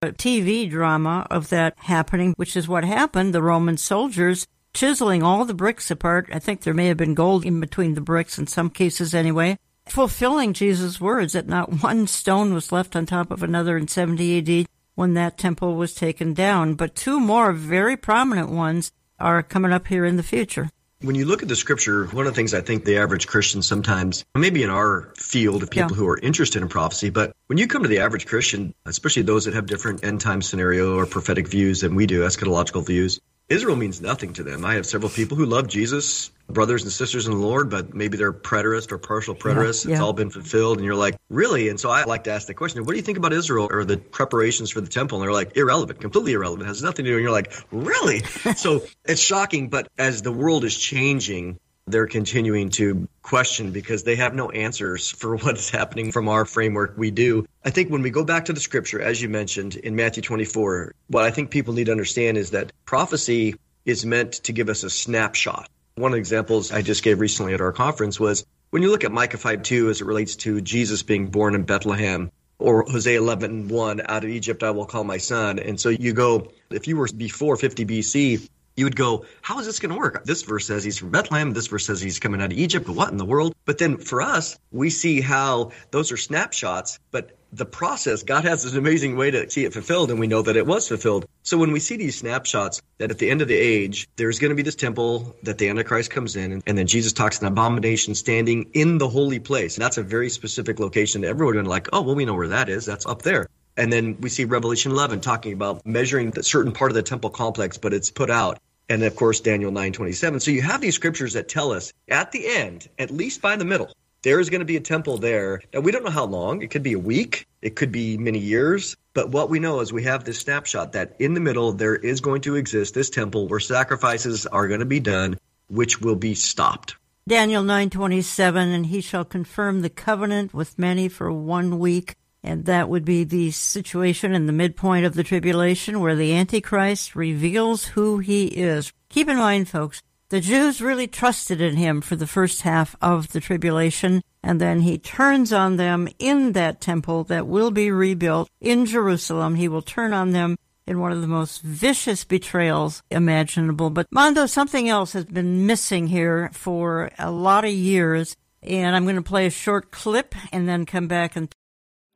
A 0.03 0.13
TV 0.13 0.71
drama 0.71 1.27
of 1.31 1.49
that 1.49 1.75
happening, 1.77 2.35
which 2.37 2.57
is 2.57 2.69
what 2.69 2.85
happened. 2.85 3.35
The 3.35 3.43
Roman 3.43 3.77
soldiers 3.77 4.47
chiseling 4.75 5.23
all 5.23 5.45
the 5.45 5.55
bricks 5.55 5.91
apart. 5.91 6.29
I 6.33 6.39
think 6.39 6.61
there 6.61 6.75
may 6.75 6.87
have 6.87 6.97
been 6.97 7.15
gold 7.15 7.45
in 7.45 7.59
between 7.59 7.95
the 7.95 8.01
bricks 8.01 8.39
in 8.39 8.47
some 8.47 8.71
cases 8.71 9.15
anyway. 9.15 9.59
Fulfilling 9.87 10.53
Jesus' 10.53 11.01
words 11.01 11.33
that 11.33 11.49
not 11.49 11.83
one 11.83 12.07
stone 12.07 12.55
was 12.55 12.71
left 12.71 12.95
on 12.95 13.07
top 13.07 13.31
of 13.31 13.43
another 13.43 13.77
in 13.77 13.89
70 13.89 14.61
AD 14.61 14.69
when 14.95 15.15
that 15.15 15.39
temple 15.39 15.77
was 15.77 15.95
taken 15.95 16.35
down, 16.35 16.75
but 16.75 16.95
two 16.95 17.21
more 17.21 17.53
very 17.53 17.97
prominent 17.97 18.51
ones 18.51 18.93
are 19.19 19.43
coming 19.43 19.73
up 19.73 19.87
here 19.87 20.05
in 20.05 20.17
the 20.17 20.23
future. 20.23 20.71
When 21.01 21.15
you 21.15 21.27
look 21.27 21.43
at 21.43 21.49
the 21.49 21.55
scripture, 21.55 22.07
one 22.07 22.27
of 22.27 22.33
the 22.33 22.37
things 22.37 22.55
I 22.55 22.61
think 22.61 22.85
the 22.85 22.99
average 22.99 23.29
Christian 23.29 23.63
sometimes, 23.63 24.25
maybe 24.35 24.65
in 24.65 24.71
our 24.71 25.13
field 25.17 25.63
of 25.63 25.71
people 25.71 25.93
yeah. 25.93 25.97
who 25.97 26.09
are 26.09 26.19
interested 26.19 26.61
in 26.61 26.69
prophecy, 26.69 27.11
but 27.11 27.37
when 27.47 27.57
you 27.57 27.69
come 27.69 27.83
to 27.83 27.89
the 27.89 28.01
average 28.01 28.27
Christian, 28.27 28.75
especially 28.85 29.23
those 29.23 29.45
that 29.45 29.55
have 29.55 29.67
different 29.67 30.03
end 30.03 30.21
time 30.21 30.43
scenario 30.43 30.97
or 30.97 31.07
prophetic 31.07 31.47
views 31.47 31.83
than 31.83 31.95
we 31.95 32.07
do, 32.07 32.23
eschatological 32.23 32.85
views, 32.85 33.21
Israel 33.49 33.77
means 33.77 34.01
nothing 34.03 34.35
to 34.35 34.43
them. 34.43 34.65
I 34.65 34.75
have 34.75 34.85
several 34.85 35.11
people 35.11 35.37
who 35.39 35.47
love 35.47 35.69
Jesus, 35.69 36.31
brothers 36.49 36.83
and 36.83 36.93
sisters 36.93 37.27
in 37.27 37.33
the 37.33 37.39
Lord, 37.39 37.71
but 37.71 37.95
maybe 37.95 38.19
they're 38.19 38.33
preterist 38.33 38.93
or 38.93 38.99
partial 38.99 39.35
preterists. 39.35 39.85
Yeah, 39.85 39.91
yeah. 39.91 39.97
It's 39.97 40.03
all 40.03 40.13
been 40.13 40.29
fulfilled. 40.29 40.77
And 40.77 40.85
you're 40.85 40.95
like, 40.95 41.17
really? 41.31 41.71
And 41.71 41.81
so 41.81 41.89
I 41.89 42.05
like 42.05 42.25
to 42.25 42.31
ask 42.31 42.47
the 42.47 42.53
question, 42.53 42.85
what 42.85 42.91
do 42.91 42.97
you 42.97 43.03
think 43.03 43.17
about 43.17 43.33
Israel 43.33 43.69
or 43.71 43.85
the 43.85 43.97
preparations 43.97 44.71
for 44.71 44.83
the 44.83 44.89
temple? 44.89 45.19
And 45.19 45.27
they're 45.27 45.33
like, 45.33 45.57
irrelevant, 45.57 45.99
completely 45.99 46.35
irrelevant, 46.35 46.69
has 46.69 46.83
nothing 46.83 47.07
to 47.07 47.11
do. 47.11 47.17
And 47.17 47.23
you're 47.23 47.33
like, 47.33 47.53
really? 47.71 48.21
so 48.57 48.85
it's 49.07 49.21
shocking. 49.21 49.71
But 49.71 49.89
as 49.97 50.21
the 50.21 50.33
world 50.33 50.65
is 50.65 50.77
changing, 50.77 51.59
they're 51.91 52.07
continuing 52.07 52.71
to 52.71 53.09
question 53.23 53.73
because 53.73 54.03
they 54.03 54.17
have 54.17 54.35
no 54.35 54.51
answers 54.51 55.11
for 55.11 55.37
what 55.43 55.57
is 55.57 55.71
happening 55.71 56.13
from 56.13 56.29
our 56.29 56.45
framework 56.45 56.95
we 56.97 57.11
do. 57.11 57.47
I 57.65 57.71
think 57.71 57.91
when 57.91 58.03
we 58.03 58.11
go 58.11 58.25
back 58.25 58.47
to 58.47 58.53
the 58.53 58.61
scripture, 58.61 59.01
as 59.01 59.21
you 59.21 59.29
mentioned 59.29 59.77
in 59.77 59.97
Matthew 59.97 60.23
24, 60.23 60.95
what 61.09 61.25
I 61.25 61.31
think 61.31 61.51
people 61.51 61.75
need 61.75 61.87
to 61.87 61.93
understand 61.93 62.39
is 62.39 62.51
that 62.51 62.73
prophecy 62.85 63.57
is 63.85 64.05
meant 64.05 64.33
to 64.45 64.53
give 64.53 64.69
us 64.69 64.85
a 64.85 64.91
snapshot. 64.91 65.69
One 65.97 66.13
of 66.13 66.17
the 66.17 66.21
examples 66.21 66.71
I 66.71 66.83
just 66.83 67.03
gave 67.03 67.21
recently 67.21 67.55
at 67.55 67.61
our 67.61 67.73
conference 67.73 68.21
was 68.21 68.45
when 68.71 68.83
you 68.83 68.91
look 68.91 69.05
at 69.05 69.13
Micah 69.13 69.39
5 69.39 69.63
2 69.63 69.91
as 69.91 70.01
it 70.01 70.07
relates 70.07 70.37
to 70.37 70.61
Jesus 70.61 71.03
being 71.03 71.29
born 71.29 71.55
in 71.55 71.63
Bethlehem, 71.63 72.31
or 72.59 72.85
Hosea 72.85 73.19
11 73.19 73.69
1, 73.69 74.03
out 74.05 74.25
of 74.25 74.31
Egypt 74.31 74.63
I 74.63 74.71
will 74.71 74.87
call 74.87 75.05
my 75.05 75.19
son. 75.19 75.59
And 75.59 75.81
so 75.81 75.89
you 75.89 76.13
go, 76.13 76.51
if 76.71 76.89
you 76.89 76.97
were 76.97 77.09
before 77.09 77.57
50 77.57 77.87
BC, 77.87 78.49
you 78.79 78.85
would 78.85 78.97
go, 78.97 79.25
how 79.43 79.59
is 79.59 79.67
this 79.67 79.81
going 79.81 79.93
to 79.93 79.99
work? 79.99 80.25
This 80.25 80.43
verse 80.43 80.67
says 80.67 80.85
he's 80.85 80.99
from 80.99 81.11
Bethlehem. 81.11 81.53
This 81.53 81.67
verse 81.67 81.87
says 81.87 82.01
he's 82.01 82.21
coming 82.21 82.41
out 82.41 82.53
of 82.53 82.59
Egypt. 82.59 82.89
What 82.89 83.11
in 83.11 83.17
the 83.17 83.25
world? 83.25 83.55
But 83.65 83.79
then 83.79 83.97
for 83.97 84.23
us, 84.23 84.59
we 84.71 84.91
see 84.91 85.21
how 85.21 85.73
those 85.91 86.13
are 86.13 86.17
snapshots, 86.17 86.99
but 87.11 87.37
the 87.53 87.65
process, 87.65 88.23
God 88.23 88.45
has 88.45 88.63
this 88.63 88.75
amazing 88.75 89.17
way 89.17 89.31
to 89.31 89.49
see 89.51 89.65
it 89.65 89.73
fulfilled, 89.73 90.11
and 90.11 90.21
we 90.21 90.27
know 90.27 90.43
that 90.43 90.57
it 90.57 90.67
was 90.67 90.87
fulfilled. 90.87 91.27
So 91.43 91.57
when 91.57 91.73
we 91.73 91.81
see 91.81 91.97
these 91.97 92.19
snapshots, 92.19 92.83
that 92.99 93.11
at 93.11 93.19
the 93.19 93.31
end 93.31 93.41
of 93.41 93.49
the 93.49 93.57
age, 93.57 94.07
there's 94.17 94.39
going 94.39 94.51
to 94.51 94.55
be 94.55 94.63
this 94.63 94.75
temple 94.75 95.35
that 95.45 95.57
the 95.57 95.69
Antichrist 95.69 96.11
comes 96.11 96.37
in, 96.37 96.63
and 96.67 96.77
then 96.77 96.87
Jesus 96.87 97.13
talks 97.13 97.41
an 97.41 97.47
abomination 97.47 98.15
standing 98.15 98.71
in 98.75 98.99
the 98.99 99.09
holy 99.09 99.39
place. 99.39 99.77
And 99.77 99.85
that's 99.85 99.99
a 99.99 100.03
very 100.03 100.29
specific 100.29 100.79
location. 100.79 101.25
Everyone 101.25 101.57
would 101.57 101.67
like, 101.67 101.89
oh, 101.93 102.03
well, 102.03 102.15
we 102.15 102.27
know 102.27 102.35
where 102.35 102.49
that 102.49 102.69
is. 102.69 102.85
That's 102.85 103.07
up 103.07 103.23
there. 103.23 103.49
And 103.79 103.93
then 103.93 104.19
we 104.21 104.29
see 104.29 104.45
Revelation 104.45 104.91
11 104.91 105.21
talking 105.21 105.53
about 105.53 105.87
measuring 105.87 106.37
a 106.37 106.43
certain 106.43 106.73
part 106.73 106.91
of 106.91 106.97
the 106.97 107.03
temple 107.03 107.31
complex, 107.31 107.79
but 107.79 107.95
it's 107.95 108.11
put 108.11 108.29
out 108.29 108.59
and 108.89 109.03
of 109.03 109.17
course 109.17 109.41
Daniel 109.41 109.71
9:27. 109.71 110.41
So 110.41 110.51
you 110.51 110.63
have 110.63 110.81
these 110.81 110.95
scriptures 110.95 111.33
that 111.35 111.49
tell 111.49 111.73
us 111.73 111.93
at 112.09 112.33
the 112.33 112.47
end, 112.47 112.89
at 112.99 113.11
least 113.11 113.43
by 113.43 113.57
the 113.57 113.65
middle, 113.65 113.93
there 114.23 114.41
is 114.41 114.51
going 114.51 114.61
to 114.61 114.67
be 114.67 114.77
a 114.77 114.81
temple 114.81 115.19
there. 115.19 115.63
Now 115.73 115.81
we 115.81 115.93
don't 115.93 116.05
know 116.05 116.11
how 116.11 116.25
long. 116.25 116.63
It 116.63 116.71
could 116.71 116.83
be 116.83 116.95
a 116.95 116.99
week, 116.99 117.47
it 117.63 117.77
could 117.77 117.93
be 117.93 118.17
many 118.17 118.39
years, 118.39 118.97
but 119.15 119.31
what 119.31 119.51
we 119.51 119.59
know 119.59 119.81
is 119.81 119.93
we 119.93 120.03
have 120.05 120.25
this 120.25 120.39
snapshot 120.39 120.93
that 120.93 121.17
in 121.19 121.35
the 121.35 121.41
middle 121.41 121.73
there 121.73 121.97
is 121.97 122.21
going 122.21 122.41
to 122.43 122.57
exist 122.57 122.95
this 122.95 123.11
temple 123.11 123.49
where 123.49 123.61
sacrifices 123.61 124.47
are 124.47 124.69
going 124.69 124.81
to 124.81 124.87
be 124.87 125.01
done, 125.01 125.39
which 125.69 126.01
will 126.01 126.17
be 126.17 126.35
stopped. 126.35 126.97
Daniel 127.29 127.63
9:27 127.63 128.75
and 128.75 128.87
he 128.87 129.03
shall 129.03 129.25
confirm 129.25 129.83
the 129.83 129.91
covenant 129.91 130.55
with 130.55 130.79
many 130.79 131.09
for 131.09 131.31
one 131.31 131.79
week 131.79 132.17
and 132.43 132.65
that 132.65 132.89
would 132.89 133.05
be 133.05 133.25
the 133.25 133.51
situation 133.51 134.35
in 134.35 134.47
the 134.47 134.53
midpoint 134.53 135.05
of 135.05 135.15
the 135.15 135.25
tribulation 135.25 136.01
where 136.01 136.17
the 136.17 136.35
Antichrist 136.35 137.17
reveals 137.17 137.87
who 137.87 138.19
he 138.19 138.47
is. 138.47 138.93
Keep 139.09 139.29
in 139.29 139.37
mind, 139.37 139.69
folks, 139.69 140.03
the 140.31 140.41
Jews 140.41 140.81
really 140.81 141.07
trusted 141.07 141.61
in 141.61 141.77
him 141.77 142.01
for 142.01 142.15
the 142.15 142.27
first 142.27 142.63
half 142.63 142.95
of 143.01 143.33
the 143.33 143.41
tribulation, 143.41 144.23
and 144.43 144.61
then 144.61 144.81
he 144.81 144.99
turns 144.99 145.53
on 145.53 145.77
them 145.77 146.09
in 146.19 146.53
that 146.53 146.81
temple 146.81 147.25
that 147.25 147.47
will 147.47 147.71
be 147.71 147.91
rebuilt 147.91 148.51
in 148.61 148.85
Jerusalem. 148.85 149.55
He 149.55 149.69
will 149.69 149.83
turn 149.83 150.13
on 150.13 150.33
them 150.33 150.57
in 150.87 151.01
one 151.01 151.13
of 151.13 151.21
the 151.21 151.27
most 151.27 151.63
vicious 151.63 152.25
betrayals 152.25 153.03
imaginable. 153.11 153.91
But 153.91 154.07
Mondo, 154.11 154.47
something 154.47 154.89
else 154.89 155.13
has 155.13 155.27
been 155.27 155.67
missing 155.67 156.07
here 156.07 156.51
for 156.53 157.11
a 157.19 157.31
lot 157.31 157.65
of 157.65 157.71
years. 157.71 158.37
And 158.63 158.97
I'm 158.97 159.05
going 159.05 159.17
to 159.17 159.23
play 159.23 159.47
a 159.47 159.51
short 159.51 159.93
clip 159.93 160.35
and 160.51 160.69
then 160.69 160.85
come 160.85 161.07
back 161.07 161.37
and 161.37 161.49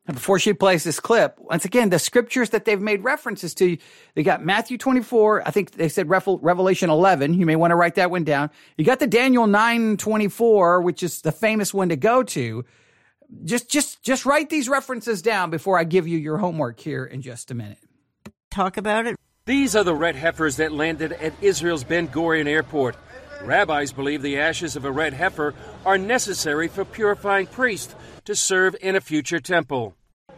and 0.07 0.17
before 0.17 0.41
she 0.41 0.53
plays 0.53 0.83
this 0.83 0.99
clip, 0.99 1.39
once 1.39 1.65
again, 1.65 1.91
the 1.91 1.99
scriptures 1.99 2.51
that 2.51 2.65
they've 2.65 2.81
made 2.81 3.05
references 3.05 3.55
to, 3.55 3.77
they 4.15 4.25
got 4.25 4.45
Matthew 4.45 4.77
24. 4.77 5.47
I 5.47 5.53
think 5.53 5.73
they 5.73 5.89
said 5.89 6.11
Revelation 6.11 6.91
11. 6.91 7.35
You 7.35 7.47
may 7.47 7.55
want 7.55 7.71
to 7.71 7.77
write 7.77 7.95
that 7.95 8.11
one 8.11 8.25
down. 8.25 8.51
You 8.77 8.85
got 8.85 8.99
the 8.99 9.07
Daniel 9.07 9.47
9 9.47 9.97
24, 9.99 10.83
which 10.83 11.05
is 11.05 11.21
the 11.21 11.31
famous 11.31 11.73
one 11.73 11.91
to 11.91 11.97
go 11.97 12.25
to. 12.25 12.65
Just, 13.45 13.71
just, 13.71 14.03
just 14.03 14.27
write 14.27 14.51
these 14.51 14.69
references 14.69 15.23
down 15.23 15.51
before 15.51 15.79
I 15.79 15.85
give 15.85 16.09
you 16.09 16.19
your 16.19 16.37
homework 16.37 16.81
here 16.81 17.05
in 17.05 17.23
just 17.23 17.53
a 17.53 17.55
minute. 17.55 17.79
Talk 18.51 18.77
about 18.77 19.07
it. 19.07 19.17
These 19.47 19.77
are 19.77 19.85
the 19.85 19.95
red 19.95 20.17
heifers 20.17 20.57
that 20.57 20.73
landed 20.73 21.13
at 21.13 21.33
Israel's 21.41 21.85
Ben 21.85 22.09
Gurion 22.09 22.47
Airport. 22.47 22.97
Rabbis 23.43 23.93
believe 23.93 24.23
the 24.23 24.39
ashes 24.39 24.77
of 24.77 24.85
a 24.85 24.93
red 24.93 25.15
heifer 25.15 25.55
are 25.87 25.99
necessary 25.99 26.69
for 26.69 26.85
purifying 26.85 27.47
priests 27.47 27.95
to 28.25 28.35
serve 28.35 28.77
in 28.81 28.97
a 28.97 29.01
future 29.01 29.41
temple. 29.41 29.95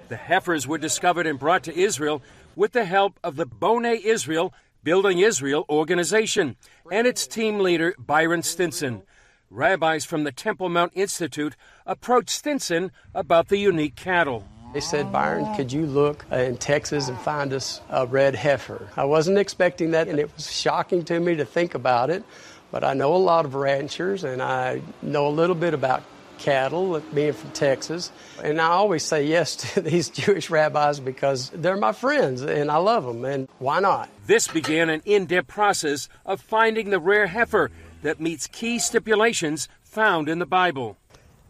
The 0.09 0.17
heifers 0.17 0.67
were 0.67 0.79
discovered 0.79 1.27
and 1.27 1.39
brought 1.39 1.63
to 1.65 1.79
Israel 1.79 2.23
with 2.57 2.73
the 2.73 2.85
help 2.85 3.19
of 3.23 3.37
the 3.37 3.47
Bonei 3.47 4.01
Israel 4.05 4.53
Building 4.83 5.19
Israel 5.19 5.65
organization 5.71 6.57
and 6.93 7.07
its 7.07 7.27
team 7.27 7.59
leader, 7.59 7.95
Byron 7.99 8.43
Stinson. 8.43 9.03
Rabbis 9.51 10.05
from 10.05 10.25
the 10.25 10.33
Temple 10.33 10.69
Mount 10.69 10.93
Institute 10.95 11.57
approached 11.87 12.29
Stinson 12.29 12.93
about 13.15 13.49
the 13.49 13.57
unique 13.57 13.97
cattle. 13.97 14.47
They 14.75 14.81
said, 14.81 15.11
Byron, 15.13 15.55
could 15.55 15.73
you 15.73 15.87
look 15.87 16.27
in 16.33 16.57
Texas 16.59 17.09
and 17.09 17.17
find 17.19 17.53
us 17.53 17.81
a 17.89 18.07
red 18.07 18.35
heifer? 18.35 18.89
I 18.97 19.05
wasn't 19.05 19.39
expecting 19.39 19.93
that, 19.93 20.09
and 20.09 20.19
it 20.19 20.35
was 20.35 20.53
shocking 20.53 21.05
to 21.05 21.19
me 21.19 21.37
to 21.37 21.45
think 21.45 21.75
about 21.75 22.11
it. 22.11 22.25
But 22.71 22.83
I 22.83 22.93
know 22.93 23.15
a 23.15 23.17
lot 23.17 23.45
of 23.45 23.55
ranchers, 23.55 24.25
and 24.25 24.43
I 24.43 24.83
know 25.01 25.29
a 25.29 25.31
little 25.31 25.55
bit 25.55 25.73
about 25.73 26.03
cattle, 26.39 27.01
being 27.13 27.33
from 27.33 27.51
Texas. 27.53 28.11
And 28.43 28.61
I 28.61 28.69
always 28.69 29.05
say 29.05 29.27
yes 29.27 29.57
to 29.75 29.81
these 29.81 30.09
Jewish 30.09 30.51
rabbis 30.51 31.01
because 31.01 31.51
they're 31.51 31.77
my 31.77 31.93
friends 31.93 32.43
and 32.43 32.71
I 32.71 32.77
love 32.77 33.05
them, 33.05 33.25
and 33.25 33.49
why 33.59 33.81
not? 33.81 34.09
This 34.27 34.49
began 34.49 34.91
an 34.91 35.03
in 35.05 35.27
depth 35.27 35.49
process 35.49 36.09
of 36.25 36.41
finding 36.41 36.91
the 36.91 36.99
rare 36.99 37.27
heifer 37.27 37.71
that 38.03 38.21
meets 38.21 38.47
key 38.47 38.79
stipulations 38.79 39.69
found 39.83 40.29
in 40.29 40.39
the 40.39 40.47
Bible. 40.47 40.97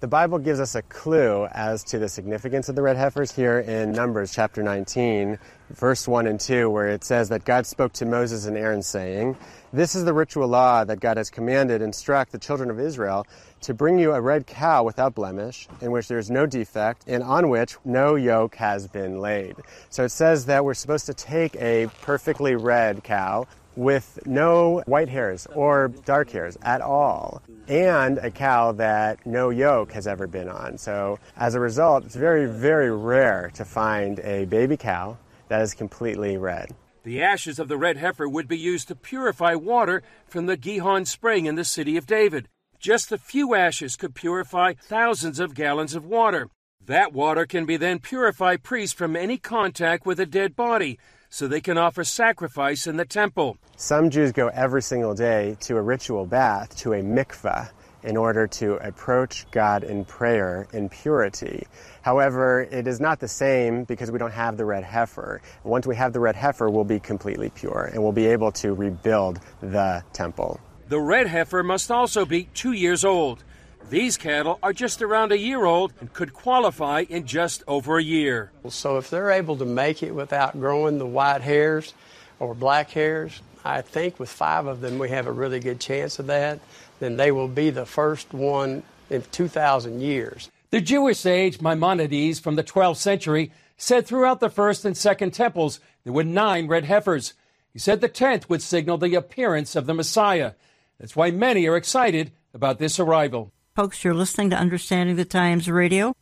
The 0.04 0.08
Bible 0.08 0.38
gives 0.38 0.60
us 0.60 0.74
a 0.74 0.82
clue 0.82 1.46
as 1.52 1.82
to 1.84 1.98
the 1.98 2.10
significance 2.10 2.68
of 2.68 2.76
the 2.76 2.82
red 2.82 2.96
heifers 2.96 3.34
here 3.34 3.60
in 3.60 3.92
Numbers 3.92 4.34
chapter 4.34 4.62
19, 4.62 5.38
verse 5.70 6.06
1 6.06 6.26
and 6.26 6.38
2, 6.38 6.68
where 6.68 6.88
it 6.88 7.04
says 7.04 7.30
that 7.30 7.46
God 7.46 7.64
spoke 7.64 7.94
to 7.94 8.04
Moses 8.04 8.44
and 8.44 8.54
Aaron, 8.54 8.82
saying, 8.82 9.34
This 9.74 9.96
is 9.96 10.04
the 10.04 10.14
ritual 10.14 10.46
law 10.46 10.84
that 10.84 11.00
God 11.00 11.16
has 11.16 11.30
commanded, 11.30 11.82
instruct 11.82 12.30
the 12.30 12.38
children 12.38 12.70
of 12.70 12.78
Israel 12.78 13.26
to 13.62 13.74
bring 13.74 13.98
you 13.98 14.12
a 14.12 14.20
red 14.20 14.46
cow 14.46 14.84
without 14.84 15.16
blemish, 15.16 15.66
in 15.80 15.90
which 15.90 16.06
there 16.06 16.20
is 16.20 16.30
no 16.30 16.46
defect, 16.46 17.02
and 17.08 17.24
on 17.24 17.48
which 17.48 17.76
no 17.84 18.14
yoke 18.14 18.54
has 18.54 18.86
been 18.86 19.18
laid. 19.18 19.56
So 19.90 20.04
it 20.04 20.10
says 20.10 20.46
that 20.46 20.64
we're 20.64 20.74
supposed 20.74 21.06
to 21.06 21.14
take 21.14 21.56
a 21.56 21.88
perfectly 22.02 22.54
red 22.54 23.02
cow 23.02 23.48
with 23.74 24.20
no 24.26 24.84
white 24.86 25.08
hairs 25.08 25.48
or 25.56 25.88
dark 26.04 26.30
hairs 26.30 26.56
at 26.62 26.80
all, 26.80 27.42
and 27.66 28.18
a 28.18 28.30
cow 28.30 28.70
that 28.70 29.26
no 29.26 29.50
yoke 29.50 29.90
has 29.90 30.06
ever 30.06 30.28
been 30.28 30.48
on. 30.48 30.78
So, 30.78 31.18
as 31.36 31.56
a 31.56 31.60
result, 31.60 32.04
it's 32.04 32.14
very, 32.14 32.46
very 32.46 32.92
rare 32.92 33.50
to 33.54 33.64
find 33.64 34.20
a 34.20 34.44
baby 34.44 34.76
cow 34.76 35.18
that 35.48 35.62
is 35.62 35.74
completely 35.74 36.36
red. 36.36 36.72
The 37.04 37.22
ashes 37.22 37.58
of 37.58 37.68
the 37.68 37.76
red 37.76 37.98
heifer 37.98 38.26
would 38.26 38.48
be 38.48 38.56
used 38.56 38.88
to 38.88 38.94
purify 38.94 39.54
water 39.54 40.02
from 40.26 40.46
the 40.46 40.56
Gihon 40.56 41.04
spring 41.04 41.44
in 41.44 41.54
the 41.54 41.62
city 41.62 41.98
of 41.98 42.06
David. 42.06 42.48
Just 42.78 43.12
a 43.12 43.18
few 43.18 43.54
ashes 43.54 43.94
could 43.94 44.14
purify 44.14 44.72
thousands 44.72 45.38
of 45.38 45.54
gallons 45.54 45.94
of 45.94 46.06
water. 46.06 46.48
That 46.82 47.12
water 47.12 47.44
can 47.44 47.66
be 47.66 47.76
then 47.76 47.98
purify 47.98 48.56
priests 48.56 48.96
from 48.96 49.16
any 49.16 49.36
contact 49.36 50.06
with 50.06 50.18
a 50.18 50.24
dead 50.24 50.56
body, 50.56 50.98
so 51.28 51.46
they 51.46 51.60
can 51.60 51.76
offer 51.76 52.04
sacrifice 52.04 52.86
in 52.86 52.96
the 52.96 53.04
temple. 53.04 53.58
Some 53.76 54.08
Jews 54.08 54.32
go 54.32 54.48
every 54.48 54.80
single 54.80 55.14
day 55.14 55.58
to 55.60 55.76
a 55.76 55.82
ritual 55.82 56.24
bath, 56.24 56.74
to 56.78 56.94
a 56.94 57.02
mikveh, 57.02 57.68
in 58.02 58.16
order 58.16 58.46
to 58.46 58.76
approach 58.76 59.44
God 59.50 59.84
in 59.84 60.06
prayer 60.06 60.68
in 60.72 60.88
purity. 60.88 61.66
However, 62.04 62.68
it 62.70 62.86
is 62.86 63.00
not 63.00 63.18
the 63.18 63.28
same 63.28 63.84
because 63.84 64.10
we 64.10 64.18
don't 64.18 64.30
have 64.30 64.58
the 64.58 64.64
red 64.66 64.84
heifer. 64.84 65.40
Once 65.62 65.86
we 65.86 65.96
have 65.96 66.12
the 66.12 66.20
red 66.20 66.36
heifer, 66.36 66.68
we'll 66.68 66.84
be 66.84 67.00
completely 67.00 67.48
pure 67.48 67.88
and 67.90 68.02
we'll 68.02 68.12
be 68.12 68.26
able 68.26 68.52
to 68.52 68.74
rebuild 68.74 69.40
the 69.62 70.04
temple. 70.12 70.60
The 70.90 71.00
red 71.00 71.28
heifer 71.28 71.62
must 71.62 71.90
also 71.90 72.26
be 72.26 72.44
two 72.52 72.72
years 72.72 73.06
old. 73.06 73.42
These 73.88 74.18
cattle 74.18 74.58
are 74.62 74.74
just 74.74 75.00
around 75.00 75.32
a 75.32 75.38
year 75.38 75.64
old 75.64 75.94
and 75.98 76.12
could 76.12 76.34
qualify 76.34 77.06
in 77.08 77.24
just 77.24 77.62
over 77.66 77.96
a 77.96 78.02
year. 78.02 78.52
So 78.68 78.98
if 78.98 79.08
they're 79.08 79.30
able 79.30 79.56
to 79.56 79.64
make 79.64 80.02
it 80.02 80.14
without 80.14 80.60
growing 80.60 80.98
the 80.98 81.06
white 81.06 81.40
hairs 81.40 81.94
or 82.38 82.54
black 82.54 82.90
hairs, 82.90 83.40
I 83.64 83.80
think 83.80 84.20
with 84.20 84.28
five 84.28 84.66
of 84.66 84.82
them 84.82 84.98
we 84.98 85.08
have 85.08 85.26
a 85.26 85.32
really 85.32 85.58
good 85.58 85.80
chance 85.80 86.18
of 86.18 86.26
that. 86.26 86.60
Then 87.00 87.16
they 87.16 87.32
will 87.32 87.48
be 87.48 87.70
the 87.70 87.86
first 87.86 88.34
one 88.34 88.82
in 89.08 89.22
2,000 89.32 90.02
years. 90.02 90.50
The 90.74 90.80
Jewish 90.80 91.18
sage 91.18 91.60
Maimonides 91.60 92.40
from 92.40 92.56
the 92.56 92.64
12th 92.64 92.96
century 92.96 93.52
said 93.76 94.08
throughout 94.08 94.40
the 94.40 94.50
first 94.50 94.84
and 94.84 94.96
second 94.96 95.30
temples 95.30 95.78
there 96.02 96.12
were 96.12 96.24
nine 96.24 96.66
red 96.66 96.86
heifers. 96.86 97.34
He 97.72 97.78
said 97.78 98.00
the 98.00 98.08
tenth 98.08 98.50
would 98.50 98.60
signal 98.60 98.98
the 98.98 99.14
appearance 99.14 99.76
of 99.76 99.86
the 99.86 99.94
Messiah. 99.94 100.54
That's 100.98 101.14
why 101.14 101.30
many 101.30 101.68
are 101.68 101.76
excited 101.76 102.32
about 102.52 102.80
this 102.80 102.98
arrival. 102.98 103.52
Folks, 103.76 104.02
you're 104.02 104.14
listening 104.14 104.50
to 104.50 104.56
Understanding 104.56 105.14
the 105.14 105.24
Times 105.24 105.70
Radio. 105.70 106.12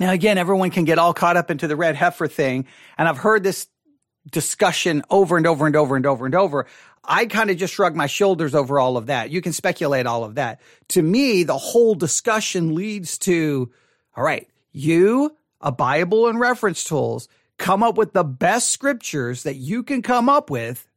Now, 0.00 0.10
again, 0.10 0.36
everyone 0.36 0.70
can 0.70 0.84
get 0.84 0.98
all 0.98 1.14
caught 1.14 1.36
up 1.36 1.52
into 1.52 1.68
the 1.68 1.76
red 1.76 1.94
heifer 1.94 2.26
thing. 2.26 2.66
And 2.98 3.06
I've 3.06 3.18
heard 3.18 3.44
this 3.44 3.68
discussion 4.28 5.04
over 5.08 5.36
and 5.36 5.46
over 5.46 5.68
and 5.68 5.76
over 5.76 5.94
and 5.94 6.04
over 6.04 6.26
and 6.26 6.34
over. 6.34 6.66
I 7.08 7.24
kind 7.26 7.50
of 7.50 7.56
just 7.56 7.74
shrug 7.74 7.96
my 7.96 8.06
shoulders 8.06 8.54
over 8.54 8.78
all 8.78 8.96
of 8.96 9.06
that. 9.06 9.30
You 9.30 9.40
can 9.40 9.52
speculate 9.52 10.06
all 10.06 10.24
of 10.24 10.34
that. 10.34 10.60
To 10.88 11.02
me, 11.02 11.42
the 11.42 11.56
whole 11.56 11.94
discussion 11.94 12.74
leads 12.74 13.16
to, 13.18 13.70
all 14.16 14.22
right, 14.22 14.46
you, 14.72 15.34
a 15.60 15.72
Bible 15.72 16.28
and 16.28 16.38
reference 16.38 16.84
tools, 16.84 17.28
come 17.56 17.82
up 17.82 17.96
with 17.96 18.12
the 18.12 18.24
best 18.24 18.70
scriptures 18.70 19.42
that 19.42 19.56
you 19.56 19.82
can 19.82 20.02
come 20.02 20.28
up 20.28 20.50
with 20.50 20.87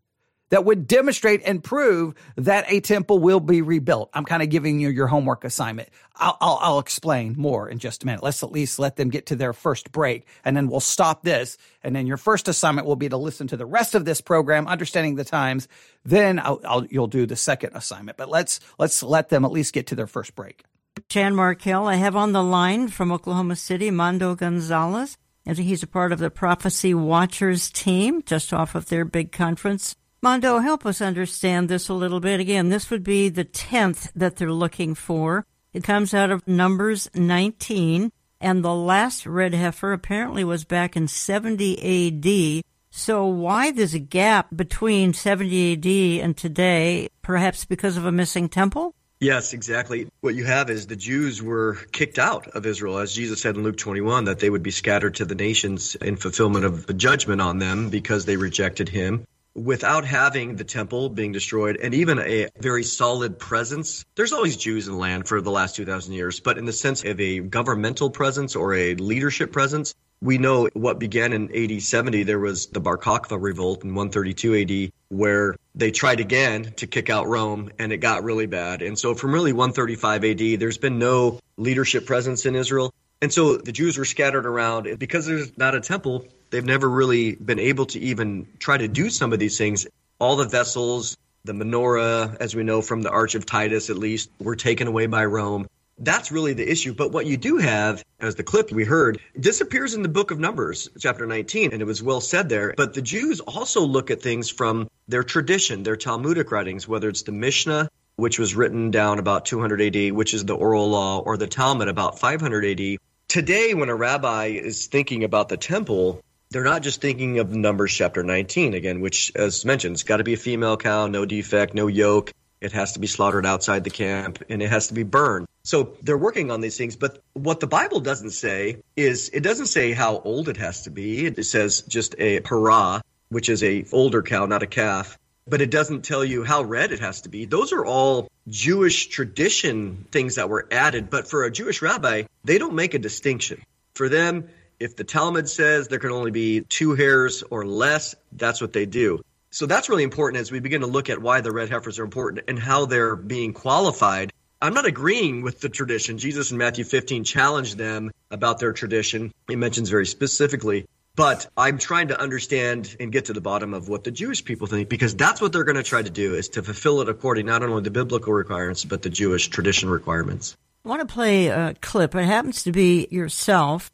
that 0.51 0.65
would 0.65 0.85
demonstrate 0.85 1.41
and 1.43 1.63
prove 1.63 2.13
that 2.35 2.65
a 2.67 2.81
temple 2.81 3.17
will 3.19 3.39
be 3.39 3.61
rebuilt. 3.61 4.09
I'm 4.13 4.25
kind 4.25 4.43
of 4.43 4.49
giving 4.49 4.79
you 4.79 4.89
your 4.89 5.07
homework 5.07 5.43
assignment. 5.43 5.89
I'll, 6.15 6.37
I'll, 6.39 6.59
I'll, 6.61 6.79
explain 6.79 7.35
more 7.37 7.69
in 7.69 7.79
just 7.79 8.03
a 8.03 8.05
minute. 8.05 8.21
Let's 8.21 8.43
at 8.43 8.51
least 8.51 8.77
let 8.77 8.97
them 8.97 9.09
get 9.09 9.27
to 9.27 9.35
their 9.35 9.53
first 9.53 9.91
break 9.91 10.27
and 10.43 10.55
then 10.55 10.67
we'll 10.67 10.81
stop 10.81 11.23
this. 11.23 11.57
And 11.83 11.95
then 11.95 12.05
your 12.05 12.17
first 12.17 12.47
assignment 12.47 12.85
will 12.85 12.97
be 12.97 13.09
to 13.09 13.17
listen 13.17 13.47
to 13.47 13.57
the 13.57 13.65
rest 13.65 13.95
of 13.95 14.03
this 14.05 14.19
program, 14.19 14.67
understanding 14.67 15.15
the 15.15 15.23
times. 15.23 15.67
Then 16.03 16.37
I'll, 16.37 16.85
you'll 16.89 17.07
do 17.07 17.25
the 17.25 17.35
second 17.35 17.71
assignment, 17.73 18.17
but 18.17 18.29
let's, 18.29 18.59
let's 18.77 19.01
let 19.01 19.29
them 19.29 19.45
at 19.45 19.51
least 19.51 19.73
get 19.73 19.87
to 19.87 19.95
their 19.95 20.07
first 20.07 20.35
break. 20.35 20.63
Jan 21.07 21.33
Markell, 21.33 21.87
I 21.87 21.95
have 21.95 22.17
on 22.17 22.33
the 22.33 22.43
line 22.43 22.89
from 22.89 23.11
Oklahoma 23.11 23.55
City, 23.55 23.89
Mondo 23.89 24.35
Gonzales. 24.35 25.17
And 25.45 25.57
he's 25.57 25.81
a 25.81 25.87
part 25.87 26.11
of 26.11 26.19
the 26.19 26.29
Prophecy 26.29 26.93
Watchers 26.93 27.71
team 27.71 28.21
just 28.23 28.53
off 28.53 28.75
of 28.75 28.89
their 28.89 29.05
big 29.05 29.31
conference 29.31 29.95
Mondo, 30.23 30.59
help 30.59 30.85
us 30.85 31.01
understand 31.01 31.67
this 31.67 31.89
a 31.89 31.95
little 31.95 32.19
bit. 32.19 32.39
Again, 32.39 32.69
this 32.69 32.91
would 32.91 33.03
be 33.03 33.27
the 33.27 33.43
10th 33.43 34.11
that 34.15 34.35
they're 34.35 34.51
looking 34.51 34.93
for. 34.93 35.47
It 35.73 35.83
comes 35.83 36.13
out 36.13 36.29
of 36.29 36.47
Numbers 36.47 37.09
19, 37.15 38.11
and 38.39 38.63
the 38.63 38.75
last 38.75 39.25
red 39.25 39.55
heifer 39.55 39.93
apparently 39.93 40.43
was 40.43 40.63
back 40.63 40.95
in 40.95 41.07
70 41.07 42.59
AD. 42.59 42.63
So 42.91 43.25
why 43.25 43.71
this 43.71 43.95
gap 43.95 44.49
between 44.55 45.15
70 45.15 45.73
AD 45.73 46.23
and 46.23 46.37
today? 46.37 47.09
Perhaps 47.23 47.65
because 47.65 47.97
of 47.97 48.05
a 48.05 48.11
missing 48.11 48.47
temple? 48.47 48.93
Yes, 49.19 49.53
exactly. 49.53 50.07
What 50.19 50.35
you 50.35 50.45
have 50.45 50.69
is 50.69 50.85
the 50.85 50.95
Jews 50.95 51.41
were 51.41 51.79
kicked 51.91 52.19
out 52.19 52.45
of 52.49 52.67
Israel, 52.67 52.99
as 52.99 53.15
Jesus 53.15 53.41
said 53.41 53.55
in 53.55 53.63
Luke 53.63 53.77
21, 53.77 54.25
that 54.25 54.37
they 54.37 54.51
would 54.51 54.61
be 54.61 54.69
scattered 54.69 55.15
to 55.15 55.25
the 55.25 55.33
nations 55.33 55.95
in 55.95 56.15
fulfillment 56.15 56.65
of 56.65 56.85
the 56.85 56.93
judgment 56.93 57.41
on 57.41 57.57
them 57.57 57.89
because 57.89 58.25
they 58.25 58.37
rejected 58.37 58.87
him 58.87 59.25
without 59.55 60.05
having 60.05 60.55
the 60.55 60.63
temple 60.63 61.09
being 61.09 61.31
destroyed 61.31 61.77
and 61.77 61.93
even 61.93 62.19
a 62.19 62.47
very 62.59 62.83
solid 62.83 63.37
presence, 63.37 64.05
there's 64.15 64.33
always 64.33 64.57
Jews 64.57 64.87
in 64.87 64.93
the 64.93 64.99
land 64.99 65.27
for 65.27 65.41
the 65.41 65.51
last 65.51 65.75
2,000 65.75 66.13
years, 66.13 66.39
but 66.39 66.57
in 66.57 66.65
the 66.65 66.73
sense 66.73 67.03
of 67.03 67.19
a 67.19 67.39
governmental 67.39 68.09
presence 68.09 68.55
or 68.55 68.73
a 68.73 68.95
leadership 68.95 69.51
presence, 69.51 69.93
we 70.21 70.37
know 70.37 70.69
what 70.73 70.99
began 70.99 71.33
in 71.33 71.49
AD 71.55 71.81
70. 71.81 72.23
There 72.23 72.39
was 72.39 72.67
the 72.67 72.79
Bar 72.79 72.97
Kokhba 72.97 73.41
revolt 73.41 73.83
in 73.83 73.95
132 73.95 74.55
AD, 74.85 74.91
where 75.09 75.55
they 75.73 75.89
tried 75.89 76.19
again 76.19 76.73
to 76.77 76.87
kick 76.87 77.09
out 77.09 77.27
Rome 77.27 77.71
and 77.79 77.91
it 77.91 77.97
got 77.97 78.23
really 78.23 78.45
bad. 78.45 78.83
And 78.83 78.97
so 78.97 79.15
from 79.15 79.33
really 79.33 79.51
135 79.51 80.23
AD, 80.23 80.59
there's 80.59 80.77
been 80.77 80.99
no 80.99 81.39
leadership 81.57 82.05
presence 82.05 82.45
in 82.45 82.55
Israel. 82.55 82.93
And 83.21 83.33
so 83.33 83.57
the 83.57 83.71
Jews 83.71 83.97
were 83.97 84.05
scattered 84.05 84.45
around. 84.45 84.99
Because 84.99 85.25
there's 85.25 85.57
not 85.57 85.73
a 85.73 85.81
temple, 85.81 86.25
they've 86.51 86.63
never 86.63 86.87
really 86.87 87.35
been 87.35 87.59
able 87.59 87.87
to 87.87 87.99
even 87.99 88.47
try 88.59 88.77
to 88.77 88.87
do 88.87 89.09
some 89.09 89.33
of 89.33 89.39
these 89.39 89.57
things. 89.57 89.87
All 90.19 90.35
the 90.35 90.45
vessels, 90.45 91.17
the 91.43 91.53
menorah, 91.53 92.37
as 92.39 92.53
we 92.53 92.63
know 92.63 92.81
from 92.81 93.01
the 93.01 93.09
Arch 93.09 93.33
of 93.33 93.45
Titus 93.45 93.89
at 93.89 93.97
least, 93.97 94.29
were 94.39 94.55
taken 94.55 94.87
away 94.87 95.07
by 95.07 95.25
Rome. 95.25 95.67
That's 95.97 96.31
really 96.31 96.53
the 96.53 96.69
issue. 96.69 96.93
But 96.93 97.11
what 97.11 97.25
you 97.25 97.37
do 97.37 97.57
have, 97.57 98.03
as 98.19 98.35
the 98.35 98.43
clip 98.43 98.71
we 98.71 98.85
heard, 98.85 99.19
disappears 99.39 99.93
in 99.93 100.01
the 100.01 100.09
book 100.09 100.31
of 100.31 100.39
Numbers, 100.39 100.89
chapter 100.99 101.25
19, 101.25 101.73
and 101.73 101.81
it 101.81 101.85
was 101.85 102.01
well 102.01 102.21
said 102.21 102.49
there. 102.49 102.73
But 102.75 102.93
the 102.93 103.01
Jews 103.01 103.39
also 103.39 103.81
look 103.81 104.09
at 104.11 104.21
things 104.21 104.49
from 104.49 104.89
their 105.07 105.23
tradition, 105.23 105.83
their 105.83 105.95
Talmudic 105.95 106.51
writings, 106.51 106.87
whether 106.87 107.09
it's 107.09 107.21
the 107.23 107.31
Mishnah, 107.31 107.89
which 108.15 108.39
was 108.39 108.55
written 108.55 108.91
down 108.91 109.19
about 109.19 109.45
200 109.45 109.81
AD, 109.81 110.11
which 110.13 110.33
is 110.33 110.45
the 110.45 110.55
oral 110.55 110.89
law, 110.89 111.19
or 111.19 111.37
the 111.37 111.47
Talmud 111.47 111.87
about 111.87 112.19
500 112.19 112.65
AD. 112.65 112.97
Today, 113.27 113.73
when 113.73 113.89
a 113.89 113.95
rabbi 113.95 114.47
is 114.47 114.87
thinking 114.87 115.23
about 115.23 115.49
the 115.49 115.57
temple, 115.57 116.21
they're 116.51 116.63
not 116.63 116.83
just 116.83 117.01
thinking 117.01 117.39
of 117.39 117.55
Numbers 117.55 117.93
chapter 117.93 118.23
19 118.23 118.73
again, 118.73 118.99
which, 118.99 119.31
as 119.35 119.65
mentioned, 119.65 119.93
it's 119.93 120.03
got 120.03 120.17
to 120.17 120.23
be 120.23 120.33
a 120.33 120.37
female 120.37 120.77
cow, 120.77 121.07
no 121.07 121.25
defect, 121.25 121.73
no 121.73 121.87
yoke. 121.87 122.31
It 122.59 122.73
has 122.73 122.93
to 122.93 122.99
be 122.99 123.07
slaughtered 123.07 123.45
outside 123.45 123.83
the 123.83 123.89
camp 123.89 124.43
and 124.49 124.61
it 124.61 124.69
has 124.69 124.89
to 124.89 124.93
be 124.93 125.03
burned. 125.03 125.47
So 125.63 125.95
they're 126.03 126.17
working 126.17 126.51
on 126.51 126.61
these 126.61 126.77
things. 126.77 126.95
But 126.95 127.23
what 127.33 127.59
the 127.59 127.67
Bible 127.67 128.01
doesn't 128.01 128.31
say 128.31 128.77
is 128.95 129.29
it 129.29 129.41
doesn't 129.41 129.67
say 129.67 129.93
how 129.93 130.19
old 130.19 130.49
it 130.49 130.57
has 130.57 130.83
to 130.83 130.91
be. 130.91 131.25
It 131.25 131.43
says 131.45 131.81
just 131.81 132.15
a 132.19 132.41
parah, 132.41 133.01
which 133.29 133.49
is 133.49 133.63
a 133.63 133.85
older 133.91 134.21
cow, 134.21 134.45
not 134.45 134.61
a 134.61 134.67
calf. 134.67 135.17
But 135.47 135.61
it 135.61 135.71
doesn't 135.71 136.03
tell 136.03 136.23
you 136.23 136.43
how 136.43 136.61
red 136.61 136.91
it 136.91 136.99
has 136.99 137.21
to 137.21 137.29
be. 137.29 137.45
Those 137.45 137.73
are 137.73 137.83
all 137.83 138.29
Jewish 138.47 139.07
tradition 139.07 140.05
things 140.11 140.35
that 140.35 140.49
were 140.49 140.67
added. 140.69 141.09
But 141.09 141.27
for 141.27 141.45
a 141.45 141.51
Jewish 141.51 141.81
rabbi, 141.81 142.23
they 142.43 142.57
don't 142.59 142.75
make 142.75 142.93
a 142.93 142.99
distinction. 142.99 143.63
For 143.95 144.07
them, 144.07 144.49
if 144.81 144.95
the 144.95 145.03
Talmud 145.03 145.49
says 145.49 145.87
there 145.87 145.99
can 145.99 146.11
only 146.11 146.31
be 146.31 146.61
two 146.61 146.95
hairs 146.95 147.43
or 147.49 147.65
less, 147.65 148.15
that's 148.33 148.59
what 148.59 148.73
they 148.73 148.85
do. 148.85 149.21
So 149.51 149.65
that's 149.65 149.89
really 149.89 150.03
important 150.03 150.41
as 150.41 150.51
we 150.51 150.59
begin 150.59 150.81
to 150.81 150.87
look 150.87 151.09
at 151.09 151.21
why 151.21 151.41
the 151.41 151.51
red 151.51 151.69
heifers 151.69 151.99
are 151.99 152.03
important 152.03 152.45
and 152.47 152.57
how 152.57 152.85
they're 152.85 153.15
being 153.15 153.53
qualified. 153.53 154.31
I'm 154.61 154.73
not 154.73 154.85
agreeing 154.85 155.41
with 155.41 155.59
the 155.59 155.69
tradition. 155.69 156.17
Jesus 156.17 156.51
in 156.51 156.57
Matthew 156.57 156.83
15 156.83 157.23
challenged 157.23 157.77
them 157.77 158.11
about 158.29 158.59
their 158.59 158.73
tradition. 158.73 159.33
He 159.47 159.55
mentions 159.55 159.89
very 159.89 160.05
specifically 160.05 160.85
but 161.15 161.47
I'm 161.57 161.77
trying 161.77 162.07
to 162.09 162.19
understand 162.19 162.95
and 162.99 163.11
get 163.11 163.25
to 163.25 163.33
the 163.33 163.41
bottom 163.41 163.73
of 163.73 163.89
what 163.89 164.03
the 164.03 164.11
Jewish 164.11 164.45
people 164.45 164.67
think 164.67 164.89
because 164.89 165.15
that's 165.15 165.41
what 165.41 165.51
they're 165.51 165.63
going 165.63 165.75
to 165.75 165.83
try 165.83 166.01
to 166.01 166.09
do 166.09 166.35
is 166.35 166.49
to 166.49 166.63
fulfill 166.63 167.01
it 167.01 167.09
according 167.09 167.45
not 167.45 167.63
only 167.63 167.81
the 167.81 167.91
biblical 167.91 168.33
requirements 168.33 168.85
but 168.85 169.01
the 169.01 169.09
Jewish 169.09 169.49
tradition 169.49 169.89
requirements. 169.89 170.55
I 170.85 170.89
want 170.89 171.07
to 171.07 171.13
play 171.13 171.47
a 171.47 171.75
clip. 171.81 172.15
It 172.15 172.25
happens 172.25 172.63
to 172.63 172.71
be 172.71 173.07
yourself. 173.11 173.91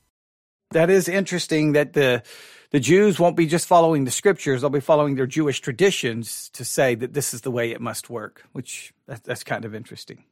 That 0.72 0.90
is 0.90 1.08
interesting 1.08 1.74
that 1.74 1.94
the 1.94 2.24
the 2.72 2.80
Jews 2.82 3.18
won't 3.18 3.38
be 3.38 3.48
just 3.48 3.68
following 3.68 4.04
the 4.04 4.12
scriptures; 4.12 4.62
they'll 4.62 4.70
be 4.70 4.80
following 4.80 5.16
their 5.16 5.28
Jewish 5.28 5.62
traditions 5.62 6.50
to 6.50 6.66
say 6.66 6.96
that 6.96 7.14
this 7.14 7.34
is 7.34 7.42
the 7.42 7.52
way 7.52 7.72
it 7.72 7.82
must 7.82 8.10
work. 8.10 8.44
Which 8.52 8.94
that, 9.08 9.24
that's 9.24 9.44
kind 9.44 9.64
of 9.64 9.74
interesting. 9.74 10.24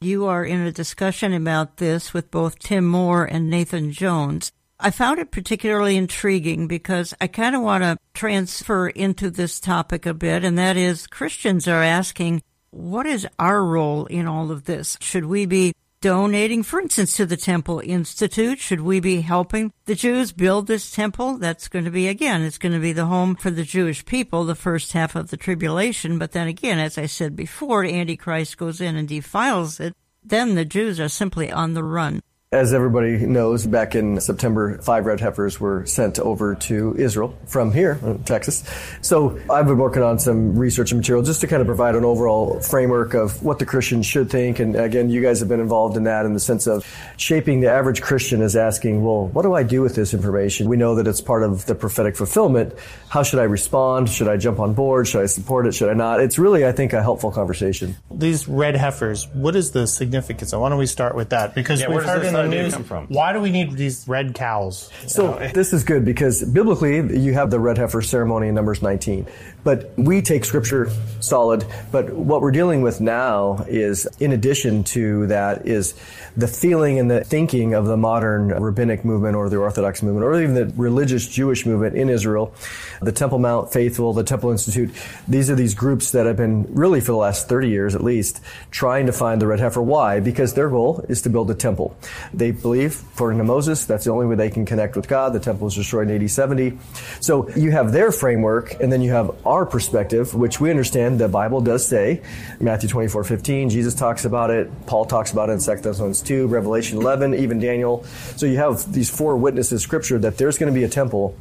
You 0.00 0.26
are 0.26 0.44
in 0.44 0.60
a 0.60 0.72
discussion 0.72 1.32
about 1.32 1.78
this 1.78 2.12
with 2.12 2.30
both 2.30 2.58
Tim 2.58 2.86
Moore 2.86 3.24
and 3.24 3.48
Nathan 3.48 3.92
Jones. 3.92 4.52
I 4.78 4.90
found 4.90 5.18
it 5.18 5.30
particularly 5.30 5.96
intriguing 5.96 6.68
because 6.68 7.14
I 7.18 7.28
kind 7.28 7.56
of 7.56 7.62
want 7.62 7.82
to 7.82 7.96
transfer 8.12 8.88
into 8.88 9.30
this 9.30 9.58
topic 9.58 10.04
a 10.04 10.12
bit, 10.12 10.44
and 10.44 10.58
that 10.58 10.76
is 10.76 11.06
Christians 11.06 11.66
are 11.66 11.82
asking, 11.82 12.42
what 12.70 13.06
is 13.06 13.26
our 13.38 13.64
role 13.64 14.04
in 14.04 14.26
all 14.26 14.50
of 14.50 14.64
this? 14.64 14.98
Should 15.00 15.24
we 15.24 15.46
be 15.46 15.72
donating, 16.00 16.62
for 16.62 16.80
instance, 16.80 17.16
to 17.16 17.26
the 17.26 17.36
Temple 17.36 17.80
Institute? 17.84 18.58
Should 18.58 18.80
we 18.80 19.00
be 19.00 19.20
helping 19.20 19.72
the 19.86 19.94
Jews 19.94 20.32
build 20.32 20.66
this 20.66 20.90
temple? 20.90 21.38
That's 21.38 21.68
going 21.68 21.84
to 21.84 21.90
be, 21.90 22.08
again, 22.08 22.42
it's 22.42 22.58
going 22.58 22.72
to 22.72 22.80
be 22.80 22.92
the 22.92 23.06
home 23.06 23.34
for 23.34 23.50
the 23.50 23.64
Jewish 23.64 24.04
people, 24.04 24.44
the 24.44 24.54
first 24.54 24.92
half 24.92 25.16
of 25.16 25.30
the 25.30 25.36
tribulation. 25.36 26.18
But 26.18 26.32
then 26.32 26.48
again, 26.48 26.78
as 26.78 26.98
I 26.98 27.06
said 27.06 27.34
before, 27.36 27.84
Antichrist 27.84 28.56
goes 28.56 28.80
in 28.80 28.96
and 28.96 29.08
defiles 29.08 29.80
it. 29.80 29.94
Then 30.22 30.54
the 30.54 30.64
Jews 30.64 30.98
are 30.98 31.08
simply 31.08 31.50
on 31.52 31.74
the 31.74 31.84
run. 31.84 32.20
As 32.56 32.72
everybody 32.72 33.18
knows, 33.18 33.66
back 33.66 33.94
in 33.94 34.18
September, 34.18 34.78
five 34.78 35.04
red 35.04 35.20
heifers 35.20 35.60
were 35.60 35.84
sent 35.84 36.18
over 36.18 36.54
to 36.54 36.96
Israel 36.96 37.36
from 37.44 37.70
here, 37.70 38.00
uh, 38.02 38.14
Texas. 38.24 38.64
So 39.02 39.38
I've 39.50 39.66
been 39.66 39.76
working 39.76 40.02
on 40.02 40.18
some 40.18 40.58
research 40.58 40.90
and 40.90 40.98
material 40.98 41.22
just 41.22 41.42
to 41.42 41.46
kind 41.48 41.60
of 41.60 41.66
provide 41.66 41.96
an 41.96 42.06
overall 42.06 42.58
framework 42.60 43.12
of 43.12 43.42
what 43.42 43.58
the 43.58 43.66
Christians 43.66 44.06
should 44.06 44.30
think. 44.30 44.58
And 44.58 44.74
again, 44.74 45.10
you 45.10 45.20
guys 45.20 45.40
have 45.40 45.50
been 45.50 45.60
involved 45.60 45.98
in 45.98 46.04
that 46.04 46.24
in 46.24 46.32
the 46.32 46.40
sense 46.40 46.66
of 46.66 46.86
shaping 47.18 47.60
the 47.60 47.70
average 47.70 48.00
Christian 48.00 48.40
is 48.40 48.56
asking, 48.56 49.04
well, 49.04 49.26
what 49.26 49.42
do 49.42 49.52
I 49.52 49.62
do 49.62 49.82
with 49.82 49.94
this 49.94 50.14
information? 50.14 50.66
We 50.66 50.78
know 50.78 50.94
that 50.94 51.06
it's 51.06 51.20
part 51.20 51.42
of 51.42 51.66
the 51.66 51.74
prophetic 51.74 52.16
fulfillment. 52.16 52.72
How 53.10 53.22
should 53.22 53.38
I 53.38 53.44
respond? 53.44 54.08
Should 54.08 54.28
I 54.28 54.38
jump 54.38 54.60
on 54.60 54.72
board? 54.72 55.06
Should 55.08 55.20
I 55.20 55.26
support 55.26 55.66
it? 55.66 55.74
Should 55.74 55.90
I 55.90 55.94
not? 55.94 56.20
It's 56.20 56.38
really, 56.38 56.64
I 56.64 56.72
think, 56.72 56.94
a 56.94 57.02
helpful 57.02 57.30
conversation. 57.30 57.96
These 58.10 58.48
red 58.48 58.76
heifers, 58.76 59.28
what 59.34 59.54
is 59.56 59.72
the 59.72 59.86
significance? 59.86 60.54
Why 60.54 60.70
don't 60.70 60.78
we 60.78 60.86
start 60.86 61.14
with 61.16 61.28
that? 61.30 61.54
Because 61.54 61.82
yeah, 61.82 61.90
we've 61.90 62.02
heard 62.02 62.24
in 62.24 62.32
the 62.32 62.45
news. 62.48 62.74
Come 62.74 62.84
from? 62.84 63.06
Why 63.08 63.32
do 63.32 63.40
we 63.40 63.50
need 63.50 63.72
these 63.72 64.06
red 64.08 64.34
cows? 64.34 64.90
So 65.06 65.38
this 65.52 65.72
is 65.72 65.84
good 65.84 66.04
because 66.04 66.44
biblically 66.44 67.18
you 67.18 67.32
have 67.34 67.50
the 67.50 67.60
red 67.60 67.78
heifer 67.78 68.02
ceremony 68.02 68.48
in 68.48 68.54
Numbers 68.54 68.82
19, 68.82 69.26
but 69.66 69.90
we 69.96 70.22
take 70.22 70.44
scripture 70.44 70.88
solid. 71.18 71.64
But 71.90 72.12
what 72.12 72.40
we're 72.40 72.52
dealing 72.52 72.82
with 72.82 73.00
now 73.00 73.64
is, 73.68 74.06
in 74.20 74.30
addition 74.30 74.84
to 74.84 75.26
that, 75.26 75.66
is 75.66 75.94
the 76.36 76.46
feeling 76.46 77.00
and 77.00 77.10
the 77.10 77.24
thinking 77.24 77.74
of 77.74 77.86
the 77.86 77.96
modern 77.96 78.48
rabbinic 78.48 79.04
movement 79.04 79.34
or 79.34 79.48
the 79.48 79.56
Orthodox 79.56 80.04
movement 80.04 80.24
or 80.24 80.40
even 80.40 80.54
the 80.54 80.66
religious 80.76 81.26
Jewish 81.26 81.66
movement 81.66 81.96
in 81.96 82.08
Israel, 82.08 82.54
the 83.02 83.10
Temple 83.10 83.40
Mount 83.40 83.72
Faithful, 83.72 84.12
the 84.12 84.22
Temple 84.22 84.52
Institute. 84.52 84.94
These 85.26 85.50
are 85.50 85.56
these 85.56 85.74
groups 85.74 86.12
that 86.12 86.26
have 86.26 86.36
been 86.36 86.72
really 86.72 87.00
for 87.00 87.10
the 87.12 87.18
last 87.18 87.48
30 87.48 87.68
years 87.68 87.94
at 87.96 88.04
least 88.04 88.40
trying 88.70 89.06
to 89.06 89.12
find 89.12 89.40
the 89.40 89.48
red 89.48 89.58
heifer. 89.58 89.82
Why? 89.82 90.20
Because 90.20 90.54
their 90.54 90.68
goal 90.68 91.04
is 91.08 91.22
to 91.22 91.30
build 91.30 91.50
a 91.50 91.54
temple. 91.54 91.96
They 92.32 92.52
believe, 92.52 93.02
according 93.14 93.38
to 93.38 93.44
Moses, 93.44 93.84
that's 93.84 94.04
the 94.04 94.12
only 94.12 94.26
way 94.26 94.36
they 94.36 94.50
can 94.50 94.64
connect 94.64 94.94
with 94.94 95.08
God. 95.08 95.32
The 95.32 95.40
temple 95.40 95.64
was 95.64 95.74
destroyed 95.74 96.08
in 96.08 96.22
AD 96.22 96.30
70. 96.30 96.78
So 97.20 97.48
you 97.56 97.72
have 97.72 97.90
their 97.90 98.12
framework 98.12 98.78
and 98.80 98.92
then 98.92 99.00
you 99.00 99.10
have 99.10 99.34
our 99.46 99.55
perspective, 99.64 100.34
which 100.34 100.60
we 100.60 100.70
understand 100.70 101.18
the 101.18 101.28
Bible 101.28 101.60
does 101.60 101.86
say. 101.86 102.22
Matthew 102.60 102.88
24, 102.88 103.24
15, 103.24 103.70
Jesus 103.70 103.94
talks 103.94 104.24
about 104.24 104.50
it. 104.50 104.70
Paul 104.86 105.06
talks 105.06 105.32
about 105.32 105.48
it 105.48 105.52
in 105.52 105.58
2 105.60 105.76
Thessalonians 105.76 106.20
2, 106.20 106.48
Revelation 106.48 106.98
11, 106.98 107.34
even 107.34 107.58
Daniel. 107.58 108.04
So 108.36 108.44
you 108.44 108.56
have 108.58 108.92
these 108.92 109.08
four 109.08 109.36
witnesses 109.36 109.82
scripture 109.82 110.18
that 110.18 110.36
there's 110.36 110.58
going 110.58 110.72
to 110.72 110.78
be 110.78 110.84
a 110.84 110.88
temple. 110.88 111.36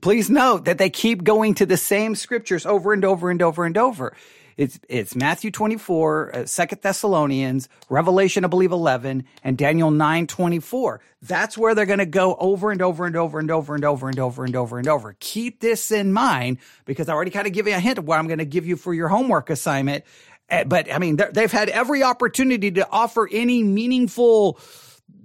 Please 0.00 0.30
note 0.30 0.64
that 0.64 0.78
they 0.78 0.90
keep 0.90 1.24
going 1.24 1.54
to 1.54 1.66
the 1.66 1.76
same 1.76 2.14
scriptures 2.14 2.64
over 2.64 2.92
and 2.92 3.04
over 3.04 3.30
and 3.30 3.42
over 3.42 3.64
and 3.64 3.76
over. 3.76 4.14
It's 4.56 4.78
it's 4.88 5.16
Matthew 5.16 5.50
24, 5.50 6.36
uh, 6.36 6.44
2 6.46 6.76
Thessalonians, 6.80 7.68
Revelation 7.88 8.44
I 8.44 8.48
believe 8.48 8.72
11 8.72 9.24
and 9.42 9.58
Daniel 9.58 9.90
9:24. 9.90 10.98
That's 11.22 11.56
where 11.56 11.74
they're 11.74 11.86
going 11.86 11.98
to 11.98 12.06
go 12.06 12.36
over 12.38 12.70
and 12.70 12.82
over 12.82 13.06
and 13.06 13.16
over 13.16 13.38
and 13.38 13.50
over 13.50 13.74
and 13.74 13.84
over 13.84 14.08
and 14.08 14.18
over 14.18 14.44
and 14.44 14.56
over 14.56 14.78
and 14.78 14.88
over. 14.88 15.16
Keep 15.20 15.60
this 15.60 15.90
in 15.90 16.12
mind 16.12 16.58
because 16.84 17.08
I 17.08 17.14
already 17.14 17.30
kind 17.30 17.46
of 17.46 17.52
give 17.52 17.66
you 17.66 17.74
a 17.74 17.80
hint 17.80 17.98
of 17.98 18.06
what 18.06 18.18
I'm 18.18 18.26
going 18.26 18.38
to 18.38 18.44
give 18.44 18.66
you 18.66 18.76
for 18.76 18.92
your 18.92 19.08
homework 19.08 19.50
assignment. 19.50 20.04
Uh, 20.50 20.64
but 20.64 20.92
I 20.92 20.98
mean, 20.98 21.16
they've 21.32 21.50
had 21.50 21.68
every 21.70 22.02
opportunity 22.02 22.70
to 22.72 22.88
offer 22.90 23.28
any 23.30 23.62
meaningful 23.62 24.58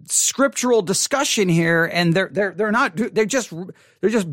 scriptural 0.06 0.82
discussion 0.82 1.50
here, 1.50 1.86
and 1.86 2.14
they're 2.14 2.30
they're 2.32 2.52
they're 2.52 2.72
not. 2.72 2.96
They're 2.96 3.26
just 3.26 3.54
they're 4.02 4.10
just 4.10 4.28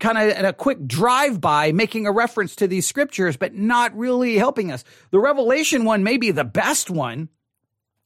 kind 0.00 0.18
of 0.18 0.44
a 0.44 0.52
quick 0.52 0.86
drive 0.86 1.40
by 1.40 1.72
making 1.72 2.06
a 2.06 2.12
reference 2.12 2.56
to 2.56 2.66
these 2.66 2.86
scriptures, 2.86 3.36
but 3.36 3.54
not 3.54 3.96
really 3.96 4.36
helping 4.36 4.72
us. 4.72 4.84
The 5.10 5.20
Revelation 5.20 5.84
one 5.84 6.02
may 6.02 6.16
be 6.16 6.30
the 6.30 6.44
best 6.44 6.90
one. 6.90 7.28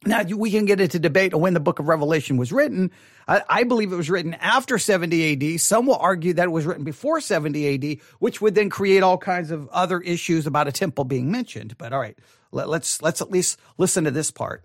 Now 0.05 0.23
we 0.23 0.51
can 0.51 0.67
get 0.67 0.81
into 0.81 0.99
debate 0.99 1.35
on 1.35 1.41
when 1.41 1.55
the 1.55 1.61
book 1.61 1.79
of 1.79 1.89
Revelation 1.89 2.37
was 2.37 2.53
written. 2.53 2.91
I, 3.27 3.43
I, 3.49 3.65
believe 3.65 3.93
it 3.93 3.97
was 3.97 4.11
written 4.11 4.35
after 4.35 4.79
70 4.79 5.55
AD. 5.55 5.61
Some 5.61 5.87
will 5.87 5.97
argue 5.97 6.35
that 6.35 6.45
it 6.45 6.51
was 6.51 6.67
written 6.67 6.85
before 6.85 7.21
70 7.21 7.75
AD, 7.75 7.99
which 8.21 8.41
would 8.41 8.55
then 8.55 8.71
create 8.71 9.03
all 9.03 9.19
kinds 9.19 9.51
of 9.51 9.69
other 9.69 10.01
issues 10.01 10.47
about 10.47 10.69
a 10.69 10.73
temple 10.73 11.05
being 11.05 11.33
mentioned. 11.33 11.77
But 11.79 11.93
all 11.93 11.99
right, 11.99 12.17
let, 12.53 12.69
let's 12.69 13.03
let's 13.03 13.21
at 13.21 13.31
least 13.31 13.59
listen 13.79 14.05
to 14.05 14.11
this 14.11 14.31
part 14.31 14.63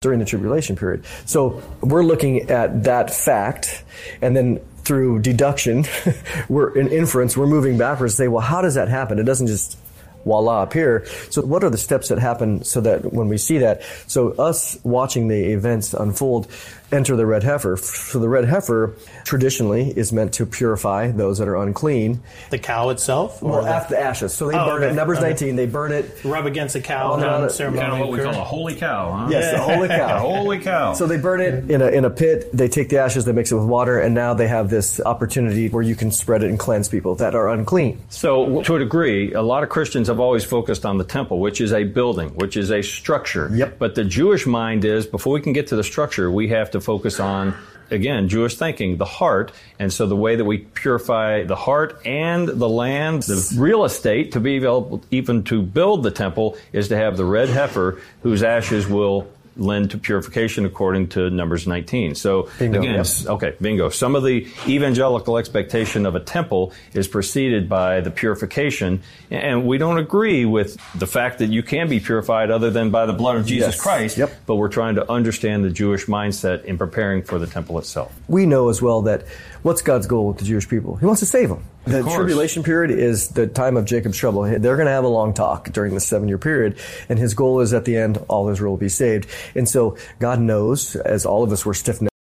during 0.00 0.18
the 0.18 0.24
tribulation 0.24 0.74
period. 0.74 1.04
So 1.26 1.62
we're 1.80 2.02
looking 2.02 2.50
at 2.50 2.84
that 2.84 3.14
fact, 3.14 3.84
and 4.20 4.36
then 4.36 4.60
through 4.84 5.20
deduction, 5.20 5.84
we're 6.48 6.76
in 6.76 6.88
inference, 6.88 7.36
we're 7.36 7.46
moving 7.46 7.78
backwards 7.78 8.14
say, 8.14 8.28
well, 8.28 8.40
how 8.40 8.62
does 8.62 8.74
that 8.74 8.88
happen? 8.88 9.18
It 9.18 9.24
doesn't 9.24 9.46
just 9.46 9.78
voila 10.24 10.62
appear. 10.62 11.04
So 11.30 11.42
what 11.42 11.64
are 11.64 11.70
the 11.70 11.78
steps 11.78 12.08
that 12.08 12.18
happen 12.18 12.64
so 12.64 12.80
that 12.80 13.12
when 13.12 13.28
we 13.28 13.38
see 13.38 13.58
that, 13.58 13.82
so 14.06 14.30
us 14.32 14.78
watching 14.84 15.28
the 15.28 15.52
events 15.52 15.94
unfold, 15.94 16.48
enter 16.92 17.16
the 17.16 17.26
red 17.26 17.42
heifer. 17.42 17.76
So 17.76 18.18
the 18.18 18.28
red 18.28 18.44
heifer 18.44 18.94
traditionally 19.24 19.90
is 19.90 20.12
meant 20.12 20.34
to 20.34 20.46
purify 20.46 21.10
those 21.10 21.38
that 21.38 21.48
are 21.48 21.56
unclean. 21.56 22.22
The 22.50 22.58
cow 22.58 22.90
itself? 22.90 23.42
Or 23.42 23.50
well, 23.50 23.66
after 23.66 23.94
the 23.94 24.00
ashes. 24.00 24.34
So 24.34 24.48
they 24.48 24.58
oh, 24.58 24.66
burn 24.66 24.82
okay. 24.82 24.92
it. 24.92 24.94
Numbers 24.94 25.18
okay. 25.18 25.28
19, 25.28 25.56
they 25.56 25.66
burn 25.66 25.92
it. 25.92 26.24
Rub 26.24 26.46
against 26.46 26.76
a 26.76 26.80
cow. 26.80 27.14
Oh, 27.14 27.48
ceremony. 27.48 27.82
Kind 27.82 27.92
of 27.94 28.08
what 28.08 28.18
we 28.18 28.22
call 28.22 28.34
a 28.34 28.44
holy 28.44 28.74
cow, 28.74 29.12
huh? 29.12 29.28
Yes, 29.30 29.54
a 29.54 29.58
holy 29.58 29.88
cow. 30.02 30.18
holy 30.18 30.58
cow. 30.58 30.92
So 30.92 31.06
they 31.06 31.16
burn 31.16 31.40
it 31.40 31.70
in 31.70 31.82
a, 31.82 31.88
in 31.88 32.04
a 32.04 32.10
pit. 32.10 32.50
They 32.52 32.68
take 32.68 32.88
the 32.88 32.98
ashes, 32.98 33.24
they 33.24 33.32
mix 33.32 33.50
it 33.50 33.56
with 33.56 33.66
water, 33.66 34.00
and 34.00 34.14
now 34.14 34.34
they 34.34 34.48
have 34.48 34.70
this 34.70 35.00
opportunity 35.00 35.68
where 35.68 35.82
you 35.82 35.96
can 35.96 36.10
spread 36.10 36.42
it 36.42 36.50
and 36.50 36.58
cleanse 36.58 36.88
people 36.88 37.14
that 37.16 37.34
are 37.34 37.48
unclean. 37.50 38.00
So 38.08 38.62
to 38.62 38.76
a 38.76 38.78
degree, 38.78 39.32
a 39.32 39.42
lot 39.42 39.62
of 39.62 39.68
Christians 39.68 40.08
have 40.08 40.20
always 40.20 40.44
focused 40.44 40.84
on 40.84 40.98
the 40.98 41.04
temple, 41.04 41.40
which 41.40 41.60
is 41.60 41.72
a 41.72 41.84
building, 41.84 42.30
which 42.30 42.56
is 42.56 42.70
a 42.70 42.82
structure. 42.82 43.50
Yep. 43.52 43.78
But 43.78 43.94
the 43.94 44.04
Jewish 44.04 44.46
mind 44.46 44.84
is, 44.84 45.06
before 45.06 45.32
we 45.32 45.40
can 45.40 45.52
get 45.52 45.68
to 45.68 45.76
the 45.76 45.84
structure, 45.84 46.30
we 46.30 46.48
have 46.48 46.70
to 46.72 46.80
focus 46.82 47.20
on 47.20 47.54
again, 47.92 48.28
Jewish 48.28 48.56
thinking, 48.56 48.96
the 48.96 49.04
heart. 49.04 49.52
And 49.78 49.92
so 49.92 50.06
the 50.06 50.16
way 50.16 50.36
that 50.36 50.44
we 50.44 50.58
purify 50.58 51.44
the 51.44 51.56
heart 51.56 52.00
and 52.06 52.48
the 52.48 52.68
land, 52.68 53.22
the 53.24 53.54
real 53.58 53.84
estate 53.84 54.32
to 54.32 54.40
be 54.40 54.56
able 54.56 55.02
even 55.10 55.44
to 55.44 55.62
build 55.62 56.02
the 56.02 56.10
temple 56.10 56.56
is 56.72 56.88
to 56.88 56.96
have 56.96 57.16
the 57.16 57.24
red 57.24 57.48
heifer 57.48 58.00
whose 58.22 58.42
ashes 58.42 58.86
will 58.88 59.28
lend 59.56 59.90
to 59.90 59.98
purification 59.98 60.64
according 60.64 61.08
to 61.08 61.30
Numbers 61.30 61.66
19. 61.66 62.14
So 62.14 62.48
bingo, 62.58 62.80
again, 62.80 62.94
yep. 62.94 63.06
okay, 63.26 63.54
bingo. 63.60 63.88
Some 63.88 64.16
of 64.16 64.22
the 64.22 64.46
evangelical 64.66 65.38
expectation 65.38 66.06
of 66.06 66.14
a 66.14 66.20
temple 66.20 66.72
is 66.94 67.08
preceded 67.08 67.68
by 67.68 68.00
the 68.00 68.10
purification, 68.10 69.02
and 69.30 69.66
we 69.66 69.78
don't 69.78 69.98
agree 69.98 70.44
with 70.44 70.76
the 70.98 71.06
fact 71.06 71.38
that 71.38 71.48
you 71.48 71.62
can 71.62 71.88
be 71.88 72.00
purified 72.00 72.50
other 72.50 72.70
than 72.70 72.90
by 72.90 73.06
the 73.06 73.12
blood 73.12 73.36
of 73.36 73.46
Jesus 73.46 73.74
yes. 73.74 73.80
Christ. 73.80 74.18
Yep. 74.18 74.32
But 74.46 74.56
we're 74.56 74.68
trying 74.68 74.94
to 74.96 75.10
understand 75.10 75.64
the 75.64 75.70
Jewish 75.70 76.06
mindset 76.06 76.64
in 76.64 76.78
preparing 76.78 77.22
for 77.22 77.38
the 77.38 77.46
temple 77.46 77.78
itself. 77.78 78.14
We 78.28 78.46
know 78.46 78.68
as 78.68 78.80
well 78.80 79.02
that 79.02 79.26
what's 79.62 79.82
God's 79.82 80.06
goal 80.06 80.28
with 80.28 80.38
the 80.38 80.44
Jewish 80.44 80.68
people? 80.68 80.96
He 80.96 81.06
wants 81.06 81.20
to 81.20 81.26
save 81.26 81.48
them. 81.48 81.64
The 81.84 82.02
tribulation 82.02 82.62
period 82.62 82.96
is 82.96 83.28
the 83.28 83.46
time 83.46 83.76
of 83.76 83.84
Jacob's 83.84 84.16
trouble. 84.16 84.42
They're 84.42 84.76
going 84.76 84.86
to 84.86 84.92
have 84.92 85.04
a 85.04 85.08
long 85.08 85.34
talk 85.34 85.70
during 85.72 85.94
the 85.94 86.00
seven 86.00 86.28
year 86.28 86.38
period, 86.38 86.78
and 87.08 87.18
his 87.18 87.34
goal 87.34 87.60
is 87.60 87.72
at 87.72 87.84
the 87.84 87.96
end, 87.96 88.18
all 88.28 88.48
Israel 88.48 88.72
will 88.72 88.78
be 88.78 88.88
saved. 88.88 89.26
And 89.54 89.68
so 89.68 89.96
God 90.20 90.40
knows, 90.40 90.94
as 90.96 91.26
all 91.26 91.42
of 91.42 91.50
us 91.50 91.66
were 91.66 91.74
stiff 91.74 92.00
necked. 92.00 92.12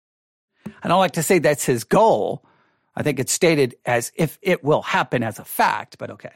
I 0.83 0.89
don't 0.89 0.99
like 0.99 1.13
to 1.13 1.23
say 1.23 1.39
that's 1.39 1.65
his 1.65 1.85
goal. 1.85 2.43
I 2.97 3.03
think 3.03 3.19
it's 3.19 3.33
stated 3.33 3.77
as 3.85 4.13
if 4.15 4.39
it 4.43 4.65
will 4.65 4.83
happen 4.83 5.23
as 5.23 5.39
a 5.39 5.45
fact, 5.45 5.99
but 5.99 6.11
okay 6.11 6.33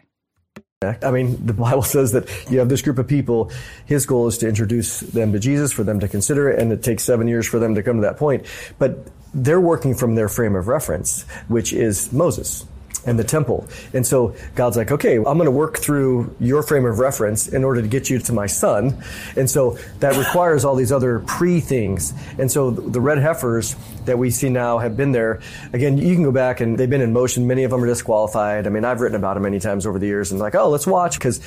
I 1.02 1.10
mean, 1.10 1.44
the 1.44 1.52
Bible 1.52 1.82
says 1.82 2.12
that 2.12 2.28
you 2.50 2.58
have 2.58 2.68
this 2.68 2.82
group 2.82 2.98
of 2.98 3.06
people. 3.06 3.50
His 3.86 4.06
goal 4.06 4.26
is 4.26 4.38
to 4.38 4.48
introduce 4.48 5.00
them 5.00 5.32
to 5.32 5.38
Jesus, 5.38 5.72
for 5.72 5.84
them 5.84 6.00
to 6.00 6.08
consider 6.08 6.50
it, 6.50 6.58
and 6.60 6.72
it 6.72 6.82
takes 6.82 7.04
seven 7.04 7.28
years 7.28 7.46
for 7.46 7.58
them 7.58 7.74
to 7.74 7.82
come 7.82 7.96
to 7.96 8.02
that 8.02 8.16
point. 8.16 8.46
But 8.78 8.98
they're 9.32 9.60
working 9.60 9.94
from 9.94 10.14
their 10.14 10.28
frame 10.28 10.54
of 10.54 10.68
reference, 10.68 11.22
which 11.48 11.72
is 11.72 12.12
Moses 12.12 12.66
and 13.06 13.18
the 13.18 13.24
temple. 13.24 13.66
And 13.92 14.06
so 14.06 14.34
God's 14.54 14.76
like, 14.76 14.90
okay, 14.90 15.16
I'm 15.16 15.24
going 15.24 15.44
to 15.44 15.50
work 15.50 15.78
through 15.78 16.34
your 16.40 16.62
frame 16.62 16.84
of 16.86 16.98
reference 16.98 17.48
in 17.48 17.64
order 17.64 17.82
to 17.82 17.88
get 17.88 18.10
you 18.10 18.18
to 18.18 18.32
my 18.32 18.46
son. 18.46 19.02
And 19.36 19.48
so 19.48 19.78
that 20.00 20.16
requires 20.24 20.64
all 20.64 20.74
these 20.74 20.92
other 20.92 21.20
pre 21.20 21.60
things. 21.60 22.12
And 22.38 22.50
so 22.50 22.70
the 22.70 23.00
red 23.00 23.18
heifers 23.18 23.76
that 24.04 24.18
we 24.18 24.30
see 24.30 24.48
now 24.48 24.78
have 24.78 24.96
been 24.96 25.12
there. 25.12 25.40
Again, 25.72 25.98
you 25.98 26.14
can 26.14 26.22
go 26.22 26.32
back 26.32 26.60
and 26.60 26.78
they've 26.78 26.90
been 26.90 27.00
in 27.00 27.12
motion. 27.12 27.46
Many 27.46 27.64
of 27.64 27.70
them 27.70 27.82
are 27.82 27.86
disqualified. 27.86 28.66
I 28.66 28.70
mean, 28.70 28.84
I've 28.84 29.00
written 29.00 29.16
about 29.16 29.34
them 29.34 29.42
many 29.42 29.60
times 29.60 29.86
over 29.86 29.98
the 29.98 30.06
years 30.06 30.30
and 30.30 30.40
like, 30.40 30.54
oh, 30.54 30.68
let's 30.68 30.86
watch 30.86 31.18
because 31.18 31.42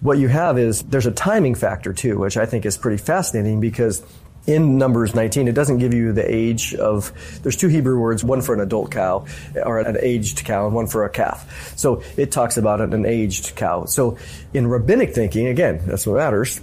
what 0.00 0.18
you 0.18 0.28
have 0.28 0.58
is 0.58 0.82
there's 0.82 1.06
a 1.06 1.12
timing 1.12 1.54
factor 1.54 1.92
too, 1.92 2.18
which 2.18 2.36
I 2.36 2.46
think 2.46 2.66
is 2.66 2.76
pretty 2.76 3.02
fascinating 3.02 3.60
because 3.60 4.02
in 4.46 4.76
Numbers 4.78 5.14
19, 5.14 5.46
it 5.48 5.52
doesn't 5.54 5.78
give 5.78 5.94
you 5.94 6.12
the 6.12 6.24
age 6.28 6.74
of, 6.74 7.12
there's 7.42 7.56
two 7.56 7.68
Hebrew 7.68 7.98
words, 7.98 8.24
one 8.24 8.42
for 8.42 8.54
an 8.54 8.60
adult 8.60 8.90
cow, 8.90 9.24
or 9.64 9.78
an 9.78 9.96
aged 10.00 10.44
cow, 10.44 10.66
and 10.66 10.74
one 10.74 10.86
for 10.88 11.04
a 11.04 11.10
calf. 11.10 11.72
So 11.76 12.02
it 12.16 12.32
talks 12.32 12.56
about 12.56 12.80
an 12.80 13.06
aged 13.06 13.54
cow. 13.56 13.84
So 13.84 14.18
in 14.52 14.66
rabbinic 14.66 15.14
thinking, 15.14 15.46
again, 15.46 15.80
that's 15.86 16.06
what 16.06 16.16
matters, 16.16 16.60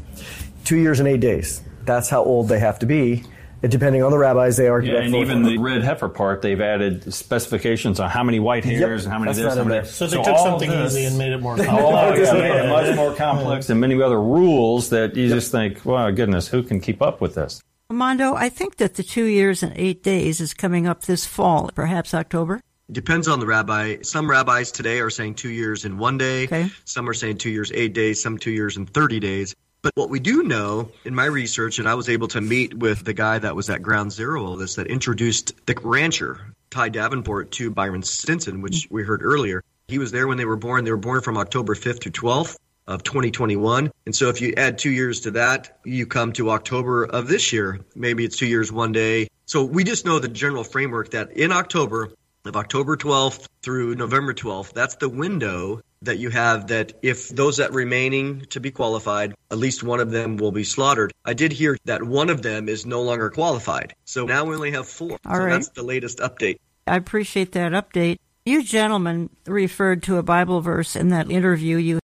two 0.65 0.77
years 0.77 0.99
and 0.99 1.07
eight 1.07 1.21
days. 1.21 1.61
That's 1.85 2.09
how 2.09 2.23
old 2.23 2.49
they 2.49 2.59
have 2.59 2.79
to 2.79 2.85
be. 2.85 3.23
Depending 3.61 4.03
on 4.03 4.11
the 4.11 4.17
rabbis, 4.17 4.55
they 4.55 4.69
argue. 4.69 4.93
Yeah, 4.93 5.01
and 5.01 5.13
even 5.15 5.43
the 5.43 5.57
red 5.57 5.83
heifer 5.83 6.07
part, 6.07 6.41
they've 6.41 6.61
added 6.61 7.13
specifications 7.13 7.99
on 7.99 8.09
how 8.09 8.23
many 8.23 8.39
white 8.39 8.63
hairs 8.63 8.79
Yep, 8.79 9.03
and 9.03 9.11
how 9.11 9.19
many 9.19 9.25
that's 9.33 9.37
this, 9.37 9.45
not 9.55 9.57
how 9.57 9.69
many. 9.69 9.85
So 9.85 10.07
they 10.07 10.15
all 10.15 10.23
took 10.23 10.37
something 10.37 10.69
this- 10.69 10.93
easy 10.95 11.05
and 11.05 11.17
made 11.17 11.33
it 11.33 11.41
more 11.41 11.55
Oh, 11.59 11.63
complex. 11.65 12.19
yeah, 12.31 12.33
made 12.35 12.65
it 12.65 12.69
much 12.69 12.95
more 12.95 13.13
complex 13.15 13.69
and 13.69 13.81
many 13.81 14.01
other 14.01 14.21
rules 14.21 14.89
that 14.91 15.17
you 15.17 15.27
just 15.27 15.51
think, 15.51 15.83
wow, 15.83 16.09
goodness, 16.09 16.47
who 16.47 16.63
can 16.63 16.79
keep 16.79 17.01
up 17.01 17.19
with 17.19 17.35
this? 17.35 17.61
Mondo, 17.91 18.35
I 18.35 18.49
think 18.49 18.75
that 18.77 18.95
the 18.95 19.03
two 19.03 19.25
years 19.25 19.63
and 19.63 19.73
eight 19.75 20.03
days 20.03 20.39
is 20.39 20.53
coming 20.53 20.85
up 20.85 21.01
this 21.01 21.25
fall, 21.25 21.71
perhaps 21.73 22.13
October. 22.13 22.61
It 22.87 22.93
depends 22.93 23.27
on 23.27 23.39
the 23.39 23.47
rabbi. 23.47 23.97
Some 24.03 24.29
rabbis 24.29 24.71
today 24.71 24.99
are 24.99 25.09
saying 25.09 25.35
two 25.35 25.49
years 25.49 25.85
in 25.85 25.97
one 25.97 26.15
day. 26.15 26.43
Okay. 26.43 26.69
Some 26.85 27.09
are 27.09 27.15
saying 27.15 27.39
two 27.39 27.49
years, 27.49 27.71
eight 27.73 27.93
days. 27.93 28.21
Some 28.21 28.37
two 28.37 28.51
years 28.51 28.77
and 28.77 28.87
30 28.87 29.19
days. 29.19 29.55
But 29.81 29.93
what 29.95 30.11
we 30.11 30.19
do 30.19 30.43
know 30.43 30.91
in 31.03 31.15
my 31.15 31.25
research, 31.25 31.79
and 31.79 31.89
I 31.89 31.95
was 31.95 32.09
able 32.09 32.27
to 32.27 32.41
meet 32.41 32.77
with 32.77 33.05
the 33.05 33.13
guy 33.13 33.39
that 33.39 33.55
was 33.55 33.71
at 33.71 33.81
ground 33.81 34.11
zero 34.11 34.53
of 34.53 34.59
this 34.59 34.75
that 34.75 34.85
introduced 34.85 35.53
the 35.65 35.75
rancher, 35.81 36.53
Ty 36.69 36.89
Davenport, 36.89 37.49
to 37.53 37.71
Byron 37.71 38.03
Stinson, 38.03 38.61
which 38.61 38.87
mm. 38.87 38.91
we 38.91 39.03
heard 39.03 39.23
earlier. 39.23 39.63
He 39.87 39.97
was 39.97 40.11
there 40.11 40.27
when 40.27 40.37
they 40.37 40.45
were 40.45 40.57
born. 40.57 40.85
They 40.85 40.91
were 40.91 40.97
born 40.97 41.21
from 41.21 41.37
October 41.37 41.73
5th 41.73 42.01
to 42.01 42.11
12th 42.11 42.55
of 42.89 43.03
2021. 43.03 43.91
And 44.05 44.15
so 44.15 44.29
if 44.29 44.41
you 44.41 44.53
add 44.57 44.79
two 44.79 44.89
years 44.89 45.21
to 45.21 45.31
that, 45.31 45.79
you 45.85 46.07
come 46.07 46.33
to 46.33 46.49
October 46.49 47.05
of 47.05 47.27
this 47.27 47.53
year. 47.53 47.79
Maybe 47.95 48.25
it's 48.25 48.35
two 48.35 48.47
years, 48.47 48.71
one 48.71 48.91
day. 48.91 49.27
So 49.45 49.63
we 49.63 49.83
just 49.83 50.05
know 50.05 50.19
the 50.19 50.27
general 50.27 50.63
framework 50.63 51.11
that 51.11 51.31
in 51.31 51.51
October, 51.51 52.11
of 52.45 52.55
October 52.55 52.97
12th 52.97 53.47
through 53.61 53.95
November 53.95 54.33
12th, 54.33 54.73
that's 54.73 54.95
the 54.95 55.09
window 55.09 55.81
that 56.01 56.17
you 56.17 56.29
have 56.29 56.67
that 56.67 56.93
if 57.01 57.29
those 57.29 57.57
that 57.57 57.73
remaining 57.73 58.41
to 58.49 58.59
be 58.59 58.71
qualified, 58.71 59.35
at 59.51 59.57
least 59.57 59.83
one 59.83 59.99
of 59.99 60.11
them 60.11 60.37
will 60.37 60.51
be 60.51 60.63
slaughtered. 60.63 61.11
I 61.25 61.33
did 61.33 61.51
hear 61.51 61.77
that 61.85 62.01
one 62.01 62.29
of 62.29 62.41
them 62.41 62.69
is 62.69 62.85
no 62.85 63.01
longer 63.01 63.29
qualified. 63.29 63.93
So 64.05 64.25
now 64.25 64.45
we 64.45 64.55
only 64.55 64.71
have 64.71 64.87
four. 64.87 65.19
All 65.25 65.35
so 65.35 65.43
right. 65.43 65.51
that's 65.51 65.69
the 65.69 65.83
latest 65.83 66.19
update. 66.19 66.59
I 66.87 66.95
appreciate 66.95 67.51
that 67.51 67.73
update. 67.73 68.17
You 68.45 68.63
gentlemen 68.63 69.29
referred 69.45 70.01
to 70.03 70.17
a 70.17 70.23
Bible 70.23 70.61
verse 70.61 70.95
in 70.95 71.09
that 71.09 71.29
interview 71.29 71.77
you 71.77 71.99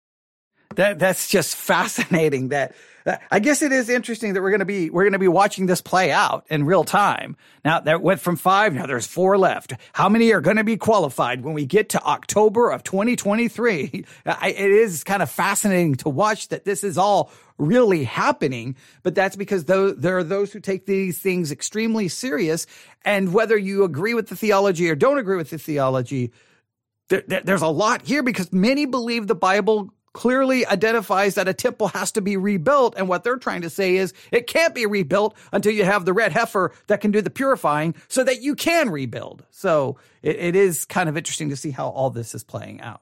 That 0.75 0.99
that's 0.99 1.27
just 1.29 1.55
fascinating. 1.55 2.49
That, 2.49 2.75
that- 3.05 3.21
I 3.29 3.39
guess 3.39 3.61
it 3.61 3.71
is 3.71 3.87
interesting 3.89 4.33
that 4.33 4.41
we're 4.41 4.49
going 4.49 4.59
to 4.59 4.65
be 4.65 4.89
we're 4.89 5.03
going 5.03 5.13
to 5.13 5.19
be 5.19 5.27
watching 5.27 5.67
this 5.67 5.79
play 5.79 6.11
out 6.11 6.45
in 6.49 6.65
real 6.65 6.83
time. 6.83 7.37
Now 7.63 7.79
that 7.81 8.01
went 8.01 8.19
from 8.19 8.35
five. 8.35 8.73
Now 8.73 8.87
there's 8.87 9.05
four 9.07 9.37
left. 9.37 9.73
How 9.93 10.09
many 10.09 10.33
are 10.33 10.41
going 10.41 10.57
to 10.57 10.63
be 10.63 10.75
qualified 10.75 11.43
when 11.43 11.53
we 11.53 11.65
get 11.65 11.89
to 11.89 12.03
October 12.03 12.71
of 12.71 12.83
2023? 12.83 14.05
I, 14.25 14.49
it 14.49 14.71
is 14.71 15.03
kind 15.03 15.21
of 15.21 15.29
fascinating 15.29 15.95
to 15.95 16.09
watch 16.09 16.47
that 16.49 16.65
this 16.65 16.83
is 16.83 16.97
all 16.97 17.31
really 17.57 18.03
happening. 18.03 18.75
But 19.03 19.15
that's 19.15 19.35
because 19.35 19.65
there 19.65 20.17
are 20.17 20.23
those 20.23 20.51
who 20.51 20.59
take 20.59 20.85
these 20.87 21.19
things 21.19 21.51
extremely 21.51 22.07
serious, 22.09 22.65
and 23.05 23.33
whether 23.33 23.55
you 23.57 23.83
agree 23.83 24.13
with 24.15 24.27
the 24.29 24.35
theology 24.35 24.89
or 24.89 24.95
don't 24.95 25.19
agree 25.19 25.37
with 25.37 25.51
the 25.51 25.57
theology, 25.59 26.31
there, 27.09 27.23
there- 27.27 27.41
there's 27.43 27.61
a 27.61 27.67
lot 27.67 28.01
here 28.01 28.23
because 28.23 28.51
many 28.51 28.85
believe 28.87 29.27
the 29.27 29.35
Bible 29.35 29.91
clearly 30.15 30.65
identifies 30.65 31.35
that 31.35 31.49
a 31.49 31.53
temple 31.53 31.89
has 31.89 32.09
to 32.13 32.21
be 32.21 32.37
rebuilt. 32.37 32.95
And 32.97 33.09
what 33.09 33.25
they're 33.25 33.35
trying 33.35 33.61
to 33.63 33.69
say 33.69 33.97
is 33.97 34.13
it 34.31 34.47
can't 34.47 34.73
be 34.73 34.85
rebuilt 34.85 35.35
until 35.51 35.73
you 35.73 35.83
have 35.83 36.05
the 36.05 36.13
red 36.13 36.31
heifer 36.31 36.71
that 36.87 37.01
can 37.01 37.11
do 37.11 37.21
the 37.21 37.29
purifying 37.29 37.93
so 38.07 38.23
that 38.23 38.41
you 38.41 38.55
can 38.55 38.89
rebuild. 38.89 39.43
So 39.51 39.97
it, 40.23 40.37
it 40.37 40.55
is 40.55 40.85
kind 40.85 41.09
of 41.09 41.17
interesting 41.17 41.49
to 41.49 41.57
see 41.57 41.71
how 41.71 41.89
all 41.89 42.09
this 42.09 42.33
is 42.33 42.45
playing 42.45 42.79
out. 42.79 43.01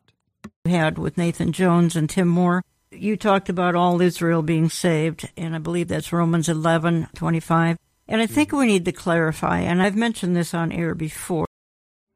had 0.65 0.97
with 0.97 1.15
Nathan 1.15 1.51
Jones 1.51 1.95
and 1.95 2.09
Tim 2.09 2.27
Moore. 2.27 2.63
You 2.91 3.15
talked 3.15 3.47
about 3.47 3.75
all 3.75 4.01
Israel 4.01 4.41
being 4.41 4.69
saved, 4.69 5.29
and 5.37 5.55
I 5.55 5.59
believe 5.59 5.89
that's 5.89 6.11
Romans 6.11 6.49
11, 6.49 7.09
25. 7.13 7.77
And 8.07 8.21
I 8.21 8.25
think 8.25 8.49
hmm. 8.49 8.57
we 8.57 8.65
need 8.65 8.85
to 8.85 8.91
clarify, 8.91 9.59
and 9.59 9.83
I've 9.83 9.95
mentioned 9.95 10.35
this 10.35 10.55
on 10.55 10.71
air 10.71 10.95
before. 10.95 11.45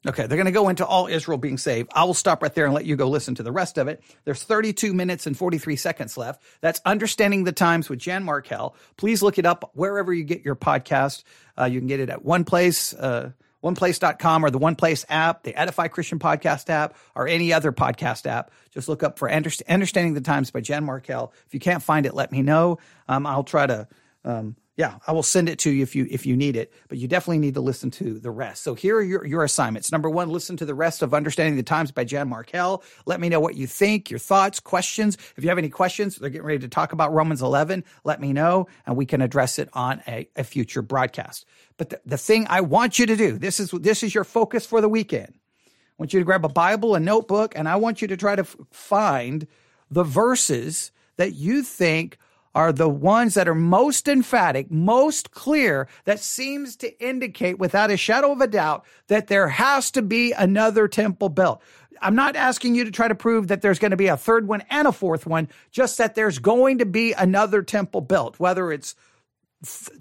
Okay, 0.06 0.28
they're 0.28 0.38
going 0.38 0.45
to 0.45 0.52
go 0.52 0.70
into 0.70 0.86
all 0.86 1.08
Israel 1.08 1.38
being 1.38 1.58
saved. 1.58 1.91
I 1.93 2.04
will 2.04 2.14
stop 2.14 2.43
right 2.43 2.54
there 2.54 2.66
and 2.66 2.74
let 2.74 2.86
you 2.86 2.95
go 2.95 3.10
listen 3.10 3.36
to 3.36 3.43
the 3.43 3.52
rest 3.52 3.78
of 3.78 3.88
it. 3.88 4.02
There's 4.26 4.43
32 4.43 4.93
minutes 4.93 5.26
and 5.26 5.36
43 5.36 5.76
seconds 5.76 6.18
left. 6.18 6.41
That's 6.62 6.80
Understanding 6.86 7.43
the 7.45 7.52
Times 7.52 7.89
with 7.89 8.00
Jan 8.00 8.24
Markell. 8.24 8.76
Please 8.95 9.24
look 9.24 9.39
it 9.39 9.45
up 9.45 9.72
wherever 9.74 10.14
you 10.14 10.24
get 10.24 10.45
your 10.45 10.56
podcast. 10.56 11.24
Uh, 11.60 11.66
you 11.66 11.80
can 11.80 11.88
get 11.88 12.00
it 12.00 12.10
at 12.10 12.24
one 12.24 12.45
place, 12.45 12.93
uh, 12.93 13.32
oneplace.com 13.64 14.45
or 14.45 14.52
the 14.52 14.60
One 14.60 14.76
Place 14.76 15.04
app, 15.10 15.43
the 15.43 15.56
Edify 15.56 15.88
Christian 15.88 16.20
Podcast 16.20 16.70
app, 16.70 16.95
or 17.16 17.28
any 17.28 17.52
other 17.52 17.72
podcast 17.72 18.28
app. 18.28 18.52
Just 18.70 18.88
look 18.88 19.02
up 19.02 19.18
for 19.18 19.28
Underst- 19.28 19.68
Understanding 19.68 20.14
the 20.14 20.22
Times 20.22 20.52
by 20.52 20.62
Jan 20.62 20.86
Markell. 20.86 21.32
If 21.48 21.56
you 21.56 21.60
can't 21.60 21.82
find 21.82 22.06
it, 22.06 22.14
let 22.14 22.32
me 22.32 22.43
know. 22.43 22.78
Um, 23.10 23.26
I'll 23.26 23.43
try 23.43 23.66
to. 23.66 23.88
Um, 24.24 24.56
yeah, 24.78 24.99
I 25.07 25.11
will 25.11 25.23
send 25.23 25.49
it 25.49 25.57
to 25.59 25.71
you 25.71 25.82
if 25.82 25.95
you 25.95 26.07
if 26.09 26.28
you 26.28 26.38
need 26.38 26.55
it, 26.55 26.71
but 26.88 26.99
you 26.99 27.07
definitely 27.07 27.39
need 27.39 27.55
to 27.55 27.61
listen 27.61 27.89
to 27.91 28.19
the 28.19 28.30
rest. 28.30 28.61
So 28.61 28.75
here 28.75 28.95
are 28.97 29.01
your, 29.01 29.25
your 29.25 29.43
assignments. 29.43 29.91
Number 29.91 30.07
one, 30.07 30.30
listen 30.30 30.55
to 30.57 30.65
the 30.65 30.75
rest 30.75 31.01
of 31.01 31.15
Understanding 31.15 31.55
the 31.55 31.63
Times 31.63 31.91
by 31.91 32.03
Jan 32.03 32.30
Markell. 32.30 32.84
Let 33.07 33.19
me 33.19 33.28
know 33.28 33.39
what 33.39 33.55
you 33.55 33.65
think, 33.65 34.11
your 34.11 34.19
thoughts, 34.19 34.59
questions. 34.59 35.17
If 35.36 35.43
you 35.43 35.49
have 35.49 35.57
any 35.57 35.69
questions, 35.69 36.17
they're 36.17 36.30
getting 36.30 36.45
ready 36.45 36.59
to 36.59 36.67
talk 36.67 36.93
about 36.93 37.11
Romans 37.11 37.41
11. 37.41 37.84
Let 38.03 38.21
me 38.21 38.34
know, 38.34 38.67
and 38.86 38.95
we 38.95 39.07
can 39.07 39.21
address 39.21 39.57
it 39.57 39.67
on 39.73 40.03
a, 40.07 40.30
a 40.36 40.43
future 40.43 40.84
broadcast. 40.84 41.47
But 41.78 41.89
the, 41.89 42.01
the 42.05 42.17
thing 42.17 42.45
I 42.47 42.61
want 42.61 42.99
you 42.99 43.07
to 43.07 43.15
do 43.15 43.39
this 43.39 43.59
is 43.59 43.71
this 43.71 44.03
is 44.03 44.13
your 44.13 44.23
focus 44.23 44.67
for 44.67 44.80
the 44.80 44.89
weekend. 44.89 45.34
I 45.65 45.71
want 45.97 46.13
you 46.13 46.19
to 46.19 46.25
grab 46.25 46.45
a 46.45 46.49
Bible, 46.49 46.93
a 46.93 46.99
notebook, 46.99 47.53
and 47.55 47.67
I 47.67 47.78
want 47.78 48.03
you 48.03 48.07
to 48.09 48.17
try 48.17 48.36
to 48.36 48.43
f- 48.43 48.55
find 48.69 49.47
the 49.89 50.03
verses 50.03 50.91
that 51.15 51.34
you 51.34 51.63
think 51.63 52.19
are 52.58 52.74
the 52.74 52.89
ones 52.89 53.36
that 53.36 53.47
are 53.47 53.53
most 53.53 54.08
emphatic, 54.08 54.72
most 54.72 55.30
clear, 55.30 55.88
that 56.05 56.20
seems 56.20 56.76
to 56.76 56.99
indicate 56.99 57.60
without 57.60 57.91
a 57.91 57.97
shadow 57.97 58.32
of 58.32 58.41
a 58.41 58.47
doubt 58.47 58.84
that 59.10 59.28
there 59.28 59.47
has 59.47 59.91
to 59.91 60.01
be 60.01 60.32
another 60.32 60.88
temple 60.88 61.30
built. 61.30 61.62
I'm 62.01 62.16
not 62.16 62.36
asking 62.36 62.74
you 62.74 62.84
to 62.84 62.89
try 62.89 63.08
to 63.08 63.14
prove 63.14 63.49
that 63.49 63.62
there's 63.62 63.78
going 63.78 63.91
to 63.91 63.97
be 63.97 64.08
a 64.08 64.18
third 64.18 64.47
one 64.47 64.64
and 64.72 64.88
a 64.88 64.91
fourth 64.91 65.28
one, 65.28 65.49
just 65.70 65.99
that 65.99 66.16
there's 66.16 66.39
going 66.39 66.80
to 66.80 66.88
be 66.88 67.14
another 67.14 67.62
temple 67.62 68.01
built, 68.01 68.39
whether 68.39 68.72
it's 68.72 68.95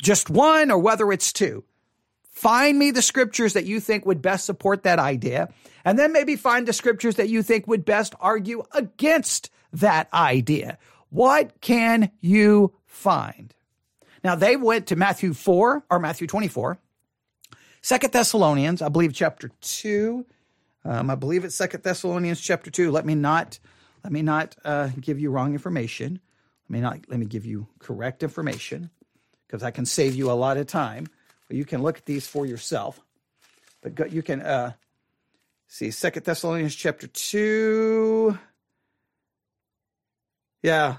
just 0.01 0.31
one 0.31 0.71
or 0.71 0.79
whether 0.79 1.13
it's 1.13 1.35
two. 1.35 1.63
Find 2.31 2.79
me 2.79 2.91
the 2.91 3.03
scriptures 3.03 3.53
that 3.53 3.67
you 3.67 3.81
think 3.81 4.07
would 4.07 4.23
best 4.23 4.47
support 4.47 4.85
that 4.85 4.99
idea, 4.99 5.51
and 5.85 5.99
then 5.99 6.11
maybe 6.11 6.37
find 6.37 6.67
the 6.67 6.73
scriptures 6.73 7.17
that 7.17 7.29
you 7.29 7.43
think 7.43 7.67
would 7.67 7.85
best 7.85 8.15
argue 8.19 8.63
against 8.73 9.51
that 9.75 10.09
idea. 10.15 10.79
What 11.17 11.63
can 11.63 12.11
you 12.21 12.75
find? 12.85 13.55
Now, 14.23 14.35
they 14.35 14.55
went 14.55 14.89
to 14.89 14.97
Matthew 14.97 15.33
4 15.33 15.87
or 15.89 15.99
Matthew 15.99 16.27
24, 16.27 16.79
Second 17.81 18.13
Thessalonians, 18.13 18.83
I 18.83 18.91
believe 18.91 19.15
chapter 19.15 19.51
2. 19.63 20.27
Um, 20.85 21.09
I 21.09 21.15
believe 21.15 21.47
it's 21.47 21.55
Second 21.55 21.83
Thessalonians 21.83 22.39
chapter 22.39 22.71
2. 22.71 22.91
Let 22.91 23.07
me 23.07 23.15
not 23.15 23.59
let 24.05 24.13
me 24.13 24.21
not 24.21 24.57
uh, 24.63 24.91
give 25.01 25.19
you 25.19 25.31
wrong 25.31 25.55
information. 25.55 26.21
Let 26.69 26.71
me 26.71 26.81
not 26.81 26.99
let 27.09 27.19
me 27.19 27.25
give 27.25 27.47
you 27.47 27.67
correct 27.79 28.23
information 28.23 28.91
because 29.47 29.63
I 29.63 29.71
can 29.71 29.87
save 29.87 30.15
you 30.15 30.31
a 30.31 30.33
lot 30.33 30.59
of 30.59 30.67
time. 30.67 31.07
But 31.49 31.57
you 31.57 31.65
can 31.65 31.83
look 31.83 31.97
at 31.97 32.05
these 32.05 32.27
for 32.29 32.45
yourself. 32.45 33.01
But 33.81 33.95
go, 33.95 34.05
you 34.05 34.23
can 34.23 34.43
uh, 34.43 34.73
see 35.67 35.91
Second 35.91 36.27
Thessalonians 36.27 36.75
chapter 36.75 37.07
2. 37.07 38.39
Yeah. 40.63 40.97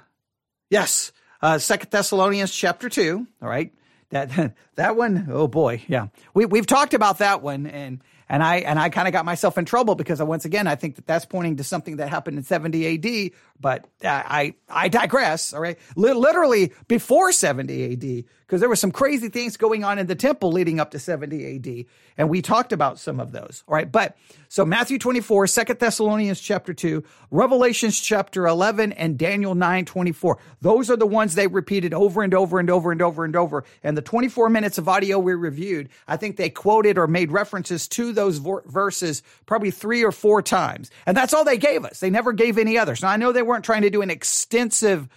Yes. 0.70 1.12
Uh 1.42 1.60
Second 1.60 1.92
Thessalonians 1.92 2.52
chapter 2.52 2.90
two. 2.90 3.28
All 3.42 3.50
right. 3.50 3.72
That 4.10 4.56
that 4.76 4.96
one, 4.96 5.28
oh 5.32 5.48
boy, 5.48 5.84
yeah. 5.88 6.08
We 6.34 6.46
we've 6.46 6.68
talked 6.68 6.94
about 6.94 7.20
that 7.20 7.42
one 7.42 7.68
and 7.68 8.02
And 8.30 8.44
I 8.44 8.58
and 8.58 8.78
I 8.80 8.90
kind 8.90 9.08
of 9.08 9.14
got 9.14 9.26
myself 9.26 9.58
in 9.58 9.66
trouble 9.66 9.96
because 9.96 10.20
I, 10.20 10.24
once 10.24 10.46
again 10.46 10.68
I 10.68 10.76
think 10.76 10.96
that 10.96 11.06
that's 11.08 11.26
pointing 11.26 11.58
to 11.58 11.64
something 11.64 11.98
that 11.98 12.10
happened 12.10 12.38
in 12.38 12.44
70 12.44 12.96
AD. 12.96 13.32
But 13.60 13.86
I 14.04 14.56
I 14.70 14.88
digress. 14.88 15.54
All 15.54 15.62
right, 15.62 15.78
literally 15.96 16.74
before 16.88 17.32
70 17.32 17.94
AD 17.94 18.26
because 18.48 18.62
there 18.62 18.70
were 18.70 18.78
some 18.78 18.92
crazy 18.92 19.28
things 19.28 19.58
going 19.58 19.84
on 19.84 20.00
in 20.00 20.08
the 20.08 20.16
temple 20.16 20.52
leading 20.54 20.80
up 20.80 20.92
to 20.92 21.00
70 21.00 21.56
AD, 21.56 21.86
and 22.18 22.30
we 22.30 22.42
talked 22.42 22.72
about 22.72 22.98
some 22.98 23.20
of 23.20 23.34
those. 23.34 23.64
All 23.68 23.76
right, 23.76 23.92
but 23.92 24.16
so 24.48 24.64
Matthew 24.66 24.98
24, 24.98 25.48
2 25.48 25.64
Thessalonians 25.74 26.40
chapter 26.40 26.74
2, 26.74 27.04
Revelations 27.30 28.00
chapter 28.00 28.48
11, 28.48 28.94
and 28.94 29.18
Daniel 29.18 29.54
9, 29.54 29.84
24. 29.84 30.38
Those 30.62 30.90
are 30.90 30.96
the 30.96 31.06
ones 31.06 31.36
they 31.36 31.48
repeated 31.48 31.94
over 31.94 32.24
and 32.24 32.34
over 32.34 32.60
and 32.60 32.70
over 32.70 32.94
and 32.94 33.02
over 33.02 33.26
and 33.26 33.36
over. 33.36 33.66
And 33.84 33.98
the 33.98 34.02
24 34.02 34.50
minutes 34.50 34.78
of 34.78 34.88
audio 34.88 35.20
we 35.20 35.34
reviewed, 35.34 35.90
I 36.08 36.16
think 36.16 36.38
they 36.38 36.50
quoted 36.50 36.98
or 36.98 37.08
made 37.08 37.32
references 37.32 37.88
to 37.90 38.14
those 38.14 38.38
verses 38.38 39.24
probably 39.46 39.72
three 39.72 40.04
or 40.04 40.14
four 40.14 40.42
times. 40.42 40.90
And 41.06 41.18
that's 41.18 41.34
all 41.34 41.44
they 41.44 41.58
gave 41.58 41.84
us. 41.84 42.00
They 42.00 42.10
never 42.10 42.32
gave 42.32 42.58
any 42.58 42.78
others. 42.78 43.02
Now, 43.02 43.10
I 43.10 43.18
know 43.18 43.34
they 43.34 43.44
weren't 43.48 43.66
trying 43.66 43.82
to 43.82 43.90
do 43.90 44.02
an 44.02 44.10
extensive, 44.10 45.08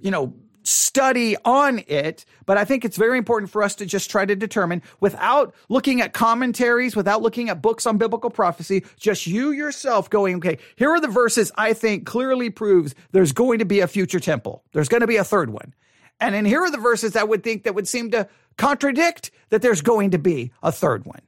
you 0.00 0.10
know, 0.10 0.34
study 0.62 1.36
on 1.44 1.82
it, 1.86 2.24
but 2.46 2.58
I 2.58 2.64
think 2.64 2.84
it's 2.84 2.96
very 2.96 3.18
important 3.18 3.50
for 3.50 3.62
us 3.62 3.74
to 3.76 3.86
just 3.86 4.10
try 4.10 4.24
to 4.24 4.36
determine 4.36 4.82
without 5.00 5.54
looking 5.68 6.00
at 6.00 6.12
commentaries, 6.12 6.94
without 6.94 7.22
looking 7.22 7.48
at 7.48 7.62
books 7.62 7.86
on 7.86 7.98
biblical 7.98 8.30
prophecy, 8.30 8.84
just 8.98 9.26
you 9.26 9.50
yourself 9.50 10.10
going, 10.10 10.36
okay, 10.36 10.58
here 10.76 10.90
are 10.90 11.00
the 11.00 11.08
verses 11.08 11.50
I 11.56 11.72
think 11.72 12.06
clearly 12.06 12.50
proves 12.50 12.94
there's 13.12 13.32
going 13.32 13.58
to 13.60 13.64
be 13.64 13.80
a 13.80 13.88
future 13.88 14.20
temple. 14.20 14.64
There's 14.72 14.88
going 14.88 15.00
to 15.00 15.06
be 15.06 15.16
a 15.16 15.24
third 15.24 15.50
one. 15.50 15.74
And 16.20 16.34
then 16.34 16.44
here 16.44 16.60
are 16.62 16.70
the 16.70 16.78
verses 16.78 17.16
I 17.16 17.24
would 17.24 17.42
think 17.42 17.64
that 17.64 17.74
would 17.74 17.88
seem 17.88 18.10
to 18.10 18.28
contradict 18.58 19.30
that 19.48 19.62
there's 19.62 19.80
going 19.80 20.10
to 20.10 20.18
be 20.18 20.52
a 20.62 20.70
third 20.70 21.06
one. 21.06 21.22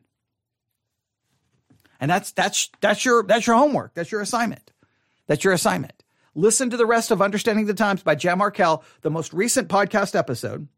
And 1.99 2.11
that's 2.11 2.33
that's 2.33 2.69
that's 2.81 3.05
your 3.05 3.23
that's 3.23 3.47
your 3.47 3.57
homework. 3.57 3.95
That's 3.95 4.11
your 4.11 4.21
assignment. 4.21 4.72
That's 5.33 5.45
your 5.45 5.55
assignment. 5.55 5.95
Listen 6.35 6.69
to 6.69 6.77
the 6.77 6.85
rest 6.85 7.11
of 7.11 7.23
Understanding 7.23 7.65
the 7.65 7.73
Times 7.73 8.03
by 8.03 8.15
Jan 8.15 8.39
Markell, 8.39 8.83
the 9.01 9.09
most 9.09 9.33
recent 9.33 9.67
podcast 9.67 10.15
episode. 10.15 10.69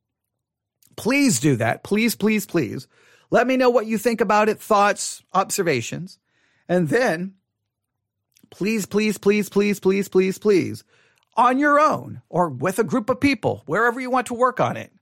Please 0.94 1.40
do 1.40 1.56
that. 1.56 1.82
Please, 1.82 2.14
please, 2.14 2.46
please. 2.46 2.86
Let 3.32 3.48
me 3.48 3.56
know 3.56 3.68
what 3.68 3.86
you 3.86 3.98
think 3.98 4.20
about 4.20 4.48
it, 4.48 4.60
thoughts, 4.60 5.24
observations. 5.32 6.20
And 6.68 6.88
then 6.88 7.34
please, 8.50 8.86
please, 8.86 9.18
please, 9.18 9.48
please, 9.48 9.80
please, 9.80 10.08
please, 10.08 10.38
please, 10.38 10.84
on 11.36 11.58
your 11.58 11.80
own 11.80 12.22
or 12.28 12.48
with 12.48 12.78
a 12.78 12.84
group 12.84 13.10
of 13.10 13.18
people, 13.18 13.64
wherever 13.66 13.98
you 13.98 14.08
want 14.08 14.28
to 14.28 14.34
work 14.34 14.60
on 14.60 14.76
it, 14.76 14.92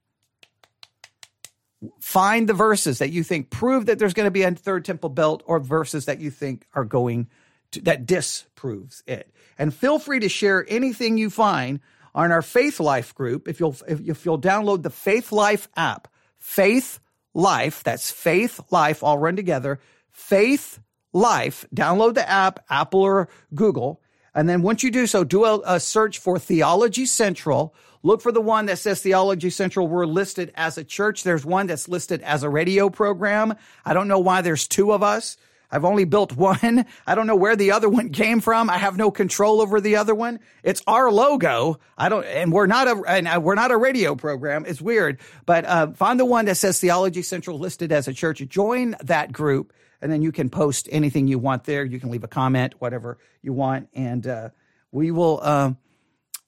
find 1.99 2.49
the 2.49 2.55
verses 2.55 2.97
that 2.97 3.11
you 3.11 3.21
think 3.21 3.51
prove 3.51 3.85
that 3.85 3.99
there's 3.99 4.15
going 4.15 4.25
to 4.25 4.31
be 4.31 4.41
a 4.41 4.51
third 4.55 4.83
temple 4.83 5.09
built 5.09 5.43
or 5.45 5.59
verses 5.59 6.05
that 6.05 6.19
you 6.19 6.31
think 6.31 6.65
are 6.73 6.85
going 6.85 7.27
to, 7.73 7.81
that 7.81 8.05
disproves 8.05 9.03
it. 9.05 9.31
And 9.57 9.73
feel 9.73 9.99
free 9.99 10.19
to 10.19 10.29
share 10.29 10.65
anything 10.67 11.17
you 11.17 11.29
find 11.29 11.79
on 12.15 12.31
our 12.31 12.41
Faithlife 12.41 13.13
group. 13.13 13.47
If 13.47 13.59
you'll, 13.59 13.75
if, 13.87 14.01
if 14.01 14.25
you'll 14.25 14.41
download 14.41 14.83
the 14.83 14.89
Faithlife 14.89 15.67
app, 15.75 16.07
Faith 16.37 16.99
Life, 17.33 17.83
that's 17.83 18.11
Faith 18.11 18.59
Life, 18.71 19.03
all 19.03 19.17
run 19.17 19.35
together. 19.35 19.79
Faith 20.09 20.79
Life, 21.11 21.65
download 21.75 22.15
the 22.15 22.27
app, 22.27 22.63
Apple 22.69 23.01
or 23.01 23.29
Google. 23.53 24.01
And 24.35 24.49
then 24.49 24.61
once 24.63 24.81
you 24.83 24.89
do 24.89 25.05
so, 25.05 25.23
do 25.23 25.45
a, 25.45 25.61
a, 25.63 25.79
search 25.79 26.17
for 26.17 26.39
Theology 26.39 27.05
Central. 27.05 27.75
Look 28.01 28.21
for 28.21 28.31
the 28.31 28.41
one 28.41 28.65
that 28.65 28.79
says 28.79 29.01
Theology 29.01 29.51
Central. 29.51 29.87
We're 29.87 30.07
listed 30.07 30.51
as 30.55 30.77
a 30.77 30.83
church. 30.83 31.23
There's 31.23 31.45
one 31.45 31.67
that's 31.67 31.87
listed 31.87 32.21
as 32.23 32.41
a 32.43 32.49
radio 32.49 32.89
program. 32.89 33.55
I 33.85 33.93
don't 33.93 34.07
know 34.07 34.19
why 34.19 34.41
there's 34.41 34.67
two 34.67 34.91
of 34.91 35.03
us. 35.03 35.37
I've 35.73 35.85
only 35.85 36.05
built 36.05 36.33
one. 36.37 36.85
I 37.07 37.15
don't 37.15 37.25
know 37.25 37.35
where 37.35 37.55
the 37.55 37.71
other 37.71 37.89
one 37.89 38.11
came 38.11 38.41
from. 38.41 38.69
I 38.69 38.77
have 38.77 38.95
no 38.95 39.09
control 39.09 39.59
over 39.59 39.81
the 39.81 39.95
other 39.95 40.13
one. 40.13 40.39
It's 40.61 40.83
our 40.85 41.11
logo. 41.11 41.79
I 41.97 42.09
don't, 42.09 42.23
and 42.25 42.53
we're 42.53 42.67
not 42.67 42.87
a, 42.87 43.01
and 43.07 43.27
uh, 43.27 43.41
we're 43.41 43.55
not 43.55 43.71
a 43.71 43.77
radio 43.77 44.15
program. 44.15 44.65
It's 44.67 44.79
weird, 44.79 45.19
but 45.47 45.65
uh, 45.65 45.91
find 45.93 46.19
the 46.19 46.25
one 46.25 46.45
that 46.45 46.55
says 46.55 46.79
Theology 46.79 47.23
Central 47.23 47.57
listed 47.57 47.91
as 47.91 48.07
a 48.07 48.13
church. 48.13 48.37
Join 48.47 48.95
that 49.01 49.31
group, 49.31 49.73
and 49.99 50.11
then 50.11 50.21
you 50.21 50.31
can 50.31 50.51
post 50.51 50.87
anything 50.91 51.27
you 51.27 51.39
want 51.39 51.63
there. 51.63 51.83
You 51.83 51.99
can 51.99 52.11
leave 52.11 52.23
a 52.23 52.27
comment, 52.27 52.75
whatever 52.79 53.17
you 53.41 53.51
want, 53.51 53.89
and 53.95 54.25
uh, 54.27 54.49
we 54.91 55.09
will. 55.09 55.39
Uh, 55.41 55.73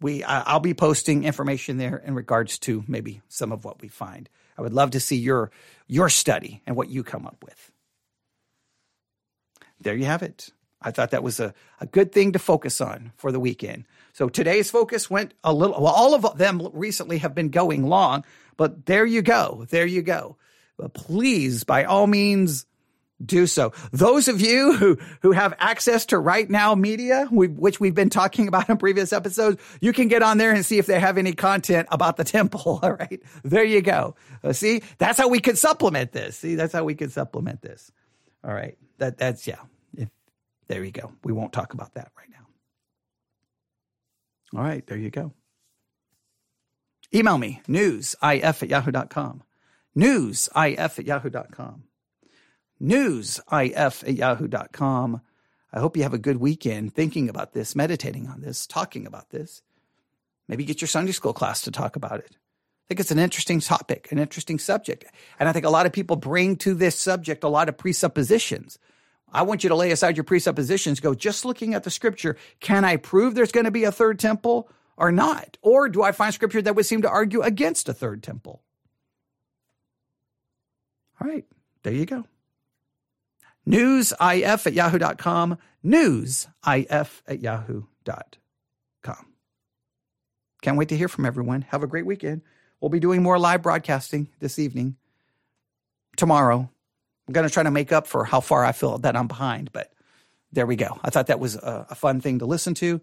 we 0.02 0.24
I'll 0.24 0.60
be 0.60 0.74
posting 0.74 1.24
information 1.24 1.78
there 1.78 1.98
in 1.98 2.14
regards 2.14 2.60
to 2.60 2.84
maybe 2.88 3.22
some 3.28 3.52
of 3.52 3.66
what 3.66 3.82
we 3.82 3.88
find. 3.88 4.30
I 4.58 4.62
would 4.62 4.74
love 4.74 4.92
to 4.92 5.00
see 5.00 5.16
your 5.16 5.52
your 5.88 6.10
study 6.10 6.62
and 6.68 6.76
what 6.76 6.90
you 6.90 7.04
come 7.04 7.26
up 7.26 7.38
with 7.44 7.72
there 9.86 9.96
you 9.96 10.06
have 10.06 10.24
it. 10.24 10.50
I 10.82 10.92
thought 10.92 11.12
that 11.12 11.24
was 11.24 11.40
a, 11.40 11.54
a 11.80 11.86
good 11.86 12.12
thing 12.12 12.34
to 12.34 12.40
focus 12.40 12.82
on 12.82 13.14
for 13.16 13.32
the 13.32 13.40
weekend. 13.40 13.86
So 14.14 14.28
today's 14.30 14.70
focus 14.70 15.10
went 15.10 15.34
a 15.44 15.54
little, 15.54 15.82
well, 15.82 15.94
all 15.94 16.14
of 16.14 16.38
them 16.38 16.70
recently 16.74 17.20
have 17.20 17.34
been 17.34 17.50
going 17.50 17.88
long, 17.88 18.26
but 18.58 18.86
there 18.86 19.06
you 19.06 19.22
go. 19.22 19.66
There 19.70 19.86
you 19.86 20.02
go. 20.02 20.38
But 20.78 20.94
please, 20.94 21.64
by 21.64 21.86
all 21.86 22.08
means, 22.08 22.66
do 23.26 23.48
so. 23.48 23.74
Those 23.92 24.28
of 24.28 24.42
you 24.42 24.74
who, 24.74 24.98
who 25.22 25.32
have 25.32 25.54
access 25.58 26.06
to 26.08 26.20
Right 26.20 26.50
Now 26.50 26.76
Media, 26.76 27.28
we, 27.32 27.48
which 27.48 27.80
we've 27.80 27.96
been 27.96 28.10
talking 28.10 28.48
about 28.48 28.70
in 28.70 28.78
previous 28.78 29.14
episodes, 29.14 29.62
you 29.82 29.94
can 29.94 30.08
get 30.08 30.22
on 30.22 30.38
there 30.38 30.52
and 30.52 30.66
see 30.66 30.78
if 30.80 30.86
they 30.86 31.00
have 31.00 31.18
any 31.18 31.34
content 31.34 31.88
about 31.92 32.18
the 32.18 32.24
temple. 32.26 32.80
All 32.84 32.92
right. 32.92 33.22
There 33.44 33.64
you 33.64 33.82
go. 33.82 34.16
Uh, 34.44 34.54
see, 34.54 34.82
that's 34.98 35.18
how 35.18 35.30
we 35.30 35.40
could 35.40 35.58
supplement 35.58 36.12
this. 36.12 36.38
See, 36.38 36.56
that's 36.56 36.74
how 36.74 36.84
we 36.84 36.96
could 36.96 37.12
supplement 37.12 37.62
this. 37.62 37.92
All 38.44 38.54
right. 38.54 38.78
That, 38.98 39.18
that's, 39.18 39.48
yeah. 39.48 39.60
There 40.68 40.84
you 40.84 40.92
go. 40.92 41.12
We 41.24 41.34
won't 41.34 41.54
talk 41.54 41.74
about 41.74 41.94
that 41.94 42.12
right 42.18 42.30
now. 42.30 42.48
All 44.60 44.64
right, 44.64 44.86
there 44.88 44.98
you 44.98 45.10
go. 45.10 45.34
Email 47.14 47.38
me, 47.38 47.62
newsif 47.68 48.64
at 48.64 48.70
yahoo.com. 48.70 49.44
Newsif 49.98 51.00
at 51.00 51.06
yahoo.com. 51.06 51.84
Newsif 52.82 54.04
at 54.08 54.14
yahoo.com. 54.14 55.22
I 55.72 55.80
hope 55.80 55.98
you 55.98 56.04
have 56.04 56.14
a 56.14 56.20
good 56.20 56.38
weekend 56.38 56.94
thinking 56.94 57.30
about 57.30 57.54
this, 57.54 57.76
meditating 57.76 58.28
on 58.28 58.42
this, 58.42 58.66
talking 58.66 59.06
about 59.06 59.30
this. 59.30 59.62
Maybe 60.48 60.64
get 60.64 60.82
your 60.82 60.88
Sunday 60.88 61.12
school 61.12 61.34
class 61.34 61.62
to 61.62 61.72
talk 61.72 61.96
about 61.96 62.20
it. 62.20 62.32
I 62.32 62.86
think 62.88 63.00
it's 63.00 63.12
an 63.12 63.20
interesting 63.20 63.60
topic, 63.60 64.12
an 64.12 64.20
interesting 64.20 64.60
subject. 64.60 65.06
And 65.40 65.50
I 65.50 65.54
think 65.54 65.66
a 65.66 65.72
lot 65.72 65.86
of 65.86 65.92
people 65.92 66.16
bring 66.16 66.56
to 66.58 66.74
this 66.74 66.96
subject 66.98 67.44
a 67.44 67.50
lot 67.50 67.68
of 67.68 67.78
presuppositions 67.78 68.78
I 69.36 69.42
want 69.42 69.64
you 69.64 69.70
to 69.70 69.76
lay 69.76 69.92
aside 69.92 70.16
your 70.16 70.24
presuppositions, 70.24 71.00
go 71.00 71.14
just 71.14 71.44
looking 71.44 71.74
at 71.74 71.84
the 71.84 71.92
scripture. 71.92 72.38
Can 72.62 72.86
I 72.86 72.96
prove 72.96 73.36
there's 73.36 73.52
going 73.52 73.66
to 73.66 73.72
be 73.72 73.84
a 73.84 73.92
third 73.92 74.18
temple 74.18 74.70
or 74.98 75.12
not? 75.12 75.58
Or 75.62 75.90
do 75.90 76.02
I 76.04 76.14
find 76.14 76.34
scripture 76.34 76.62
that 76.62 76.76
would 76.76 76.86
seem 76.86 77.02
to 77.02 77.10
argue 77.10 77.42
against 77.42 77.90
a 77.90 77.94
third 77.94 78.24
temple? 78.24 78.64
All 81.20 81.28
right, 81.28 81.46
there 81.84 81.94
you 81.94 82.06
go. 82.06 82.26
Newsif 83.68 84.68
at 84.68 84.74
yahoo.com. 84.74 85.58
Newsif 85.84 87.22
at 87.28 87.42
yahoo.com. 87.42 89.26
Can't 90.62 90.78
wait 90.78 90.90
to 90.90 90.98
hear 90.98 91.08
from 91.08 91.26
everyone. 91.26 91.62
Have 91.64 91.84
a 91.84 91.88
great 91.88 92.06
weekend. 92.06 92.42
We'll 92.80 92.90
be 92.90 93.00
doing 93.00 93.22
more 93.22 93.38
live 93.38 93.62
broadcasting 93.62 94.30
this 94.40 94.60
evening, 94.60 94.96
tomorrow, 96.18 96.70
I'm 97.28 97.34
going 97.34 97.48
to 97.48 97.54
try 97.54 97.64
to 97.64 97.72
make 97.72 97.92
up 97.92 98.08
for 98.08 98.24
how 98.26 98.40
far 98.40 98.64
I 98.64 98.72
feel 98.72 98.98
that 99.00 99.16
I'm 99.16 99.28
behind, 99.28 99.72
but 99.72 99.92
there 100.52 100.66
we 100.66 100.76
go. 100.76 101.00
I 101.04 101.10
thought 101.10 101.28
that 101.28 101.40
was 101.40 101.56
a, 101.56 101.88
a 101.90 101.96
fun 101.96 102.22
thing 102.22 102.40
to 102.40 102.46
listen 102.46 102.74
to. 102.76 103.02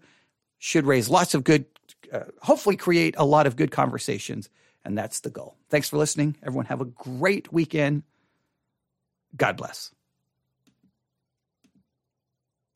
Should 0.59 0.85
raise 0.85 1.09
lots 1.09 1.33
of 1.33 1.43
good, 1.43 1.65
uh, 2.11 2.21
hopefully, 2.41 2.77
create 2.77 3.15
a 3.17 3.25
lot 3.25 3.47
of 3.47 3.55
good 3.55 3.71
conversations. 3.71 4.49
And 4.85 4.97
that's 4.97 5.21
the 5.21 5.29
goal. 5.29 5.55
Thanks 5.69 5.89
for 5.89 5.97
listening. 5.97 6.37
Everyone, 6.43 6.65
have 6.65 6.81
a 6.81 6.85
great 6.85 7.51
weekend. 7.51 8.03
God 9.35 9.57
bless. 9.57 9.91